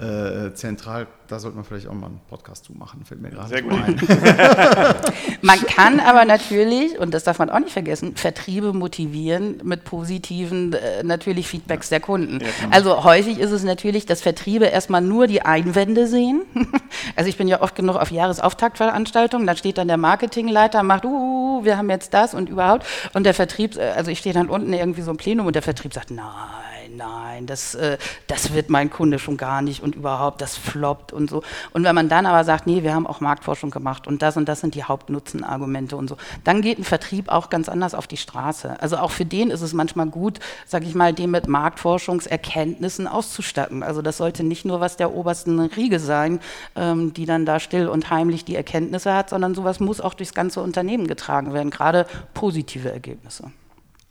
äh, 0.00 0.52
zentral 0.52 1.06
da 1.28 1.38
sollte 1.38 1.56
man 1.56 1.64
vielleicht 1.64 1.88
auch 1.88 1.94
mal 1.94 2.06
einen 2.06 2.20
Podcast 2.28 2.64
zu 2.64 2.72
machen, 2.72 3.04
fällt 3.04 3.20
mir 3.20 3.30
gerade 3.30 3.48
Sehr 3.48 3.62
gut. 3.62 3.72
ein. 3.72 4.00
man 5.42 5.60
kann 5.66 6.00
aber 6.00 6.24
natürlich, 6.24 6.98
und 6.98 7.12
das 7.14 7.24
darf 7.24 7.38
man 7.38 7.50
auch 7.50 7.58
nicht 7.58 7.72
vergessen, 7.72 8.16
Vertriebe 8.16 8.72
motivieren 8.72 9.60
mit 9.64 9.84
positiven 9.84 10.72
äh, 10.72 11.02
natürlich 11.02 11.48
Feedbacks 11.48 11.88
der 11.88 12.00
Kunden. 12.00 12.40
Ja, 12.40 12.46
also 12.70 13.04
häufig 13.04 13.38
ist 13.38 13.50
es 13.50 13.64
natürlich, 13.64 14.06
dass 14.06 14.20
Vertriebe 14.20 14.66
erstmal 14.66 15.00
nur 15.00 15.26
die 15.26 15.42
Einwände 15.42 16.06
sehen. 16.06 16.42
also 17.16 17.28
ich 17.28 17.36
bin 17.36 17.48
ja 17.48 17.62
oft 17.62 17.74
genug 17.74 17.96
auf 17.96 18.10
Jahresauftaktveranstaltungen, 18.10 19.46
da 19.46 19.56
steht 19.56 19.78
dann 19.78 19.88
der 19.88 19.96
Marketingleiter, 19.96 20.82
macht, 20.82 21.04
uh, 21.04 21.64
wir 21.64 21.76
haben 21.78 21.90
jetzt 21.90 22.14
das 22.14 22.34
und 22.34 22.48
überhaupt. 22.48 22.86
Und 23.14 23.24
der 23.24 23.34
Vertrieb, 23.34 23.78
also 23.78 24.10
ich 24.10 24.18
stehe 24.18 24.34
dann 24.34 24.48
unten 24.48 24.72
irgendwie 24.72 25.02
so 25.02 25.10
im 25.10 25.16
Plenum 25.16 25.46
und 25.46 25.54
der 25.54 25.62
Vertrieb 25.62 25.92
sagt, 25.92 26.10
nein 26.10 26.65
nein, 26.96 27.46
das, 27.46 27.74
äh, 27.74 27.98
das 28.26 28.52
wird 28.52 28.70
mein 28.70 28.90
Kunde 28.90 29.18
schon 29.18 29.36
gar 29.36 29.62
nicht 29.62 29.82
und 29.82 29.94
überhaupt, 29.94 30.40
das 30.40 30.56
floppt 30.56 31.12
und 31.12 31.30
so. 31.30 31.42
Und 31.72 31.84
wenn 31.84 31.94
man 31.94 32.08
dann 32.08 32.26
aber 32.26 32.44
sagt, 32.44 32.66
nee, 32.66 32.82
wir 32.82 32.94
haben 32.94 33.06
auch 33.06 33.20
Marktforschung 33.20 33.70
gemacht 33.70 34.06
und 34.06 34.22
das 34.22 34.36
und 34.36 34.48
das 34.48 34.60
sind 34.60 34.74
die 34.74 34.84
Hauptnutzenargumente 34.84 35.96
und 35.96 36.08
so, 36.08 36.16
dann 36.44 36.62
geht 36.62 36.78
ein 36.78 36.84
Vertrieb 36.84 37.28
auch 37.28 37.50
ganz 37.50 37.68
anders 37.68 37.94
auf 37.94 38.06
die 38.06 38.16
Straße. 38.16 38.80
Also 38.80 38.96
auch 38.96 39.10
für 39.10 39.24
den 39.24 39.50
ist 39.50 39.62
es 39.62 39.72
manchmal 39.72 40.06
gut, 40.06 40.40
sage 40.66 40.86
ich 40.86 40.94
mal, 40.94 41.12
den 41.12 41.30
mit 41.30 41.48
Marktforschungserkenntnissen 41.48 43.06
auszustatten. 43.06 43.82
Also 43.82 44.02
das 44.02 44.16
sollte 44.16 44.42
nicht 44.44 44.64
nur 44.64 44.80
was 44.80 44.96
der 44.96 45.12
obersten 45.12 45.60
Riege 45.60 46.00
sein, 46.00 46.40
ähm, 46.74 47.12
die 47.12 47.26
dann 47.26 47.46
da 47.46 47.60
still 47.60 47.88
und 47.88 48.10
heimlich 48.10 48.44
die 48.44 48.56
Erkenntnisse 48.56 49.14
hat, 49.14 49.30
sondern 49.30 49.54
sowas 49.54 49.80
muss 49.80 50.00
auch 50.00 50.14
durchs 50.14 50.34
ganze 50.34 50.60
Unternehmen 50.60 51.06
getragen 51.06 51.52
werden, 51.52 51.70
gerade 51.70 52.06
positive 52.34 52.90
Ergebnisse. 52.90 53.50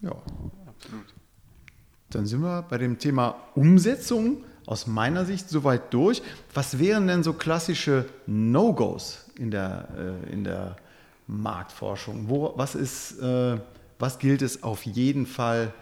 Ja, 0.01 0.11
dann 2.15 2.25
sind 2.25 2.41
wir 2.41 2.63
bei 2.69 2.77
dem 2.77 2.97
Thema 2.97 3.35
Umsetzung 3.55 4.43
aus 4.65 4.87
meiner 4.87 5.25
Sicht 5.25 5.49
soweit 5.49 5.93
durch. 5.93 6.21
Was 6.53 6.79
wären 6.79 7.07
denn 7.07 7.23
so 7.23 7.33
klassische 7.33 8.05
No-Gos 8.25 9.25
in 9.37 9.51
der, 9.51 9.87
äh, 9.97 10.31
in 10.31 10.43
der 10.43 10.77
Marktforschung? 11.27 12.25
Wo, 12.27 12.53
was, 12.55 12.75
ist, 12.75 13.19
äh, 13.19 13.57
was 13.99 14.19
gilt 14.19 14.41
es 14.41 14.63
auf 14.63 14.83
jeden 14.83 15.25
Fall 15.25 15.73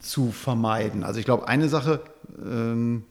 zu 0.00 0.32
vermeiden? 0.32 1.04
Also 1.04 1.18
ich 1.18 1.24
glaube, 1.24 1.48
eine 1.48 1.68
Sache, 1.68 2.00
ähm, 2.40 3.04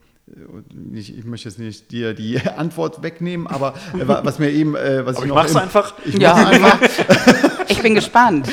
ich, 0.93 1.17
ich, 1.17 1.25
möchte 1.25 1.49
jetzt 1.49 1.59
nicht 1.59 1.91
dir 1.91 2.13
die 2.13 2.39
Antwort 2.57 3.03
wegnehmen, 3.03 3.47
aber 3.47 3.73
äh, 3.93 4.07
was 4.07 4.39
mir 4.39 4.49
eben, 4.49 4.75
äh, 4.75 5.05
was 5.05 5.17
aber 5.17 5.25
ich, 5.25 5.29
ich 5.29 5.35
mach's 5.35 5.55
einfach. 5.55 5.93
Ich 6.05 6.15
ja, 6.15 6.33
einfach. 6.33 6.79
ich 7.67 7.81
bin 7.81 7.95
gespannt. 7.95 8.47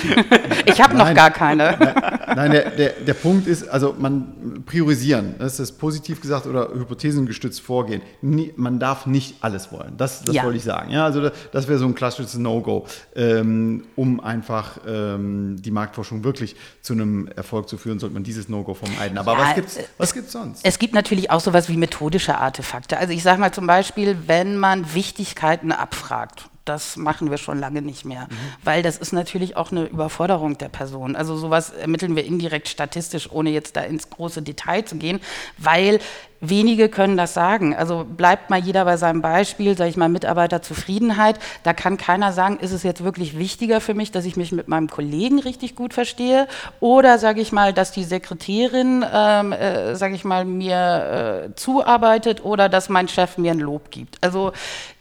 Ich 0.66 0.82
habe 0.82 0.96
noch 0.96 1.14
gar 1.14 1.30
keine. 1.30 2.17
Nein, 2.34 2.50
der, 2.50 2.70
der, 2.70 2.90
der, 3.06 3.14
Punkt 3.14 3.46
ist, 3.46 3.68
also 3.68 3.94
man 3.98 4.62
priorisieren, 4.66 5.34
das 5.38 5.60
ist 5.60 5.72
positiv 5.78 6.20
gesagt 6.20 6.46
oder 6.46 6.68
hypothesengestützt 6.72 7.60
vorgehen. 7.60 8.02
Nie, 8.22 8.52
man 8.56 8.78
darf 8.78 9.06
nicht 9.06 9.36
alles 9.42 9.72
wollen. 9.72 9.96
Das, 9.96 10.22
das 10.22 10.34
ja. 10.34 10.44
wollte 10.44 10.58
ich 10.58 10.64
sagen. 10.64 10.90
Ja, 10.90 11.04
also 11.04 11.30
das 11.52 11.68
wäre 11.68 11.78
so 11.78 11.86
ein 11.86 11.94
klassisches 11.94 12.36
No-Go, 12.36 12.86
ähm, 13.14 13.84
um 13.96 14.20
einfach 14.20 14.78
ähm, 14.86 15.56
die 15.60 15.70
Marktforschung 15.70 16.24
wirklich 16.24 16.56
zu 16.82 16.92
einem 16.92 17.28
Erfolg 17.28 17.68
zu 17.68 17.76
führen, 17.76 17.98
sollte 17.98 18.14
man 18.14 18.24
dieses 18.24 18.48
No-Go 18.48 18.74
vermeiden. 18.74 19.18
Aber 19.18 19.32
ja, 19.32 19.38
was 19.38 19.54
gibt 19.54 19.68
es 19.68 19.78
was 19.96 20.14
gibt's 20.14 20.32
sonst? 20.32 20.60
Es 20.64 20.78
gibt 20.78 20.94
natürlich 20.94 21.30
auch 21.30 21.40
sowas 21.40 21.68
wie 21.68 21.76
methodische 21.76 22.38
Artefakte. 22.38 22.98
Also 22.98 23.12
ich 23.12 23.22
sage 23.22 23.40
mal 23.40 23.52
zum 23.52 23.66
Beispiel, 23.66 24.16
wenn 24.26 24.56
man 24.56 24.94
Wichtigkeiten 24.94 25.72
abfragt 25.72 26.48
das 26.68 26.96
machen 26.96 27.30
wir 27.30 27.38
schon 27.38 27.58
lange 27.58 27.82
nicht 27.82 28.04
mehr, 28.04 28.28
mhm. 28.30 28.36
weil 28.64 28.82
das 28.82 28.98
ist 28.98 29.12
natürlich 29.12 29.56
auch 29.56 29.72
eine 29.72 29.84
Überforderung 29.84 30.58
der 30.58 30.68
Person. 30.68 31.16
Also 31.16 31.36
sowas 31.36 31.70
ermitteln 31.70 32.16
wir 32.16 32.24
indirekt 32.24 32.68
statistisch, 32.68 33.30
ohne 33.30 33.50
jetzt 33.50 33.76
da 33.76 33.80
ins 33.80 34.10
große 34.10 34.42
Detail 34.42 34.84
zu 34.84 34.96
gehen, 34.96 35.20
weil 35.56 36.00
wenige 36.40 36.88
können 36.88 37.16
das 37.16 37.34
sagen. 37.34 37.74
Also 37.74 38.04
bleibt 38.04 38.50
mal 38.50 38.58
jeder 38.58 38.84
bei 38.84 38.96
seinem 38.96 39.22
Beispiel, 39.22 39.76
sage 39.76 39.90
ich 39.90 39.96
mal, 39.96 40.08
Mitarbeiterzufriedenheit. 40.08 41.38
Da 41.62 41.72
kann 41.72 41.96
keiner 41.96 42.32
sagen, 42.32 42.58
ist 42.58 42.72
es 42.72 42.82
jetzt 42.82 43.04
wirklich 43.04 43.38
wichtiger 43.38 43.80
für 43.80 43.94
mich, 43.94 44.12
dass 44.12 44.24
ich 44.24 44.36
mich 44.36 44.52
mit 44.52 44.68
meinem 44.68 44.88
Kollegen 44.88 45.38
richtig 45.38 45.74
gut 45.74 45.94
verstehe 45.94 46.46
oder 46.80 47.18
sage 47.18 47.40
ich 47.40 47.52
mal, 47.52 47.72
dass 47.72 47.92
die 47.92 48.04
Sekretärin, 48.04 49.04
ähm, 49.12 49.52
äh, 49.52 49.96
sage 49.96 50.14
ich 50.14 50.24
mal, 50.24 50.44
mir 50.44 51.48
äh, 51.48 51.54
zuarbeitet 51.54 52.44
oder 52.44 52.68
dass 52.68 52.88
mein 52.88 53.08
Chef 53.08 53.38
mir 53.38 53.52
ein 53.52 53.60
Lob 53.60 53.90
gibt. 53.90 54.18
Also 54.20 54.52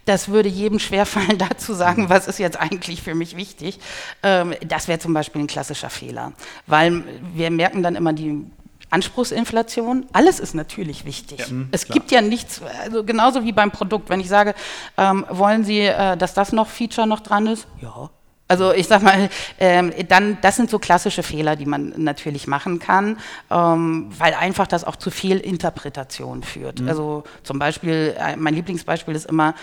das 0.05 0.29
würde 0.29 0.49
jedem 0.49 0.79
schwerfallen, 0.87 1.37
da 1.37 1.49
zu 1.57 1.73
sagen, 1.73 2.09
was 2.09 2.27
ist 2.27 2.39
jetzt 2.39 2.59
eigentlich 2.59 3.01
für 3.01 3.13
mich 3.13 3.37
wichtig. 3.37 3.79
Ähm, 4.23 4.55
das 4.65 4.87
wäre 4.87 4.99
zum 4.99 5.13
Beispiel 5.13 5.41
ein 5.41 5.47
klassischer 5.47 5.89
Fehler, 5.89 6.33
weil 6.65 7.03
wir 7.33 7.51
merken 7.51 7.83
dann 7.83 7.95
immer 7.95 8.13
die 8.13 8.45
Anspruchsinflation, 8.89 10.05
alles 10.13 10.39
ist 10.39 10.53
natürlich 10.55 11.05
wichtig. 11.05 11.39
Ja, 11.39 11.45
es 11.71 11.85
klar. 11.85 11.93
gibt 11.97 12.11
ja 12.11 12.21
nichts, 12.21 12.61
also 12.83 13.03
genauso 13.03 13.43
wie 13.43 13.51
beim 13.51 13.71
Produkt, 13.71 14.09
wenn 14.09 14.19
ich 14.19 14.29
sage, 14.29 14.55
ähm, 14.97 15.25
wollen 15.29 15.63
Sie, 15.63 15.81
äh, 15.81 16.15
dass 16.15 16.33
das 16.33 16.53
noch 16.53 16.67
Feature 16.67 17.07
noch 17.07 17.19
dran 17.19 17.47
ist? 17.47 17.67
Ja, 17.81 18.09
also 18.47 18.73
ich 18.73 18.87
sag 18.87 19.01
mal, 19.01 19.29
ähm, 19.59 19.93
dann, 20.07 20.37
das 20.41 20.55
sind 20.55 20.69
so 20.69 20.79
klassische 20.79 21.23
Fehler, 21.23 21.55
die 21.55 21.65
man 21.65 21.93
natürlich 21.97 22.47
machen 22.47 22.79
kann, 22.79 23.17
ähm, 23.51 24.09
weil 24.17 24.33
einfach 24.33 24.67
das 24.67 24.83
auch 24.83 24.95
zu 24.95 25.11
viel 25.11 25.37
Interpretation 25.37 26.43
führt. 26.43 26.81
Mhm. 26.81 26.89
Also 26.89 27.23
zum 27.43 27.59
Beispiel, 27.59 28.15
äh, 28.17 28.35
mein 28.37 28.53
Lieblingsbeispiel 28.53 29.15
ist 29.15 29.25
immer, 29.25 29.53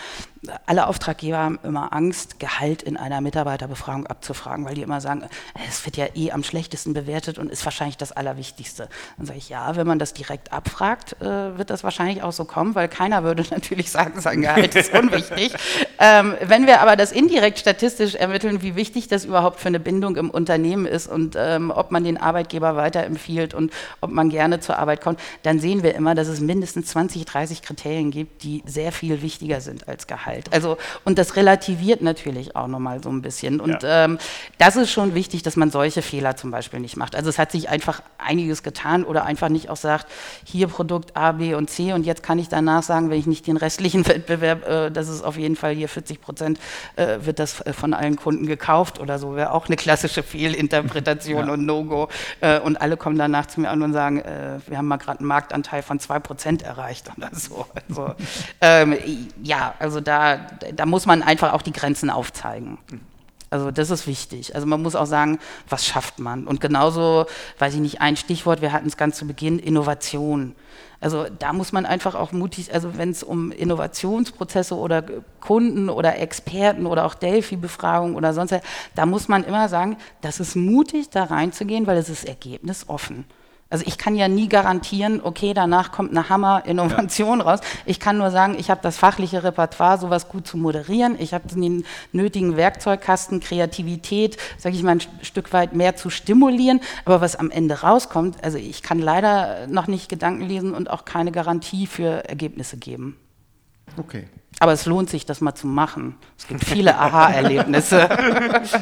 alle 0.67 0.87
Auftraggeber 0.87 1.39
haben 1.39 1.59
immer 1.63 1.93
Angst, 1.93 2.39
Gehalt 2.39 2.83
in 2.83 2.97
einer 2.97 3.21
Mitarbeiterbefragung 3.21 4.07
abzufragen, 4.07 4.65
weil 4.65 4.75
die 4.75 4.83
immer 4.83 5.01
sagen, 5.01 5.25
es 5.69 5.85
wird 5.87 5.97
ja 5.97 6.07
eh 6.15 6.33
am 6.33 6.45
schlechtesten 6.45 6.93
bewertet 6.93 7.39
und 7.39 7.51
ist 7.51 7.65
wahrscheinlich 7.65 7.97
das 7.97 8.13
Allerwichtigste. 8.13 8.89
Dann 9.17 9.27
sage 9.27 9.39
ich, 9.39 9.49
ja, 9.49 9.77
wenn 9.77 9.87
man 9.87 9.99
das 9.99 10.13
direkt 10.13 10.53
abfragt, 10.53 11.21
äh, 11.21 11.59
wird 11.59 11.71
das 11.71 11.85
wahrscheinlich 11.85 12.23
auch 12.23 12.33
so 12.33 12.45
kommen, 12.45 12.75
weil 12.75 12.89
keiner 12.89 13.25
würde 13.25 13.45
natürlich 13.51 13.91
sagen, 13.91 14.21
sein 14.21 14.43
Gehalt 14.43 14.75
ist 14.75 14.93
unwichtig. 14.93 15.55
ähm, 15.99 16.35
wenn 16.43 16.67
wir 16.67 16.81
aber 16.81 16.97
das 16.97 17.13
indirekt 17.13 17.59
statistisch 17.59 18.15
ermitteln, 18.15 18.63
wie 18.63 18.74
wichtig 18.77 19.09
das 19.09 19.25
überhaupt 19.25 19.61
für 19.61 19.69
eine 19.69 19.81
Bindung 19.81 20.17
im 20.17 20.31
Unternehmen 20.31 20.87
ist 20.87 21.07
und 21.07 21.37
ähm, 21.39 21.71
ob 21.71 21.91
man 21.91 22.05
den 22.05 22.17
Arbeitgeber 22.17 22.77
weiterempfiehlt 22.77 23.55
und 23.55 23.73
ob 24.01 24.11
man 24.11 24.31
gerne 24.31 24.61
zur 24.61 24.79
Arbeit 24.79 25.01
kommt, 25.01 25.21
dann 25.43 25.59
sehen 25.59 25.83
wir 25.83 25.95
immer, 25.95 26.15
dass 26.15 26.29
es 26.29 26.41
mindestens 26.41 26.87
20, 26.89 27.25
30 27.25 27.63
Kriterien 27.63 28.11
gibt, 28.11 28.43
die 28.43 28.63
sehr 28.67 28.93
viel 28.93 29.23
wichtiger 29.23 29.61
sind 29.61 29.89
als 29.89 30.07
Gehalt. 30.07 30.53
Also, 30.53 30.77
und 31.05 31.19
das 31.19 31.37
relativiert 31.37 32.03
natürlich 32.03 32.57
auch 32.57 32.67
nochmal 32.67 33.03
so 33.03 33.11
ein 33.11 33.23
bisschen. 33.23 33.61
Und 33.61 33.83
ja. 33.83 34.05
ähm, 34.05 34.19
das 34.59 34.77
ist 34.77 34.91
schon 34.91 35.15
wichtig, 35.15 35.43
dass 35.43 35.57
man 35.57 35.71
solche 35.71 36.03
Fehler 36.03 36.37
zum 36.37 36.51
Beispiel 36.51 36.81
nicht 36.81 36.97
macht. 36.97 37.17
Also 37.17 37.31
es 37.31 37.39
hat 37.39 37.53
sich 37.53 37.69
einfach 37.69 38.03
einiges 38.19 38.63
getan 38.63 39.05
oder 39.05 39.25
einfach 39.25 39.49
nicht 39.49 39.71
auch 39.71 39.77
sagt, 39.77 40.07
hier 40.45 40.69
Produkt 40.69 41.17
A, 41.17 41.33
B 41.33 41.55
und 41.55 41.71
C 41.71 41.93
und 41.93 42.05
jetzt 42.07 42.23
kann 42.23 42.39
ich 42.39 42.49
danach 42.49 42.83
sagen, 42.83 43.11
wenn 43.11 43.19
ich 43.19 43.27
nicht 43.27 43.47
den 43.47 43.57
restlichen 43.57 44.07
Wettbewerb, 44.09 44.69
äh, 44.69 44.91
das 44.91 45.09
ist 45.09 45.23
auf 45.23 45.37
jeden 45.37 45.57
Fall 45.57 45.75
hier 45.75 45.89
40 45.89 46.21
Prozent, 46.21 46.59
äh, 46.97 47.19
wird 47.21 47.39
das 47.39 47.61
äh, 47.61 47.73
von 47.73 47.95
allen 47.95 48.17
Kunden 48.17 48.47
gekauft 48.47 48.64
gekauft 48.65 48.99
oder 48.99 49.19
so, 49.19 49.37
wäre 49.37 49.53
auch 49.53 49.67
eine 49.67 49.77
klassische 49.77 50.23
Fehlinterpretation 50.23 51.47
ja. 51.47 51.53
und 51.53 51.67
No-Go. 51.67 52.09
Äh, 52.41 52.61
und 52.61 52.81
alle 52.81 52.97
kommen 52.97 53.19
danach 53.19 53.47
zu 53.47 53.61
mir 53.61 53.69
an 53.69 53.83
und 53.83 53.93
sagen, 53.93 54.21
äh, 54.21 54.59
wir 54.67 54.79
haben 54.79 54.87
mal 54.87 54.97
gerade 54.97 55.19
einen 55.19 55.29
Marktanteil 55.29 55.83
von 55.83 55.99
2% 55.99 56.65
erreicht 56.65 57.11
oder 57.17 57.29
so. 57.33 57.67
Also, 57.89 58.15
ähm, 58.61 58.97
ja, 59.43 59.75
also 59.79 60.01
da, 60.01 60.39
da 60.75 60.87
muss 60.87 61.05
man 61.07 61.23
einfach 61.23 61.53
auch 61.53 61.63
die 61.63 61.73
Grenzen 61.73 62.09
aufzeigen. 62.09 62.79
Also 63.55 63.71
das 63.71 63.89
ist 63.91 64.09
wichtig. 64.09 64.57
Also 64.57 64.67
man 64.67 64.83
muss 64.83 64.97
auch 64.97 65.07
sagen, 65.07 65.39
was 65.69 65.87
schafft 65.87 66.19
man? 66.19 66.49
Und 66.49 66.61
genauso, 66.61 67.27
weiß 67.61 67.75
ich 67.75 67.81
nicht, 67.81 68.01
ein 68.01 68.17
Stichwort, 68.17 68.61
wir 68.63 68.73
hatten 68.73 68.89
es 68.89 68.97
ganz 68.97 69.17
zu 69.17 69.29
Beginn, 69.29 69.61
Innovation. 69.61 70.57
Also 71.01 71.27
da 71.39 71.53
muss 71.53 71.71
man 71.71 71.87
einfach 71.87 72.17
auch 72.17 72.33
mutig, 72.33 72.75
also 72.75 72.99
wenn 72.99 73.11
es 73.11 73.23
um 73.23 73.53
Innovationsprozesse 73.53 74.75
oder 74.75 75.05
Kunden 75.39 75.89
oder 75.89 76.19
Experten 76.19 76.85
oder 76.85 77.05
auch 77.05 77.15
Delphi-Befragung 77.15 78.17
oder 78.17 78.35
sonst, 78.35 78.57
da 78.97 79.07
muss 79.07 79.29
man 79.29 79.45
immer 79.45 79.69
sagen, 79.69 79.99
das 80.21 80.41
ist 80.41 80.57
mutig, 80.57 81.11
da 81.11 81.23
reinzugehen, 81.23 81.87
weil 81.87 81.99
es 81.99 82.09
ist 82.09 82.27
ergebnisoffen. 82.27 83.25
Also 83.75 83.87
ich 83.89 83.99
kann 83.99 84.15
ja 84.15 84.29
nie 84.29 84.49
garantieren, 84.49 85.21
okay, 85.21 85.53
danach 85.53 85.91
kommt 85.91 86.13
eine 86.13 86.29
Hammer-Innovation 86.29 87.41
ja. 87.41 87.45
raus. 87.45 87.59
Ich 87.87 87.99
kann 87.99 88.19
nur 88.19 88.31
sagen, 88.31 88.55
ich 88.57 88.71
habe 88.71 88.81
das 88.85 88.97
fachliche 88.97 89.43
Repertoire, 89.43 89.99
sowas 89.99 90.29
gut 90.29 90.47
zu 90.47 90.57
moderieren. 90.57 91.17
Ich 91.19 91.35
habe 91.35 91.49
den 91.49 91.85
nötigen 92.13 92.57
Werkzeugkasten, 92.57 93.41
Kreativität, 93.41 94.37
sage 94.59 94.77
ich 94.77 94.85
mal, 94.85 94.93
ein 94.93 95.03
Stück 95.23 95.53
weit 95.53 95.75
mehr 95.75 95.97
zu 95.97 96.09
stimulieren. 96.09 96.79
Aber 97.05 97.21
was 97.21 97.35
am 97.35 97.51
Ende 97.51 97.81
rauskommt, 97.81 98.45
also 98.45 98.59
ich 98.59 98.85
kann 98.85 99.01
leider 99.01 99.67
noch 99.67 99.89
nicht 99.89 100.09
Gedanken 100.09 100.43
lesen 100.43 100.73
und 100.73 100.89
auch 100.89 101.05
keine 101.05 101.33
Garantie 101.33 101.89
für 101.89 102.29
Ergebnisse 102.29 102.77
geben. 102.77 103.17
Okay. 103.97 104.29
Aber 104.61 104.73
es 104.73 104.87
lohnt 104.87 105.11
sich, 105.11 105.27
das 105.27 105.41
mal 105.41 105.55
zu 105.55 105.67
machen. 105.67 106.17
Es 106.39 106.47
gibt 106.47 106.65
viele 106.65 106.97
Aha-Erlebnisse. 106.99 108.09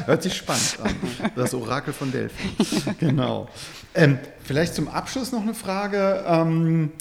Hört 0.05 0.23
sich 0.23 0.35
spannend 0.35 0.77
an. 0.83 0.95
Das 1.35 1.53
Orakel 1.53 1.93
von 1.93 2.11
Delphi. 2.11 2.49
Genau. 2.99 3.49
Ähm, 3.95 4.19
vielleicht 4.43 4.75
zum 4.75 4.87
Abschluss 4.87 5.31
noch 5.31 5.41
eine 5.41 5.53
Frage. 5.53 6.23
Ähm, 6.27 6.91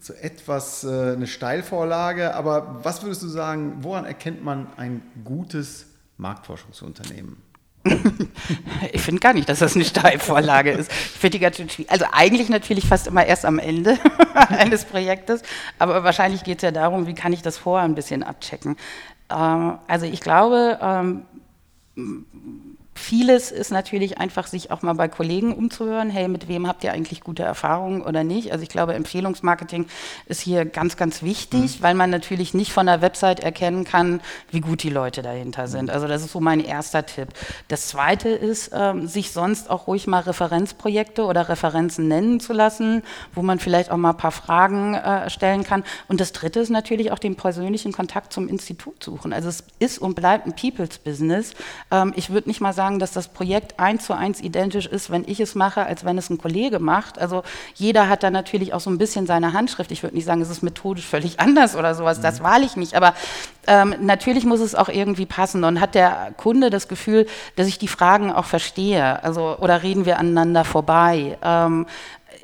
so 0.00 0.14
etwas 0.14 0.84
äh, 0.84 1.12
eine 1.12 1.26
Steilvorlage, 1.26 2.34
aber 2.34 2.80
was 2.82 3.02
würdest 3.02 3.22
du 3.22 3.28
sagen, 3.28 3.74
woran 3.80 4.04
erkennt 4.04 4.42
man 4.42 4.66
ein 4.76 5.02
gutes 5.24 5.86
Marktforschungsunternehmen? 6.16 7.36
ich 8.92 9.00
finde 9.00 9.20
gar 9.20 9.32
nicht, 9.32 9.48
dass 9.48 9.60
das 9.60 9.74
eine 9.74 9.84
Steilvorlage 9.84 10.70
ist. 10.70 10.90
Ich 10.90 11.18
finde 11.18 11.38
die 11.38 11.38
ganz 11.38 11.56
schön 11.56 11.68
schwierig. 11.68 11.90
Also 11.90 12.06
eigentlich 12.12 12.48
natürlich 12.48 12.86
fast 12.86 13.06
immer 13.06 13.24
erst 13.24 13.44
am 13.44 13.58
Ende 13.58 13.98
eines 14.34 14.84
Projektes, 14.84 15.42
aber 15.78 16.04
wahrscheinlich 16.04 16.44
geht 16.44 16.58
es 16.58 16.62
ja 16.62 16.70
darum, 16.70 17.06
wie 17.06 17.14
kann 17.14 17.32
ich 17.32 17.42
das 17.42 17.58
vorher 17.58 17.84
ein 17.84 17.94
bisschen 17.94 18.22
abchecken. 18.22 18.76
Ähm, 19.30 19.78
also 19.86 20.06
ich 20.06 20.20
glaube, 20.20 20.78
ähm, 20.82 21.22
Vieles 22.94 23.52
ist 23.52 23.70
natürlich 23.70 24.18
einfach, 24.18 24.46
sich 24.46 24.70
auch 24.70 24.82
mal 24.82 24.94
bei 24.94 25.08
Kollegen 25.08 25.54
umzuhören. 25.54 26.10
Hey, 26.10 26.26
mit 26.26 26.48
wem 26.48 26.66
habt 26.66 26.82
ihr 26.82 26.92
eigentlich 26.92 27.20
gute 27.22 27.44
Erfahrungen 27.44 28.02
oder 28.02 28.24
nicht? 28.24 28.52
Also 28.52 28.62
ich 28.64 28.68
glaube, 28.68 28.94
Empfehlungsmarketing 28.94 29.86
ist 30.26 30.40
hier 30.40 30.64
ganz, 30.64 30.96
ganz 30.96 31.22
wichtig, 31.22 31.78
mhm. 31.78 31.82
weil 31.82 31.94
man 31.94 32.10
natürlich 32.10 32.52
nicht 32.52 32.72
von 32.72 32.86
der 32.86 33.00
Website 33.00 33.40
erkennen 33.40 33.84
kann, 33.84 34.20
wie 34.50 34.60
gut 34.60 34.82
die 34.82 34.90
Leute 34.90 35.22
dahinter 35.22 35.68
sind. 35.68 35.84
Mhm. 35.84 35.90
Also 35.90 36.08
das 36.08 36.22
ist 36.22 36.32
so 36.32 36.40
mein 36.40 36.60
erster 36.60 37.06
Tipp. 37.06 37.28
Das 37.68 37.86
zweite 37.88 38.28
ist, 38.28 38.72
ähm, 38.74 39.06
sich 39.06 39.30
sonst 39.30 39.70
auch 39.70 39.86
ruhig 39.86 40.08
mal 40.08 40.20
Referenzprojekte 40.20 41.24
oder 41.24 41.48
Referenzen 41.48 42.08
nennen 42.08 42.40
zu 42.40 42.52
lassen, 42.52 43.02
wo 43.34 43.42
man 43.42 43.60
vielleicht 43.60 43.90
auch 43.92 43.96
mal 43.96 44.10
ein 44.10 44.16
paar 44.16 44.32
Fragen 44.32 44.94
äh, 44.94 45.30
stellen 45.30 45.62
kann. 45.62 45.84
Und 46.08 46.20
das 46.20 46.32
dritte 46.32 46.58
ist 46.58 46.70
natürlich 46.70 47.12
auch 47.12 47.20
den 47.20 47.36
persönlichen 47.36 47.92
Kontakt 47.92 48.32
zum 48.32 48.48
Institut 48.48 49.02
suchen. 49.02 49.32
Also 49.32 49.48
es 49.48 49.64
ist 49.78 49.98
und 49.98 50.14
bleibt 50.16 50.46
ein 50.46 50.54
People's 50.54 50.98
Business. 50.98 51.54
Ähm, 51.92 52.12
ich 52.16 52.30
würde 52.30 52.48
nicht 52.48 52.60
mal 52.60 52.72
sagen, 52.72 52.89
sagen, 52.90 52.98
dass 52.98 53.12
das 53.12 53.28
Projekt 53.28 53.78
eins 53.78 54.04
zu 54.04 54.14
eins 54.14 54.40
identisch 54.40 54.86
ist, 54.86 55.10
wenn 55.10 55.24
ich 55.26 55.40
es 55.40 55.54
mache, 55.54 55.86
als 55.86 56.04
wenn 56.04 56.18
es 56.18 56.28
ein 56.28 56.38
Kollege 56.38 56.80
macht. 56.80 57.18
Also 57.18 57.42
jeder 57.74 58.08
hat 58.08 58.22
da 58.22 58.30
natürlich 58.30 58.74
auch 58.74 58.80
so 58.80 58.90
ein 58.90 58.98
bisschen 58.98 59.26
seine 59.26 59.52
Handschrift. 59.52 59.92
Ich 59.92 60.02
würde 60.02 60.16
nicht 60.16 60.24
sagen, 60.24 60.42
es 60.42 60.50
ist 60.50 60.62
methodisch 60.62 61.06
völlig 61.06 61.38
anders 61.44 61.76
oder 61.76 61.94
sowas, 61.94 62.18
mhm. 62.18 62.22
das 62.22 62.42
wahle 62.42 62.64
ich 62.64 62.76
nicht. 62.76 62.94
Aber 62.94 63.14
ähm, 63.66 63.94
natürlich 64.00 64.44
muss 64.44 64.60
es 64.60 64.74
auch 64.74 64.88
irgendwie 64.88 65.26
passen. 65.26 65.62
Und 65.64 65.80
hat 65.80 65.94
der 65.94 66.32
Kunde 66.36 66.70
das 66.70 66.88
Gefühl, 66.88 67.26
dass 67.56 67.68
ich 67.68 67.78
die 67.78 67.88
Fragen 67.88 68.32
auch 68.32 68.46
verstehe? 68.46 69.22
Also, 69.22 69.56
oder 69.58 69.82
reden 69.82 70.04
wir 70.04 70.18
aneinander 70.18 70.64
vorbei? 70.64 71.38
Ähm, 71.42 71.86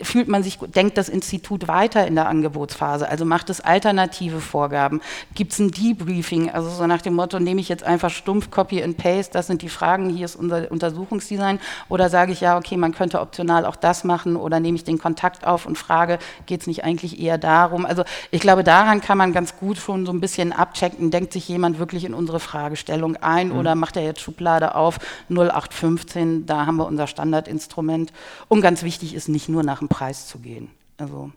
fühlt 0.03 0.29
man 0.29 0.43
sich, 0.43 0.59
denkt 0.59 0.99
das 0.99 1.09
Institut 1.09 1.69
weiter 1.69 2.07
in 2.07 2.15
der 2.15 2.29
Angebotsphase? 2.29 3.09
Also 3.09 3.25
macht 3.25 3.51
es 3.51 3.61
alternative 3.61 4.41
Vorgaben? 4.41 5.01
Gibt 5.35 5.53
es 5.53 5.59
ein 5.59 5.71
Debriefing? 5.71 6.51
Also 6.51 6.71
so 6.71 6.87
nach 6.87 7.03
dem 7.03 7.15
Motto, 7.15 7.39
nehme 7.39 7.61
ich 7.61 7.69
jetzt 7.69 7.85
einfach 7.85 8.11
stumpf 8.11 8.51
Copy 8.51 8.83
and 8.83 8.97
Paste, 8.97 9.33
das 9.33 9.47
sind 9.47 9.63
die 9.63 9.69
Fragen, 9.69 10.11
hier 10.11 10.25
ist 10.25 10.37
unser 10.37 10.71
Untersuchungsdesign. 10.71 11.59
Oder 11.89 12.11
sage 12.11 12.33
ich, 12.33 12.41
ja, 12.41 12.57
okay, 12.57 12.77
man 12.77 12.93
könnte 12.93 13.21
optional 13.21 13.65
auch 13.65 13.77
das 13.77 14.05
machen 14.05 14.37
oder 14.37 14.61
nehme 14.61 14.77
ich 14.77 14.85
den 14.85 14.99
Kontakt 14.99 15.47
auf 15.47 15.67
und 15.67 15.79
frage, 15.79 16.19
geht 16.47 16.61
es 16.61 16.67
nicht 16.67 16.85
eigentlich 16.85 17.21
eher 17.21 17.39
darum? 17.39 17.87
Also 17.87 18.05
ich 18.31 18.41
glaube, 18.41 18.65
daran 18.65 19.01
kann 19.01 19.19
man 19.19 19.33
ganz 19.33 19.57
gut 19.59 19.79
schon 19.79 20.07
so 20.07 20.13
ein 20.13 20.21
bisschen 20.21 20.53
abchecken, 20.53 21.11
denkt 21.11 21.33
sich 21.33 21.49
jemand 21.49 21.79
wirklich 21.79 22.05
in 22.05 22.15
unsere 22.15 22.41
Fragestellung 22.41 23.17
ein 23.17 23.49
mhm. 23.49 23.59
oder 23.59 23.75
macht 23.75 23.97
er 23.97 24.05
jetzt 24.05 24.21
Schublade 24.21 24.75
auf 24.75 24.99
0815, 25.31 26.47
da 26.47 26.67
haben 26.67 26.77
wir 26.77 26.87
unser 26.87 27.07
Standardinstrument. 27.07 28.13
Und 28.49 28.61
ganz 28.61 28.83
wichtig 28.83 29.15
ist 29.15 29.29
nicht 29.29 29.49
nur 29.49 29.63
nach 29.63 29.86
dem 29.87 29.89
Preis 29.89 30.27
zu 30.27 30.39
gehen. 30.39 30.71
Also. 30.99 31.31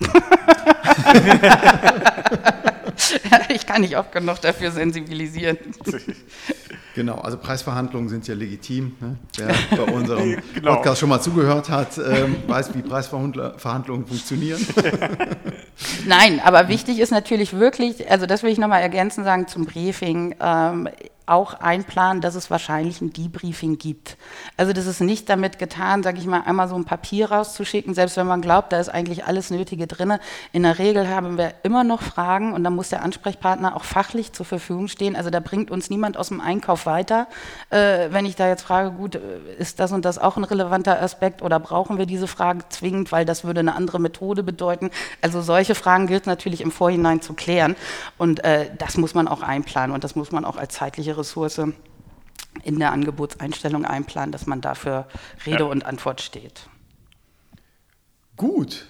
ich 3.48 3.66
kann 3.66 3.82
nicht 3.82 3.96
oft 3.96 4.12
genug 4.12 4.40
dafür 4.40 4.70
sensibilisieren. 4.70 5.58
Genau, 6.94 7.16
also 7.16 7.36
Preisverhandlungen 7.38 8.08
sind 8.08 8.26
ja 8.28 8.34
legitim. 8.34 8.96
Ne? 9.00 9.16
Wer 9.36 9.54
bei 9.76 9.92
unserem 9.92 10.36
genau. 10.54 10.74
Podcast 10.74 11.00
schon 11.00 11.08
mal 11.08 11.20
zugehört 11.20 11.68
hat, 11.68 11.98
ähm, 11.98 12.36
weiß, 12.46 12.74
wie 12.74 12.82
Preisverhandlungen 12.82 14.06
funktionieren. 14.06 14.64
Nein, 16.06 16.40
aber 16.44 16.68
wichtig 16.68 17.00
ist 17.00 17.10
natürlich 17.10 17.52
wirklich, 17.52 18.10
also 18.10 18.26
das 18.26 18.42
will 18.42 18.50
ich 18.50 18.58
nochmal 18.58 18.82
ergänzen 18.82 19.24
sagen 19.24 19.48
zum 19.48 19.64
Briefing. 19.64 20.36
Ähm, 20.40 20.88
auch 21.26 21.54
einplanen, 21.54 22.20
dass 22.20 22.34
es 22.34 22.50
wahrscheinlich 22.50 23.00
ein 23.00 23.12
Debriefing 23.12 23.78
gibt. 23.78 24.18
Also 24.58 24.72
das 24.74 24.86
ist 24.86 25.00
nicht 25.00 25.28
damit 25.30 25.58
getan, 25.58 26.02
sage 26.02 26.18
ich 26.18 26.26
mal, 26.26 26.42
einmal 26.44 26.68
so 26.68 26.74
ein 26.74 26.84
Papier 26.84 27.30
rauszuschicken, 27.30 27.94
selbst 27.94 28.16
wenn 28.18 28.26
man 28.26 28.42
glaubt, 28.42 28.72
da 28.72 28.78
ist 28.78 28.90
eigentlich 28.90 29.24
alles 29.24 29.50
Nötige 29.50 29.86
drin. 29.86 30.18
In 30.52 30.64
der 30.64 30.78
Regel 30.78 31.08
haben 31.08 31.38
wir 31.38 31.54
immer 31.62 31.82
noch 31.82 32.02
Fragen 32.02 32.52
und 32.52 32.62
dann 32.62 32.74
muss 32.74 32.90
der 32.90 33.02
Ansprechpartner 33.02 33.74
auch 33.74 33.84
fachlich 33.84 34.32
zur 34.34 34.44
Verfügung 34.44 34.88
stehen. 34.88 35.16
Also 35.16 35.30
da 35.30 35.40
bringt 35.40 35.70
uns 35.70 35.88
niemand 35.88 36.18
aus 36.18 36.28
dem 36.28 36.42
Einkauf 36.42 36.84
weiter. 36.84 37.26
Äh, 37.70 38.08
wenn 38.10 38.26
ich 38.26 38.36
da 38.36 38.48
jetzt 38.48 38.62
frage, 38.62 38.90
gut, 38.90 39.14
äh, 39.14 39.20
ist 39.58 39.80
das 39.80 39.92
und 39.92 40.04
das 40.04 40.18
auch 40.18 40.36
ein 40.36 40.44
relevanter 40.44 41.00
Aspekt 41.00 41.40
oder 41.40 41.58
brauchen 41.58 41.96
wir 41.96 42.04
diese 42.04 42.26
Frage 42.26 42.60
zwingend, 42.68 43.12
weil 43.12 43.24
das 43.24 43.44
würde 43.44 43.60
eine 43.60 43.74
andere 43.74 43.98
Methode 43.98 44.42
bedeuten. 44.42 44.90
Also 45.22 45.40
solche 45.40 45.74
Fragen 45.74 46.06
gilt 46.06 46.26
natürlich 46.26 46.60
im 46.60 46.70
Vorhinein 46.70 47.22
zu 47.22 47.32
klären 47.32 47.76
und 48.18 48.44
äh, 48.44 48.70
das 48.76 48.98
muss 48.98 49.14
man 49.14 49.26
auch 49.26 49.40
einplanen 49.40 49.94
und 49.94 50.04
das 50.04 50.16
muss 50.16 50.30
man 50.30 50.44
auch 50.44 50.58
als 50.58 50.74
zeitliche 50.74 51.13
Ressource 51.16 51.60
in 52.62 52.78
der 52.78 52.92
Angebotseinstellung 52.92 53.84
einplanen, 53.84 54.32
dass 54.32 54.46
man 54.46 54.60
dafür 54.60 55.06
Rede 55.44 55.64
ja. 55.64 55.64
und 55.64 55.84
Antwort 55.84 56.20
steht. 56.20 56.68
Gut. 58.36 58.86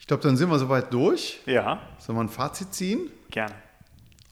Ich 0.00 0.06
glaube, 0.06 0.22
dann 0.22 0.36
sind 0.36 0.50
wir 0.50 0.58
soweit 0.58 0.92
durch. 0.92 1.40
Ja. 1.46 1.82
Sollen 1.98 2.18
wir 2.18 2.22
ein 2.22 2.28
Fazit 2.28 2.72
ziehen? 2.72 3.10
Gerne. 3.30 3.54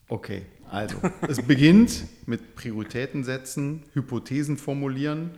Okay, 0.08 0.46
also 0.70 0.96
es 1.28 1.42
beginnt 1.42 2.04
mit 2.26 2.54
Prioritäten 2.54 3.24
setzen, 3.24 3.82
Hypothesen 3.92 4.56
formulieren, 4.56 5.32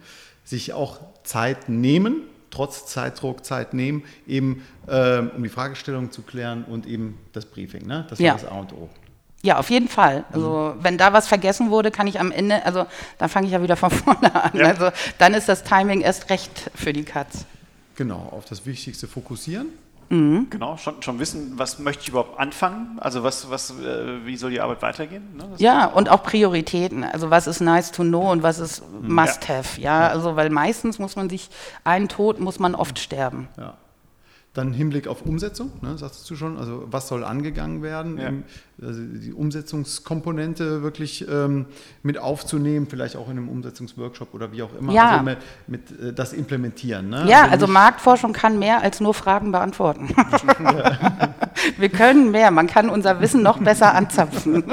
sich 0.44 0.73
auch 0.73 1.01
Zeit 1.25 1.68
nehmen, 1.68 2.23
trotz 2.51 2.87
Zeitdruck 2.87 3.44
Zeit 3.44 3.75
nehmen, 3.75 4.05
eben 4.27 4.62
äh, 4.87 5.18
um 5.18 5.42
die 5.42 5.49
Fragestellung 5.49 6.11
zu 6.11 6.23
klären 6.23 6.64
und 6.64 6.87
eben 6.87 7.18
das 7.33 7.47
Briefing. 7.47 7.87
Ne? 7.87 8.07
Das 8.09 8.18
ja. 8.18 8.33
war 8.33 8.40
das 8.40 8.51
A 8.51 8.59
und 8.61 8.73
O. 8.73 8.88
Ja, 9.42 9.59
auf 9.59 9.70
jeden 9.70 9.88
Fall. 9.88 10.24
Also 10.33 10.74
mhm. 10.74 10.85
wenn 10.85 10.98
da 10.98 11.12
was 11.12 11.29
vergessen 11.29 11.70
wurde, 11.70 11.90
kann 11.90 12.07
ich 12.07 12.18
am 12.18 12.33
Ende, 12.33 12.64
also 12.64 12.87
dann 13.18 13.29
fange 13.29 13.46
ich 13.46 13.53
ja 13.53 13.62
wieder 13.62 13.77
von 13.77 13.90
vorne 13.92 14.35
an. 14.35 14.51
Ja. 14.55 14.66
Also 14.66 14.90
dann 15.18 15.35
ist 15.35 15.48
das 15.48 15.62
Timing 15.62 16.01
erst 16.01 16.31
recht 16.31 16.70
für 16.74 16.92
die 16.92 17.05
Katz. 17.05 17.44
Genau, 17.94 18.29
auf 18.33 18.44
das 18.44 18.66
Wichtigste 18.66 19.07
fokussieren. 19.07 19.68
Mhm. 20.11 20.48
Genau, 20.51 20.77
schon, 20.79 21.03
schon 21.03 21.18
wissen, 21.18 21.53
was 21.57 21.79
möchte 21.79 22.03
ich 22.03 22.09
überhaupt 22.09 22.38
anfangen? 22.40 22.98
Also 22.98 23.22
was, 23.22 23.51
was, 23.51 23.70
äh, 23.70 24.24
wie 24.24 24.37
soll 24.37 24.51
die 24.51 24.61
Arbeit 24.61 24.81
weitergehen? 24.81 25.37
Ne? 25.37 25.51
Ja, 25.59 25.87
und 25.87 26.09
auch 26.09 26.22
Prioritäten. 26.22 27.05
Also 27.05 27.31
was 27.31 27.46
ist 27.46 27.61
nice 27.61 27.92
to 27.92 28.03
know 28.03 28.31
und 28.31 28.42
was 28.42 28.59
ist 28.59 28.83
mhm. 28.83 29.14
must 29.14 29.48
ja. 29.48 29.57
have. 29.57 29.81
Ja, 29.81 30.09
also 30.09 30.35
weil 30.37 30.51
meistens 30.51 30.98
muss 30.98 31.16
man 31.16 31.29
sich, 31.29 31.51
einen 31.85 32.09
Tod 32.09 32.40
muss 32.40 32.59
man 32.59 32.74
oft 32.74 32.98
sterben. 32.98 33.48
Ja. 33.59 33.74
Dann 34.59 34.73
Hinblick 34.73 35.07
auf 35.07 35.23
Umsetzung, 35.23 35.71
ne, 35.83 35.97
sagst 35.97 36.29
du 36.29 36.35
schon, 36.35 36.59
also 36.59 36.83
was 36.90 37.07
soll 37.07 37.23
angegangen 37.23 37.81
werden, 37.81 38.18
ja. 38.18 38.33
also 38.85 39.01
die 39.01 39.33
Umsetzungskomponente 39.33 40.83
wirklich 40.83 41.25
ähm, 41.31 41.66
mit 42.03 42.18
aufzunehmen, 42.18 42.88
vielleicht 42.90 43.14
auch 43.14 43.27
in 43.27 43.38
einem 43.38 43.49
Umsetzungsworkshop 43.49 44.35
oder 44.35 44.51
wie 44.51 44.64
auch 44.64 44.75
immer, 44.77 44.92
ja. 44.92 45.11
also 45.12 45.25
mit, 45.25 45.38
mit 45.68 46.01
äh, 46.01 46.12
das 46.12 46.33
implementieren. 46.33 47.09
Ne? 47.09 47.27
Ja, 47.29 47.42
also, 47.42 47.53
also 47.53 47.66
Marktforschung 47.68 48.33
kann 48.33 48.59
mehr 48.59 48.83
als 48.83 48.99
nur 48.99 49.14
Fragen 49.14 49.53
beantworten. 49.53 50.09
Wir 51.79 51.88
können 51.88 52.33
mehr, 52.33 52.51
man 52.51 52.66
kann 52.66 52.90
unser 52.90 53.21
Wissen 53.21 53.44
noch 53.44 53.59
besser 53.59 53.94
anzapfen. 53.94 54.64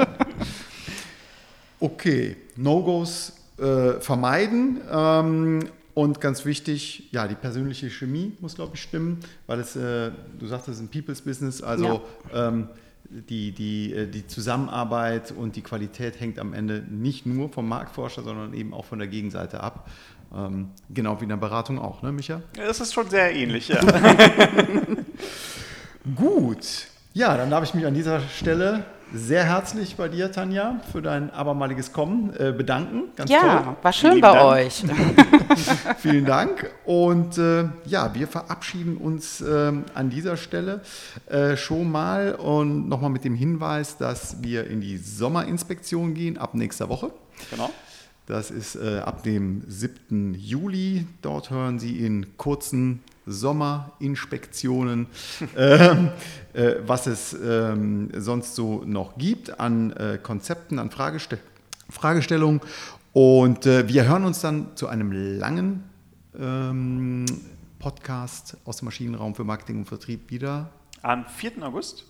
Okay, 1.78 2.36
No-Gos 2.56 3.34
äh, 3.58 4.00
vermeiden. 4.00 4.80
Ähm, 4.90 5.60
und 5.96 6.20
ganz 6.20 6.44
wichtig, 6.44 7.08
ja, 7.10 7.26
die 7.26 7.34
persönliche 7.34 7.88
Chemie 7.88 8.36
muss, 8.40 8.56
glaube 8.56 8.72
ich, 8.74 8.82
stimmen, 8.82 9.18
weil 9.46 9.60
es, 9.60 9.76
äh, 9.76 10.10
du 10.38 10.46
sagtest, 10.46 10.68
es 10.68 10.76
ist 10.76 10.82
ein 10.82 10.90
People's 10.90 11.22
Business, 11.22 11.62
also 11.62 12.02
ja. 12.34 12.48
ähm, 12.48 12.68
die, 13.08 13.52
die, 13.52 13.94
äh, 13.94 14.06
die 14.06 14.26
Zusammenarbeit 14.26 15.32
und 15.32 15.56
die 15.56 15.62
Qualität 15.62 16.20
hängt 16.20 16.38
am 16.38 16.52
Ende 16.52 16.84
nicht 16.86 17.24
nur 17.24 17.48
vom 17.48 17.66
Marktforscher, 17.66 18.22
sondern 18.22 18.52
eben 18.52 18.74
auch 18.74 18.84
von 18.84 18.98
der 18.98 19.08
Gegenseite 19.08 19.60
ab. 19.60 19.88
Ähm, 20.36 20.68
genau 20.90 21.18
wie 21.20 21.22
in 21.22 21.30
der 21.30 21.38
Beratung 21.38 21.78
auch, 21.78 22.02
ne, 22.02 22.12
Micha? 22.12 22.42
Das 22.56 22.78
ist 22.78 22.92
schon 22.92 23.08
sehr 23.08 23.34
ähnlich, 23.34 23.68
ja. 23.68 23.80
Gut. 26.14 26.88
Ja, 27.14 27.38
dann 27.38 27.48
darf 27.48 27.64
ich 27.64 27.72
mich 27.72 27.86
an 27.86 27.94
dieser 27.94 28.20
Stelle 28.20 28.84
sehr 29.12 29.44
herzlich 29.44 29.96
bei 29.96 30.08
dir, 30.08 30.32
Tanja, 30.32 30.80
für 30.90 31.00
dein 31.00 31.30
abermaliges 31.30 31.92
Kommen 31.92 32.34
äh, 32.38 32.52
bedanken. 32.52 33.04
Ganz 33.14 33.30
ja, 33.30 33.62
toll. 33.62 33.76
war 33.80 33.92
schön 33.92 34.10
Vielen 34.10 34.20
bei 34.20 34.32
Dank. 34.32 34.46
euch. 34.46 34.84
Vielen 35.98 36.24
Dank. 36.24 36.70
Und 36.84 37.38
äh, 37.38 37.68
ja, 37.84 38.14
wir 38.14 38.28
verabschieden 38.28 38.96
uns 38.96 39.40
äh, 39.40 39.72
an 39.94 40.10
dieser 40.10 40.36
Stelle 40.36 40.82
äh, 41.26 41.56
schon 41.56 41.90
mal 41.90 42.34
und 42.34 42.88
nochmal 42.88 43.10
mit 43.10 43.24
dem 43.24 43.34
Hinweis, 43.34 43.96
dass 43.96 44.42
wir 44.42 44.66
in 44.66 44.80
die 44.80 44.98
Sommerinspektion 44.98 46.14
gehen 46.14 46.36
ab 46.38 46.54
nächster 46.54 46.88
Woche. 46.88 47.12
Genau. 47.50 47.70
Das 48.26 48.50
ist 48.50 48.74
äh, 48.74 48.98
ab 48.98 49.22
dem 49.22 49.62
7. 49.68 50.34
Juli. 50.34 51.06
Dort 51.22 51.50
hören 51.50 51.78
Sie 51.78 52.04
in 52.04 52.36
kurzen 52.36 53.02
Sommerinspektionen, 53.26 55.06
ähm, 55.56 56.10
äh, 56.52 56.76
was 56.86 57.06
es 57.06 57.34
ähm, 57.34 58.10
sonst 58.16 58.54
so 58.54 58.82
noch 58.84 59.18
gibt 59.18 59.60
an 59.60 59.92
äh, 59.92 60.18
Konzepten, 60.22 60.78
an 60.78 60.90
Frageste 60.90 61.38
Fragestellungen. 61.90 62.60
Und 63.12 63.66
äh, 63.66 63.88
wir 63.88 64.06
hören 64.06 64.24
uns 64.24 64.40
dann 64.40 64.76
zu 64.76 64.88
einem 64.88 65.12
langen 65.12 65.84
ähm, 66.38 67.24
Podcast 67.78 68.56
aus 68.64 68.78
dem 68.78 68.86
Maschinenraum 68.86 69.34
für 69.34 69.44
Marketing 69.44 69.78
und 69.78 69.84
Vertrieb 69.86 70.30
wieder. 70.30 70.70
Am 71.02 71.26
4. 71.26 71.62
August. 71.62 72.04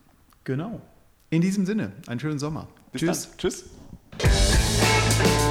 Genau. 0.43 0.81
In 1.29 1.41
diesem 1.41 1.65
Sinne, 1.65 1.93
einen 2.07 2.19
schönen 2.19 2.39
Sommer. 2.39 2.67
Bis 2.91 3.01
Tschüss. 3.01 3.29
Dann. 3.29 3.37
Tschüss. 3.37 5.46